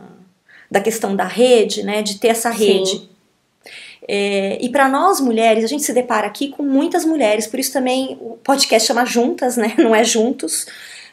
da 0.69 0.81
questão 0.81 1.15
da 1.15 1.25
rede, 1.25 1.83
né, 1.83 2.01
de 2.01 2.19
ter 2.19 2.29
essa 2.29 2.49
rede. 2.49 2.89
Sim 2.89 3.12
é, 4.07 4.57
e 4.61 4.69
para 4.69 4.89
nós 4.89 5.19
mulheres, 5.19 5.63
a 5.63 5.67
gente 5.67 5.83
se 5.83 5.93
depara 5.93 6.27
aqui 6.27 6.49
com 6.49 6.63
muitas 6.63 7.05
mulheres, 7.05 7.47
por 7.47 7.59
isso 7.59 7.71
também 7.71 8.17
o 8.19 8.37
podcast 8.43 8.87
chama 8.87 9.05
Juntas, 9.05 9.57
né? 9.57 9.73
Não 9.79 9.95
é 9.95 10.03
Juntos. 10.03 10.65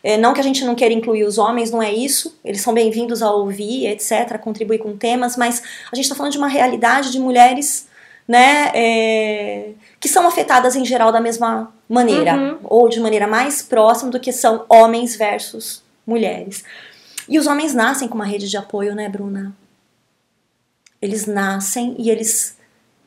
É, 0.03 0.17
não 0.17 0.33
que 0.33 0.41
a 0.41 0.43
gente 0.43 0.65
não 0.65 0.75
queira 0.75 0.95
incluir 0.95 1.25
os 1.25 1.37
homens, 1.37 1.71
não 1.71 1.83
é 1.83 1.93
isso. 1.93 2.35
Eles 2.43 2.63
são 2.63 2.73
bem-vindos 2.73 3.23
a 3.23 3.31
ouvir, 3.31 3.87
etc., 3.87 4.33
a 4.33 4.39
contribuir 4.39 4.79
com 4.79 4.97
temas, 4.97 5.37
mas 5.37 5.63
a 5.93 5.95
gente 5.95 6.07
está 6.07 6.15
falando 6.15 6.33
de 6.33 6.39
uma 6.39 6.49
realidade 6.49 7.13
de 7.13 7.19
mulheres 7.19 7.87
né, 8.27 8.71
é, 8.73 9.73
que 10.01 10.09
são 10.09 10.27
afetadas 10.27 10.75
em 10.75 10.87
geral 10.87 11.13
da 11.13 11.21
mesma 11.21 11.71
maneira, 11.87 12.35
uhum. 12.35 12.59
ou 12.65 12.89
de 12.89 12.99
maneira 12.99 13.27
mais 13.27 13.61
próxima 13.61 14.11
do 14.11 14.19
que 14.19 14.33
são 14.33 14.65
homens 14.71 15.17
versus 15.17 15.83
mulheres. 16.07 16.65
E 17.29 17.39
os 17.39 17.47
homens 17.47 17.75
nascem 17.75 18.09
com 18.09 18.15
uma 18.15 18.25
rede 18.25 18.49
de 18.49 18.57
apoio, 18.57 18.95
né, 18.95 19.07
Bruna? 19.07 19.55
Eles 21.03 21.27
nascem 21.27 21.95
e 21.99 22.09
eles 22.09 22.57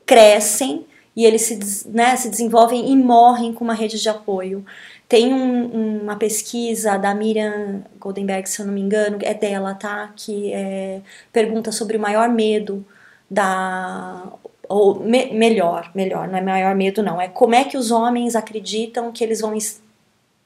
crescem 0.06 0.86
e 1.16 1.26
eles 1.26 1.44
se, 1.44 1.88
né, 1.90 2.16
se 2.16 2.30
desenvolvem 2.30 2.92
e 2.92 2.96
morrem 2.96 3.54
com 3.54 3.64
uma 3.64 3.74
rede 3.74 4.02
de 4.02 4.10
apoio. 4.10 4.66
Tem 5.08 5.32
um, 5.32 6.02
uma 6.02 6.16
pesquisa 6.16 6.98
da 6.98 7.14
Miriam 7.14 7.84
Goldenberg, 8.00 8.50
se 8.50 8.62
eu 8.62 8.66
não 8.66 8.74
me 8.74 8.82
engano, 8.82 9.20
é 9.22 9.34
dela, 9.34 9.76
tá? 9.76 10.12
Que 10.16 10.52
é, 10.52 11.02
pergunta 11.32 11.72
sobre 11.72 11.98
o 11.98 12.00
maior 12.00 12.30
medo 12.30 12.84
da. 13.30 14.24
Ou 14.68 15.00
me, 15.02 15.32
melhor, 15.34 15.92
melhor, 15.94 16.28
não 16.28 16.38
é 16.38 16.42
maior 16.42 16.74
medo, 16.74 17.04
não. 17.04 17.22
É 17.22 17.28
como 17.28 17.54
é 17.54 17.64
que 17.64 17.78
os 17.78 17.92
homens 17.92 18.36
acreditam 18.36 19.12
que 19.12 19.24
eles 19.24 19.42
vão. 19.42 19.56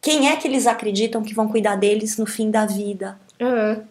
Quem 0.02 0.30
é 0.30 0.36
que 0.36 0.48
eles 0.48 0.68
acreditam 0.68 1.24
que 1.24 1.34
vão 1.34 1.48
cuidar 1.48 1.78
deles 1.78 2.18
no 2.18 2.26
fim 2.26 2.52
da 2.52 2.66
vida? 2.66 3.18
Uhum. 3.40 3.84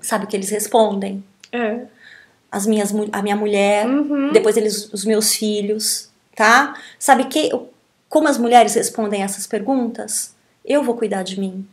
Sabe 0.00 0.24
o 0.24 0.28
que 0.28 0.36
eles 0.36 0.48
respondem? 0.48 1.22
Uhum. 1.52 1.86
As 2.54 2.66
minhas, 2.66 2.92
a 3.12 3.22
minha 3.22 3.36
mulher, 3.36 3.86
Uhum. 3.86 4.32
depois 4.32 4.56
eles, 4.56 4.88
os 4.92 5.04
meus 5.04 5.34
filhos, 5.34 6.08
tá? 6.36 6.74
Sabe 6.98 7.24
que 7.24 7.50
como 8.08 8.28
as 8.28 8.38
mulheres 8.38 8.74
respondem 8.74 9.22
essas 9.22 9.46
perguntas? 9.46 10.34
Eu 10.64 10.82
vou 10.82 10.94
cuidar 10.96 11.22
de 11.24 11.38
mim 11.40 11.66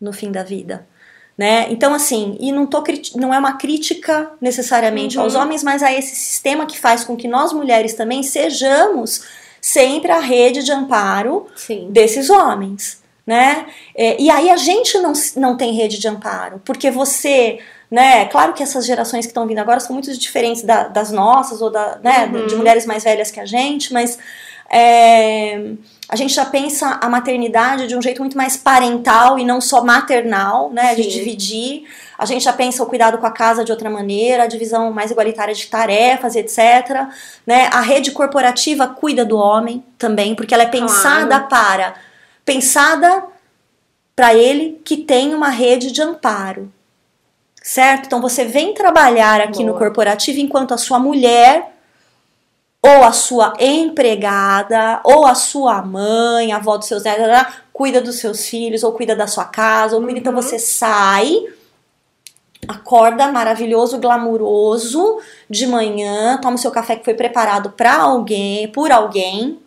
no 0.00 0.12
fim 0.12 0.32
da 0.32 0.42
vida. 0.42 0.86
Né? 1.36 1.66
Então, 1.70 1.92
assim, 1.92 2.34
e 2.40 2.50
não, 2.50 2.66
tô, 2.66 2.82
não 3.14 3.32
é 3.34 3.38
uma 3.38 3.58
crítica 3.58 4.30
necessariamente 4.40 5.18
Uhum. 5.18 5.24
aos 5.24 5.34
homens, 5.34 5.62
mas 5.62 5.82
a 5.82 5.92
esse 5.92 6.16
sistema 6.16 6.64
que 6.64 6.78
faz 6.78 7.04
com 7.04 7.14
que 7.14 7.28
nós 7.28 7.52
mulheres 7.52 7.92
também 7.92 8.22
sejamos 8.22 9.22
sempre 9.60 10.10
a 10.12 10.18
rede 10.18 10.62
de 10.62 10.72
amparo 10.72 11.46
Sim. 11.54 11.88
desses 11.90 12.30
homens. 12.30 13.02
Né? 13.26 13.66
É, 13.94 14.18
e 14.18 14.30
aí 14.30 14.48
a 14.48 14.56
gente 14.56 14.96
não, 14.98 15.12
não 15.36 15.56
tem 15.58 15.74
rede 15.74 15.98
de 15.98 16.08
amparo, 16.08 16.62
porque 16.64 16.90
você 16.90 17.58
né? 17.90 18.26
Claro 18.26 18.52
que 18.52 18.62
essas 18.62 18.84
gerações 18.84 19.26
que 19.26 19.30
estão 19.30 19.46
vindo 19.46 19.58
agora 19.58 19.80
são 19.80 19.94
muito 19.94 20.12
diferentes 20.16 20.62
da, 20.62 20.88
das 20.88 21.10
nossas 21.10 21.60
ou 21.62 21.70
da, 21.70 21.98
né, 22.02 22.30
Uhum. 22.32 22.46
de 22.46 22.56
mulheres 22.56 22.84
mais 22.86 23.04
velhas 23.04 23.30
que 23.30 23.40
a 23.40 23.46
gente, 23.46 23.92
mas 23.92 24.18
é, 24.68 25.72
a 26.08 26.16
gente 26.16 26.34
já 26.34 26.44
pensa 26.44 26.98
a 27.00 27.08
maternidade 27.08 27.86
de 27.86 27.96
um 27.96 28.02
jeito 28.02 28.20
muito 28.20 28.36
mais 28.36 28.56
parental 28.56 29.38
e 29.38 29.44
não 29.44 29.60
só 29.60 29.84
maternal, 29.84 30.70
né? 30.72 30.94
De 30.94 31.04
Sim. 31.04 31.08
dividir. 31.10 31.84
A 32.18 32.24
gente 32.24 32.44
já 32.44 32.52
pensa 32.52 32.82
o 32.82 32.86
cuidado 32.86 33.18
com 33.18 33.26
a 33.26 33.30
casa 33.30 33.64
de 33.64 33.70
outra 33.70 33.90
maneira, 33.90 34.44
a 34.44 34.46
divisão 34.46 34.90
mais 34.92 35.10
igualitária 35.10 35.54
de 35.54 35.66
tarefas, 35.66 36.34
etc. 36.34 37.06
Né? 37.46 37.68
A 37.72 37.80
rede 37.80 38.10
corporativa 38.10 38.86
cuida 38.86 39.24
do 39.24 39.36
homem 39.36 39.84
também, 39.98 40.34
porque 40.34 40.54
ela 40.54 40.62
é 40.64 40.68
pensada 40.68 41.40
para 41.40 41.94
pensada 42.44 43.24
para 44.14 44.32
ele 44.34 44.80
que 44.84 44.96
tem 44.96 45.34
uma 45.34 45.50
rede 45.50 45.92
de 45.92 46.00
amparo. 46.00 46.72
Certo? 47.68 48.06
Então 48.06 48.20
você 48.20 48.44
vem 48.44 48.72
trabalhar 48.74 49.40
aqui 49.40 49.64
Boa. 49.64 49.72
no 49.72 49.74
corporativo 49.78 50.38
enquanto 50.38 50.72
a 50.72 50.78
sua 50.78 51.00
mulher 51.00 51.72
ou 52.80 53.02
a 53.02 53.10
sua 53.10 53.54
empregada, 53.58 55.00
ou 55.02 55.26
a 55.26 55.34
sua 55.34 55.82
mãe, 55.82 56.52
a 56.52 56.58
avó 56.58 56.76
dos 56.76 56.86
seus 56.86 57.02
netos, 57.02 57.26
cuida 57.72 58.00
dos 58.00 58.20
seus 58.20 58.46
filhos, 58.46 58.84
ou 58.84 58.92
cuida 58.92 59.16
da 59.16 59.26
sua 59.26 59.44
casa, 59.46 59.96
ou 59.96 60.02
cuida, 60.04 60.20
então 60.20 60.32
Uhum. 60.32 60.40
você 60.40 60.60
sai, 60.60 61.42
acorda 62.68 63.32
maravilhoso, 63.32 63.98
glamuroso, 63.98 65.18
de 65.50 65.66
manhã, 65.66 66.38
toma 66.40 66.54
o 66.54 66.58
seu 66.58 66.70
café 66.70 66.94
que 66.94 67.04
foi 67.04 67.14
preparado 67.14 67.70
para 67.70 67.96
alguém, 67.96 68.68
por 68.68 68.92
alguém, 68.92 69.58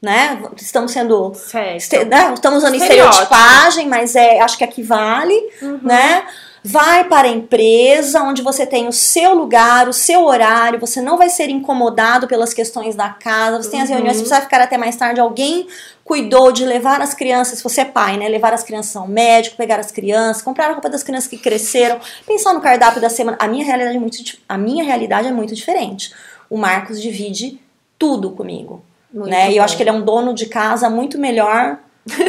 né? 0.00 0.40
Estamos 0.56 0.92
sendo. 0.92 1.32
Certo. 1.34 1.76
este- 1.76 2.04
né? 2.04 2.32
Estamos 2.34 2.58
usando 2.62 2.76
estereotipagem, 2.76 3.88
mas 3.88 4.14
é, 4.14 4.40
acho 4.40 4.56
que 4.56 4.62
equivale 4.62 5.34
Uhum. 5.60 5.80
né? 5.82 6.24
Vai 6.64 7.04
para 7.04 7.28
a 7.28 7.30
empresa 7.30 8.22
onde 8.22 8.42
você 8.42 8.66
tem 8.66 8.88
o 8.88 8.92
seu 8.92 9.34
lugar, 9.34 9.88
o 9.88 9.92
seu 9.92 10.24
horário, 10.24 10.80
você 10.80 11.00
não 11.00 11.16
vai 11.16 11.28
ser 11.28 11.48
incomodado 11.50 12.26
pelas 12.26 12.52
questões 12.52 12.94
da 12.96 13.08
casa, 13.10 13.62
você 13.62 13.70
tem 13.70 13.80
as 13.80 13.88
Uhum. 13.88 13.94
reuniões, 13.96 14.20
você 14.20 14.28
vai 14.30 14.40
ficar 14.42 14.60
até 14.60 14.76
mais 14.76 14.96
tarde, 14.96 15.20
alguém 15.20 15.66
cuidou 16.04 16.50
de 16.50 16.64
levar 16.64 17.00
as 17.02 17.12
crianças, 17.14 17.58
se 17.58 17.62
você 17.64 17.82
é 17.82 17.84
pai, 17.84 18.16
né? 18.16 18.28
Levar 18.28 18.54
as 18.54 18.62
crianças 18.64 18.96
ao 18.96 19.06
médico, 19.06 19.56
pegar 19.56 19.78
as 19.78 19.90
crianças, 19.90 20.42
comprar 20.42 20.70
a 20.70 20.72
roupa 20.72 20.88
das 20.88 21.02
crianças 21.02 21.28
que 21.28 21.36
cresceram, 21.36 22.00
pensar 22.26 22.54
no 22.54 22.60
cardápio 22.60 23.00
da 23.00 23.10
semana. 23.10 23.36
A 23.40 23.46
minha 23.46 23.64
realidade 23.64 23.96
é 23.96 24.00
muito, 24.00 24.18
a 24.48 24.56
minha 24.58 24.82
realidade 24.82 25.28
é 25.28 25.32
muito 25.32 25.54
diferente. 25.54 26.12
O 26.48 26.56
Marcos 26.56 27.00
divide 27.00 27.60
tudo 27.98 28.30
comigo, 28.30 28.82
Muito 29.12 29.28
né? 29.30 29.52
E 29.52 29.58
eu 29.58 29.62
acho 29.62 29.76
que 29.76 29.82
ele 29.82 29.90
é 29.90 29.92
um 29.92 30.00
dono 30.00 30.32
de 30.32 30.46
casa 30.46 30.88
muito 30.88 31.18
melhor 31.18 31.78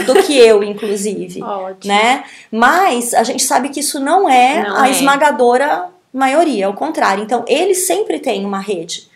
do 0.05 0.21
que 0.23 0.37
eu, 0.37 0.63
inclusive 0.63 1.41
Ótimo. 1.43 1.93
né? 1.93 2.23
Mas 2.51 3.13
a 3.13 3.23
gente 3.23 3.43
sabe 3.43 3.69
que 3.69 3.79
isso 3.79 3.99
não 3.99 4.29
é 4.29 4.63
Não 4.67 4.77
a 4.77 4.87
é. 4.87 4.91
esmagadora 4.91 5.87
maioria, 6.13 6.67
ao 6.67 6.73
contrário. 6.73 7.23
Então, 7.23 7.43
ele 7.47 7.73
sempre 7.75 8.19
tem 8.19 8.45
uma 8.45 8.59
rede, 8.59 9.07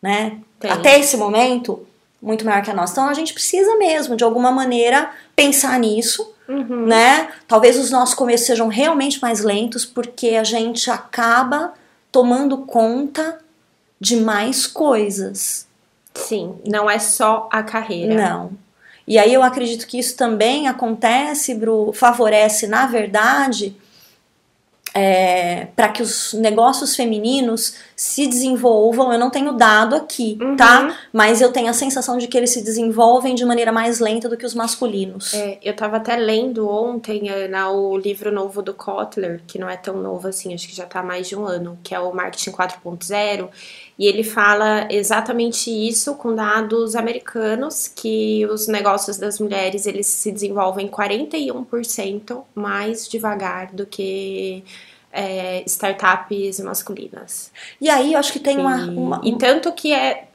né? 0.00 0.38
Tem. 0.60 0.70
Até 0.70 0.98
esse 0.98 1.16
momento, 1.16 1.84
muito 2.22 2.44
maior 2.44 2.62
que 2.62 2.70
a 2.70 2.74
nossa. 2.74 2.92
Então, 2.92 3.08
a 3.08 3.14
gente 3.14 3.32
precisa 3.34 3.76
mesmo, 3.76 4.16
de 4.16 4.24
alguma 4.24 4.50
maneira, 4.52 5.10
pensar 5.34 5.78
nisso, 5.78 6.32
Uhum. 6.48 6.86
né? 6.86 7.28
Talvez 7.48 7.76
os 7.76 7.90
nossos 7.90 8.14
começos 8.14 8.46
sejam 8.46 8.68
realmente 8.68 9.20
mais 9.20 9.40
lentos, 9.40 9.84
porque 9.84 10.30
a 10.36 10.44
gente 10.44 10.88
acaba 10.88 11.74
tomando 12.12 12.58
conta 12.58 13.38
de 14.00 14.16
mais 14.16 14.64
coisas. 14.66 15.66
Sim, 16.14 16.54
não 16.66 16.88
é 16.88 16.98
só 17.00 17.48
a 17.50 17.62
carreira. 17.64 18.14
Não. 18.14 18.50
E 19.06 19.18
aí 19.18 19.32
eu 19.32 19.42
acredito 19.42 19.86
que 19.86 19.98
isso 19.98 20.16
também 20.16 20.66
acontece, 20.66 21.54
Bru, 21.54 21.92
favorece, 21.92 22.66
na 22.66 22.86
verdade, 22.86 23.76
para 25.74 25.88
que 25.88 26.02
os 26.02 26.32
negócios 26.34 26.96
femininos 26.96 27.74
se 27.94 28.26
desenvolvam. 28.26 29.12
Eu 29.12 29.18
não 29.18 29.30
tenho 29.30 29.52
dado 29.52 29.94
aqui, 29.94 30.36
Uhum. 30.40 30.56
tá? 30.56 30.96
Mas 31.12 31.40
eu 31.40 31.50
tenho 31.52 31.68
a 31.68 31.72
sensação 31.72 32.18
de 32.18 32.26
que 32.28 32.36
eles 32.36 32.50
se 32.50 32.62
desenvolvem 32.62 33.34
de 33.34 33.44
maneira 33.44 33.72
mais 33.72 34.00
lenta 34.00 34.28
do 34.28 34.36
que 34.36 34.44
os 34.44 34.54
masculinos. 34.54 35.32
É, 35.34 35.58
eu 35.62 35.74
tava 35.74 35.96
até 35.96 36.16
lendo 36.16 36.68
ontem, 36.68 37.28
Ana, 37.30 37.70
o 37.70 37.96
livro 37.96 38.30
novo 38.32 38.60
do 38.62 38.74
Kotler, 38.74 39.40
que 39.46 39.58
não 39.58 39.68
é 39.68 39.76
tão 39.76 39.96
novo 40.00 40.28
assim, 40.28 40.52
acho 40.54 40.68
que 40.68 40.76
já 40.76 40.84
tá 40.84 41.00
há 41.00 41.02
mais 41.02 41.28
de 41.28 41.36
um 41.36 41.46
ano, 41.46 41.78
que 41.82 41.94
é 41.94 42.00
o 42.00 42.12
Marketing 42.14 42.50
4.0, 42.50 43.48
e 43.98 44.06
ele 44.06 44.22
fala 44.22 44.86
exatamente 44.90 45.70
isso 45.70 46.14
com 46.16 46.34
dados 46.34 46.94
americanos, 46.94 47.88
que 47.88 48.44
os 48.46 48.68
negócios 48.68 49.16
das 49.16 49.40
mulheres, 49.40 49.86
eles 49.86 50.06
se 50.06 50.30
desenvolvem 50.30 50.86
41% 50.88 52.42
mais 52.54 53.08
devagar 53.08 53.72
do 53.72 53.86
que 53.86 54.62
é, 55.12 55.62
startups 55.66 56.60
masculinas. 56.60 57.50
E 57.80 57.88
aí 57.88 58.12
eu 58.12 58.18
acho 58.18 58.32
que 58.32 58.38
tem 58.38 58.58
uma. 58.58 58.76
E- 58.78 58.88
uma- 58.90 59.20
E 59.24 59.34
tanto 59.36 59.72
que 59.72 59.92
é. 59.92 60.28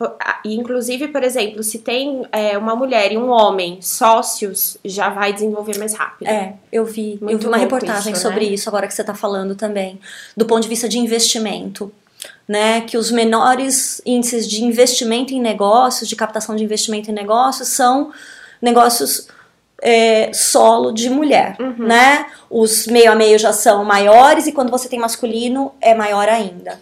Inclusive, 0.44 1.08
por 1.10 1.24
exemplo, 1.24 1.62
se 1.64 1.80
tem 1.80 2.26
é, 2.32 2.58
uma 2.58 2.76
mulher 2.76 3.12
e 3.12 3.18
um 3.18 3.30
homem 3.30 3.80
sócios, 3.82 4.78
já 4.84 5.10
vai 5.10 5.34
desenvolver 5.34 5.78
mais 5.78 5.94
rápido. 5.94 6.28
É, 6.28 6.56
eu 6.72 6.84
vi, 6.86 7.18
eu 7.22 7.28
Muito 7.28 7.42
vi 7.42 7.48
uma 7.48 7.58
reportagem 7.58 8.14
isso, 8.14 8.22
sobre 8.22 8.46
né? 8.48 8.54
isso 8.54 8.68
agora 8.70 8.88
que 8.88 8.94
você 8.94 9.02
está 9.02 9.14
falando 9.14 9.56
também, 9.56 10.00
do 10.36 10.46
ponto 10.46 10.64
de 10.64 10.70
vista 10.70 10.90
de 10.90 10.98
investimento, 10.98 11.92
né? 12.48 12.82
Que 12.82 12.98
os 12.98 13.12
menores 13.12 14.02
índices 14.06 14.48
de 14.48 14.64
investimento 14.64 15.34
em 15.34 15.40
negócios, 15.42 16.10
de 16.10 16.16
captação 16.16 16.56
de 16.56 16.64
investimento 16.64 17.12
em 17.12 17.14
negócios, 17.14 17.68
são 17.68 18.12
negócios 18.62 19.28
é, 19.82 20.32
solo 20.34 20.92
de 20.92 21.10
mulher, 21.10 21.56
Uhum. 21.60 21.88
né? 21.88 22.28
Os 22.50 22.86
meio 22.88 23.12
a 23.12 23.16
meio 23.16 23.40
já 23.40 23.52
são 23.52 23.84
maiores 23.84 24.46
e 24.48 24.52
quando 24.52 24.70
você 24.70 24.88
tem 24.88 25.00
masculino 25.00 25.74
é 25.82 25.94
maior 25.96 26.30
ainda. 26.30 26.80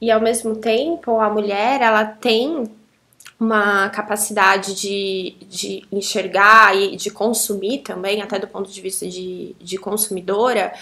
E 0.00 0.10
ao 0.10 0.20
mesmo 0.20 0.56
tempo, 0.56 1.20
a 1.20 1.28
mulher, 1.30 1.80
ela 1.82 2.04
tem 2.04 2.64
uma 3.38 3.88
capacidade 3.90 4.74
de, 4.74 5.34
de 5.48 5.84
enxergar 5.92 6.76
e 6.76 6.96
de 6.96 7.10
consumir 7.10 7.78
também, 7.78 8.20
até 8.20 8.38
do 8.38 8.46
ponto 8.46 8.70
de 8.70 8.80
vista 8.80 9.06
de, 9.06 9.54
de 9.60 9.78
consumidora, 9.78 10.72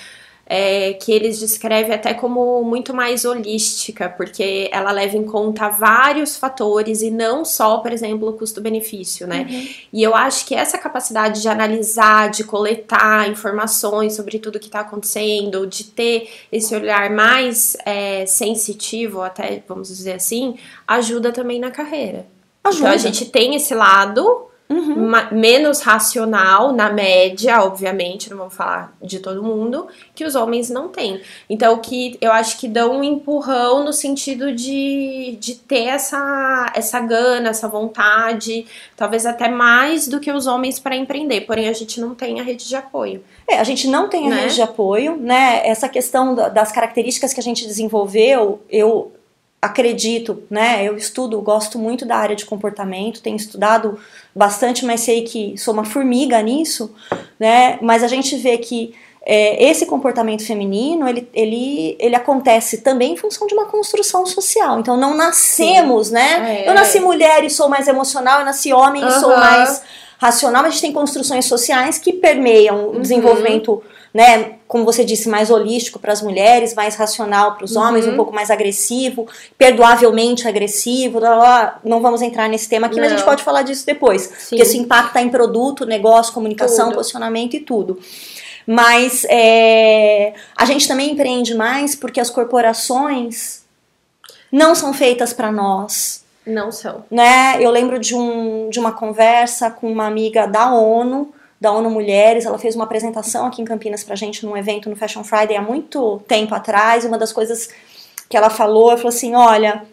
é, 0.50 0.94
que 0.94 1.12
eles 1.12 1.38
descrevem 1.38 1.94
até 1.94 2.14
como 2.14 2.64
muito 2.64 2.94
mais 2.94 3.26
holística, 3.26 4.08
porque 4.08 4.70
ela 4.72 4.90
leva 4.90 5.18
em 5.18 5.24
conta 5.24 5.68
vários 5.68 6.38
fatores 6.38 7.02
e 7.02 7.10
não 7.10 7.44
só, 7.44 7.78
por 7.78 7.92
exemplo, 7.92 8.30
o 8.30 8.32
custo-benefício, 8.32 9.26
né? 9.26 9.46
E 9.92 10.02
eu 10.02 10.14
acho 10.14 10.46
que 10.46 10.54
essa 10.54 10.78
capacidade 10.78 11.42
de 11.42 11.48
analisar, 11.48 12.30
de 12.30 12.44
coletar 12.44 13.28
informações 13.28 14.14
sobre 14.14 14.38
tudo 14.38 14.58
que 14.58 14.66
está 14.66 14.80
acontecendo, 14.80 15.66
de 15.66 15.84
ter 15.84 16.30
esse 16.50 16.74
olhar 16.74 17.10
mais 17.10 17.76
é, 17.84 18.24
sensitivo, 18.24 19.20
até 19.20 19.62
vamos 19.68 19.88
dizer 19.88 20.14
assim, 20.14 20.56
ajuda 20.86 21.30
também 21.30 21.60
na 21.60 21.70
carreira. 21.70 22.26
Ajuda. 22.64 22.80
Então 22.80 22.92
a 22.92 22.96
gente 22.96 23.26
tem 23.26 23.54
esse 23.54 23.74
lado 23.74 24.47
Uhum. 24.70 25.10
menos 25.32 25.80
racional, 25.80 26.72
na 26.72 26.90
média, 26.92 27.62
obviamente, 27.62 28.28
não 28.28 28.36
vamos 28.36 28.54
falar 28.54 28.92
de 29.02 29.18
todo 29.18 29.42
mundo, 29.42 29.86
que 30.14 30.24
os 30.24 30.34
homens 30.34 30.68
não 30.68 30.88
têm. 30.88 31.22
Então, 31.48 31.78
que 31.78 32.18
eu 32.20 32.30
acho 32.30 32.58
que 32.58 32.68
dão 32.68 32.98
um 32.98 33.02
empurrão 33.04 33.82
no 33.82 33.92
sentido 33.94 34.52
de, 34.54 35.36
de 35.40 35.54
ter 35.54 35.84
essa, 35.84 36.70
essa 36.74 37.00
gana, 37.00 37.48
essa 37.48 37.66
vontade, 37.66 38.66
talvez 38.96 39.24
até 39.24 39.48
mais 39.48 40.06
do 40.06 40.20
que 40.20 40.30
os 40.30 40.46
homens 40.46 40.78
para 40.78 40.94
empreender. 40.96 41.42
Porém, 41.42 41.68
a 41.68 41.72
gente 41.72 41.98
não 42.00 42.14
tem 42.14 42.38
a 42.38 42.42
rede 42.42 42.68
de 42.68 42.76
apoio. 42.76 43.22
É, 43.48 43.58
a 43.58 43.64
gente 43.64 43.88
não 43.88 44.08
tem 44.08 44.26
a 44.26 44.30
Né? 44.34 44.40
rede 44.42 44.54
de 44.56 44.62
apoio, 44.62 45.16
né? 45.16 45.62
Essa 45.66 45.88
questão 45.88 46.34
da- 46.34 46.48
das 46.50 46.70
características 46.70 47.32
que 47.32 47.40
a 47.40 47.42
gente 47.42 47.66
desenvolveu, 47.66 48.60
eu 48.68 49.12
acredito, 49.60 50.42
né? 50.48 50.84
Eu 50.84 50.96
estudo, 50.96 51.40
gosto 51.40 51.78
muito 51.78 52.06
da 52.06 52.16
área 52.16 52.36
de 52.36 52.44
comportamento, 52.44 53.20
tenho 53.20 53.36
estudado 53.36 53.98
bastante, 54.34 54.84
mas 54.84 55.00
sei 55.00 55.22
que 55.22 55.56
sou 55.58 55.74
uma 55.74 55.84
formiga 55.84 56.40
nisso, 56.40 56.94
né? 57.38 57.78
Mas 57.82 58.04
a 58.04 58.08
gente 58.08 58.36
vê 58.36 58.58
que 58.58 58.94
é, 59.30 59.62
esse 59.62 59.84
comportamento 59.84 60.46
feminino, 60.46 61.08
ele, 61.08 61.28
ele, 61.34 61.96
ele 61.98 62.14
acontece 62.14 62.78
também 62.78 63.12
em 63.12 63.16
função 63.16 63.46
de 63.46 63.54
uma 63.54 63.66
construção 63.66 64.24
social. 64.24 64.78
Então, 64.80 64.96
não 64.96 65.14
nascemos, 65.14 66.08
Sim. 66.08 66.14
né? 66.14 66.62
É. 66.64 66.68
Eu 66.68 66.72
nasci 66.72 67.00
mulher 67.00 67.44
e 67.44 67.50
sou 67.50 67.68
mais 67.68 67.88
emocional, 67.88 68.38
eu 68.38 68.46
nasci 68.46 68.72
homem 68.72 69.02
uhum. 69.02 69.08
e 69.08 69.20
sou 69.20 69.36
mais 69.36 69.82
racional, 70.18 70.62
mas 70.62 70.70
a 70.70 70.72
gente 70.72 70.80
tem 70.80 70.92
construções 70.92 71.44
sociais 71.44 71.98
que 71.98 72.12
permeiam 72.12 72.86
o 72.86 72.92
uhum. 72.92 73.00
desenvolvimento, 73.00 73.82
né? 74.12 74.54
Como 74.66 74.84
você 74.84 75.04
disse, 75.04 75.28
mais 75.28 75.50
holístico 75.50 75.98
para 75.98 76.12
as 76.12 76.22
mulheres, 76.22 76.74
mais 76.74 76.94
racional 76.94 77.54
para 77.54 77.64
os 77.64 77.76
uhum. 77.76 77.82
homens, 77.82 78.06
um 78.06 78.16
pouco 78.16 78.34
mais 78.34 78.50
agressivo, 78.50 79.26
perdoavelmente 79.56 80.46
agressivo. 80.46 81.20
Blá, 81.20 81.36
blá. 81.36 81.80
Não 81.84 82.00
vamos 82.00 82.22
entrar 82.22 82.48
nesse 82.48 82.68
tema 82.68 82.86
aqui, 82.86 82.96
não. 82.96 83.04
mas 83.04 83.12
a 83.12 83.16
gente 83.16 83.24
pode 83.24 83.42
falar 83.42 83.62
disso 83.62 83.84
depois. 83.86 84.22
Sim. 84.22 84.56
Porque 84.56 84.62
isso 84.62 84.76
impacta 84.76 85.20
em 85.20 85.28
produto, 85.28 85.84
negócio, 85.84 86.32
comunicação, 86.32 86.86
tudo. 86.86 86.96
posicionamento 86.96 87.54
e 87.54 87.60
tudo. 87.60 87.98
Mas 88.66 89.24
é, 89.30 90.34
a 90.54 90.66
gente 90.66 90.86
também 90.86 91.12
empreende 91.12 91.54
mais 91.54 91.94
porque 91.94 92.20
as 92.20 92.28
corporações 92.28 93.62
não 94.52 94.74
são 94.74 94.92
feitas 94.92 95.32
para 95.32 95.50
nós. 95.50 96.22
Não 96.46 96.72
são. 96.72 97.04
Né? 97.10 97.56
Eu 97.60 97.70
lembro 97.70 97.98
de, 97.98 98.14
um, 98.14 98.68
de 98.70 98.78
uma 98.78 98.92
conversa 98.92 99.70
com 99.70 99.90
uma 99.90 100.06
amiga 100.06 100.46
da 100.46 100.72
ONU, 100.72 101.32
da 101.60 101.72
ONU 101.72 101.90
Mulheres. 101.90 102.46
Ela 102.46 102.58
fez 102.58 102.74
uma 102.74 102.84
apresentação 102.84 103.46
aqui 103.46 103.62
em 103.62 103.64
Campinas 103.64 104.04
pra 104.04 104.14
gente 104.14 104.44
num 104.44 104.56
evento 104.56 104.88
no 104.88 104.96
Fashion 104.96 105.24
Friday 105.24 105.56
há 105.56 105.62
muito 105.62 106.22
tempo 106.26 106.54
atrás. 106.54 107.04
Uma 107.04 107.18
das 107.18 107.32
coisas 107.32 107.68
que 108.28 108.36
ela 108.36 108.50
falou, 108.50 108.90
ela 108.90 108.96
falou 108.96 109.10
assim: 109.10 109.34
olha 109.34 109.84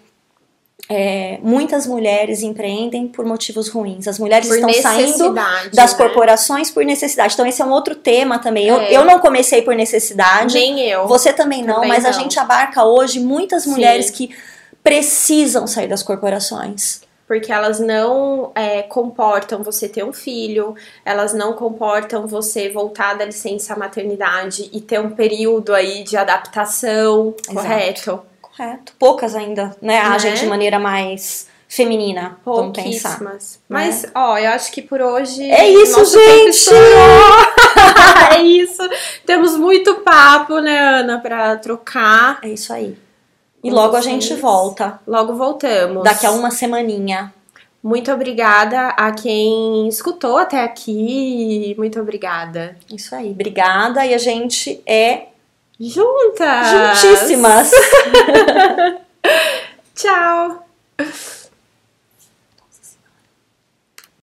é, 0.87 1.39
muitas 1.41 1.87
mulheres 1.87 2.43
empreendem 2.43 3.07
por 3.07 3.25
motivos 3.25 3.69
ruins. 3.69 4.07
As 4.07 4.19
mulheres 4.19 4.47
por 4.47 4.55
estão 4.55 4.73
saindo 4.73 5.33
das 5.73 5.91
né? 5.91 5.97
corporações 5.97 6.69
por 6.69 6.85
necessidade. 6.85 7.33
Então, 7.33 7.45
esse 7.45 7.61
é 7.61 7.65
um 7.65 7.71
outro 7.71 7.95
tema 7.95 8.37
também. 8.37 8.67
Eu, 8.67 8.79
é. 8.79 8.93
eu 8.93 9.03
não 9.03 9.19
comecei 9.19 9.63
por 9.63 9.75
necessidade. 9.75 10.53
Nem 10.53 10.81
eu. 10.81 11.07
Você 11.07 11.33
também 11.33 11.63
não, 11.63 11.75
também 11.75 11.89
mas 11.89 12.03
não. 12.03 12.09
a 12.11 12.13
gente 12.13 12.39
abarca 12.39 12.83
hoje 12.83 13.19
muitas 13.19 13.65
mulheres 13.65 14.07
Sim. 14.07 14.13
que 14.13 14.35
precisam 14.83 15.65
sair 15.65 15.87
das 15.87 16.03
corporações. 16.03 17.01
Porque 17.27 17.51
elas 17.51 17.79
não 17.79 18.51
é, 18.53 18.83
comportam 18.83 19.63
você 19.63 19.89
ter 19.89 20.03
um 20.03 20.13
filho, 20.13 20.75
elas 21.03 21.33
não 21.33 21.53
comportam 21.53 22.27
você 22.27 22.69
voltar 22.69 23.15
da 23.15 23.25
licença 23.25 23.75
maternidade 23.75 24.69
e 24.71 24.79
ter 24.79 24.99
um 24.99 25.09
período 25.09 25.73
aí 25.73 26.03
de 26.03 26.15
adaptação, 26.15 27.33
Exato. 27.49 27.53
correto? 27.53 28.21
Correto. 28.41 28.93
Poucas 28.99 29.35
ainda, 29.35 29.75
né, 29.81 29.99
agem 29.99 30.31
né? 30.31 30.37
de 30.37 30.45
maneira 30.45 30.79
mais 30.79 31.47
feminina, 31.67 32.37
vamos 32.45 32.71
pensar. 32.73 33.19
Mas, 33.67 34.03
né? 34.03 34.09
ó, 34.13 34.37
eu 34.37 34.51
acho 34.51 34.71
que 34.71 34.81
por 34.81 35.01
hoje. 35.01 35.43
É 35.49 35.67
isso, 35.67 36.05
gente! 36.05 36.69
é 38.37 38.41
isso. 38.41 38.81
Temos 39.25 39.57
muito 39.57 39.95
papo, 39.95 40.59
né, 40.59 40.77
Ana, 40.77 41.19
pra 41.19 41.57
trocar. 41.57 42.39
É 42.43 42.49
isso 42.49 42.71
aí. 42.71 42.95
E 43.65 43.71
logo 43.71 43.93
vocês. 43.93 44.05
a 44.05 44.09
gente 44.09 44.33
volta. 44.35 44.99
Logo 45.07 45.33
voltamos. 45.33 46.03
Daqui 46.03 46.25
a 46.25 46.31
uma 46.31 46.51
semaninha. 46.51 47.33
Muito 47.83 48.11
obrigada 48.11 48.89
a 48.89 49.11
quem 49.11 49.87
escutou 49.87 50.37
até 50.37 50.63
aqui. 50.63 51.73
Muito 51.77 51.99
obrigada. 51.99 52.77
Isso 52.91 53.15
aí. 53.15 53.31
Obrigada. 53.31 54.05
E 54.05 54.13
a 54.13 54.17
gente 54.17 54.81
é 54.85 55.27
Juntas! 55.79 57.01
Juntíssimas! 57.01 57.71
Tchau! 59.93 60.65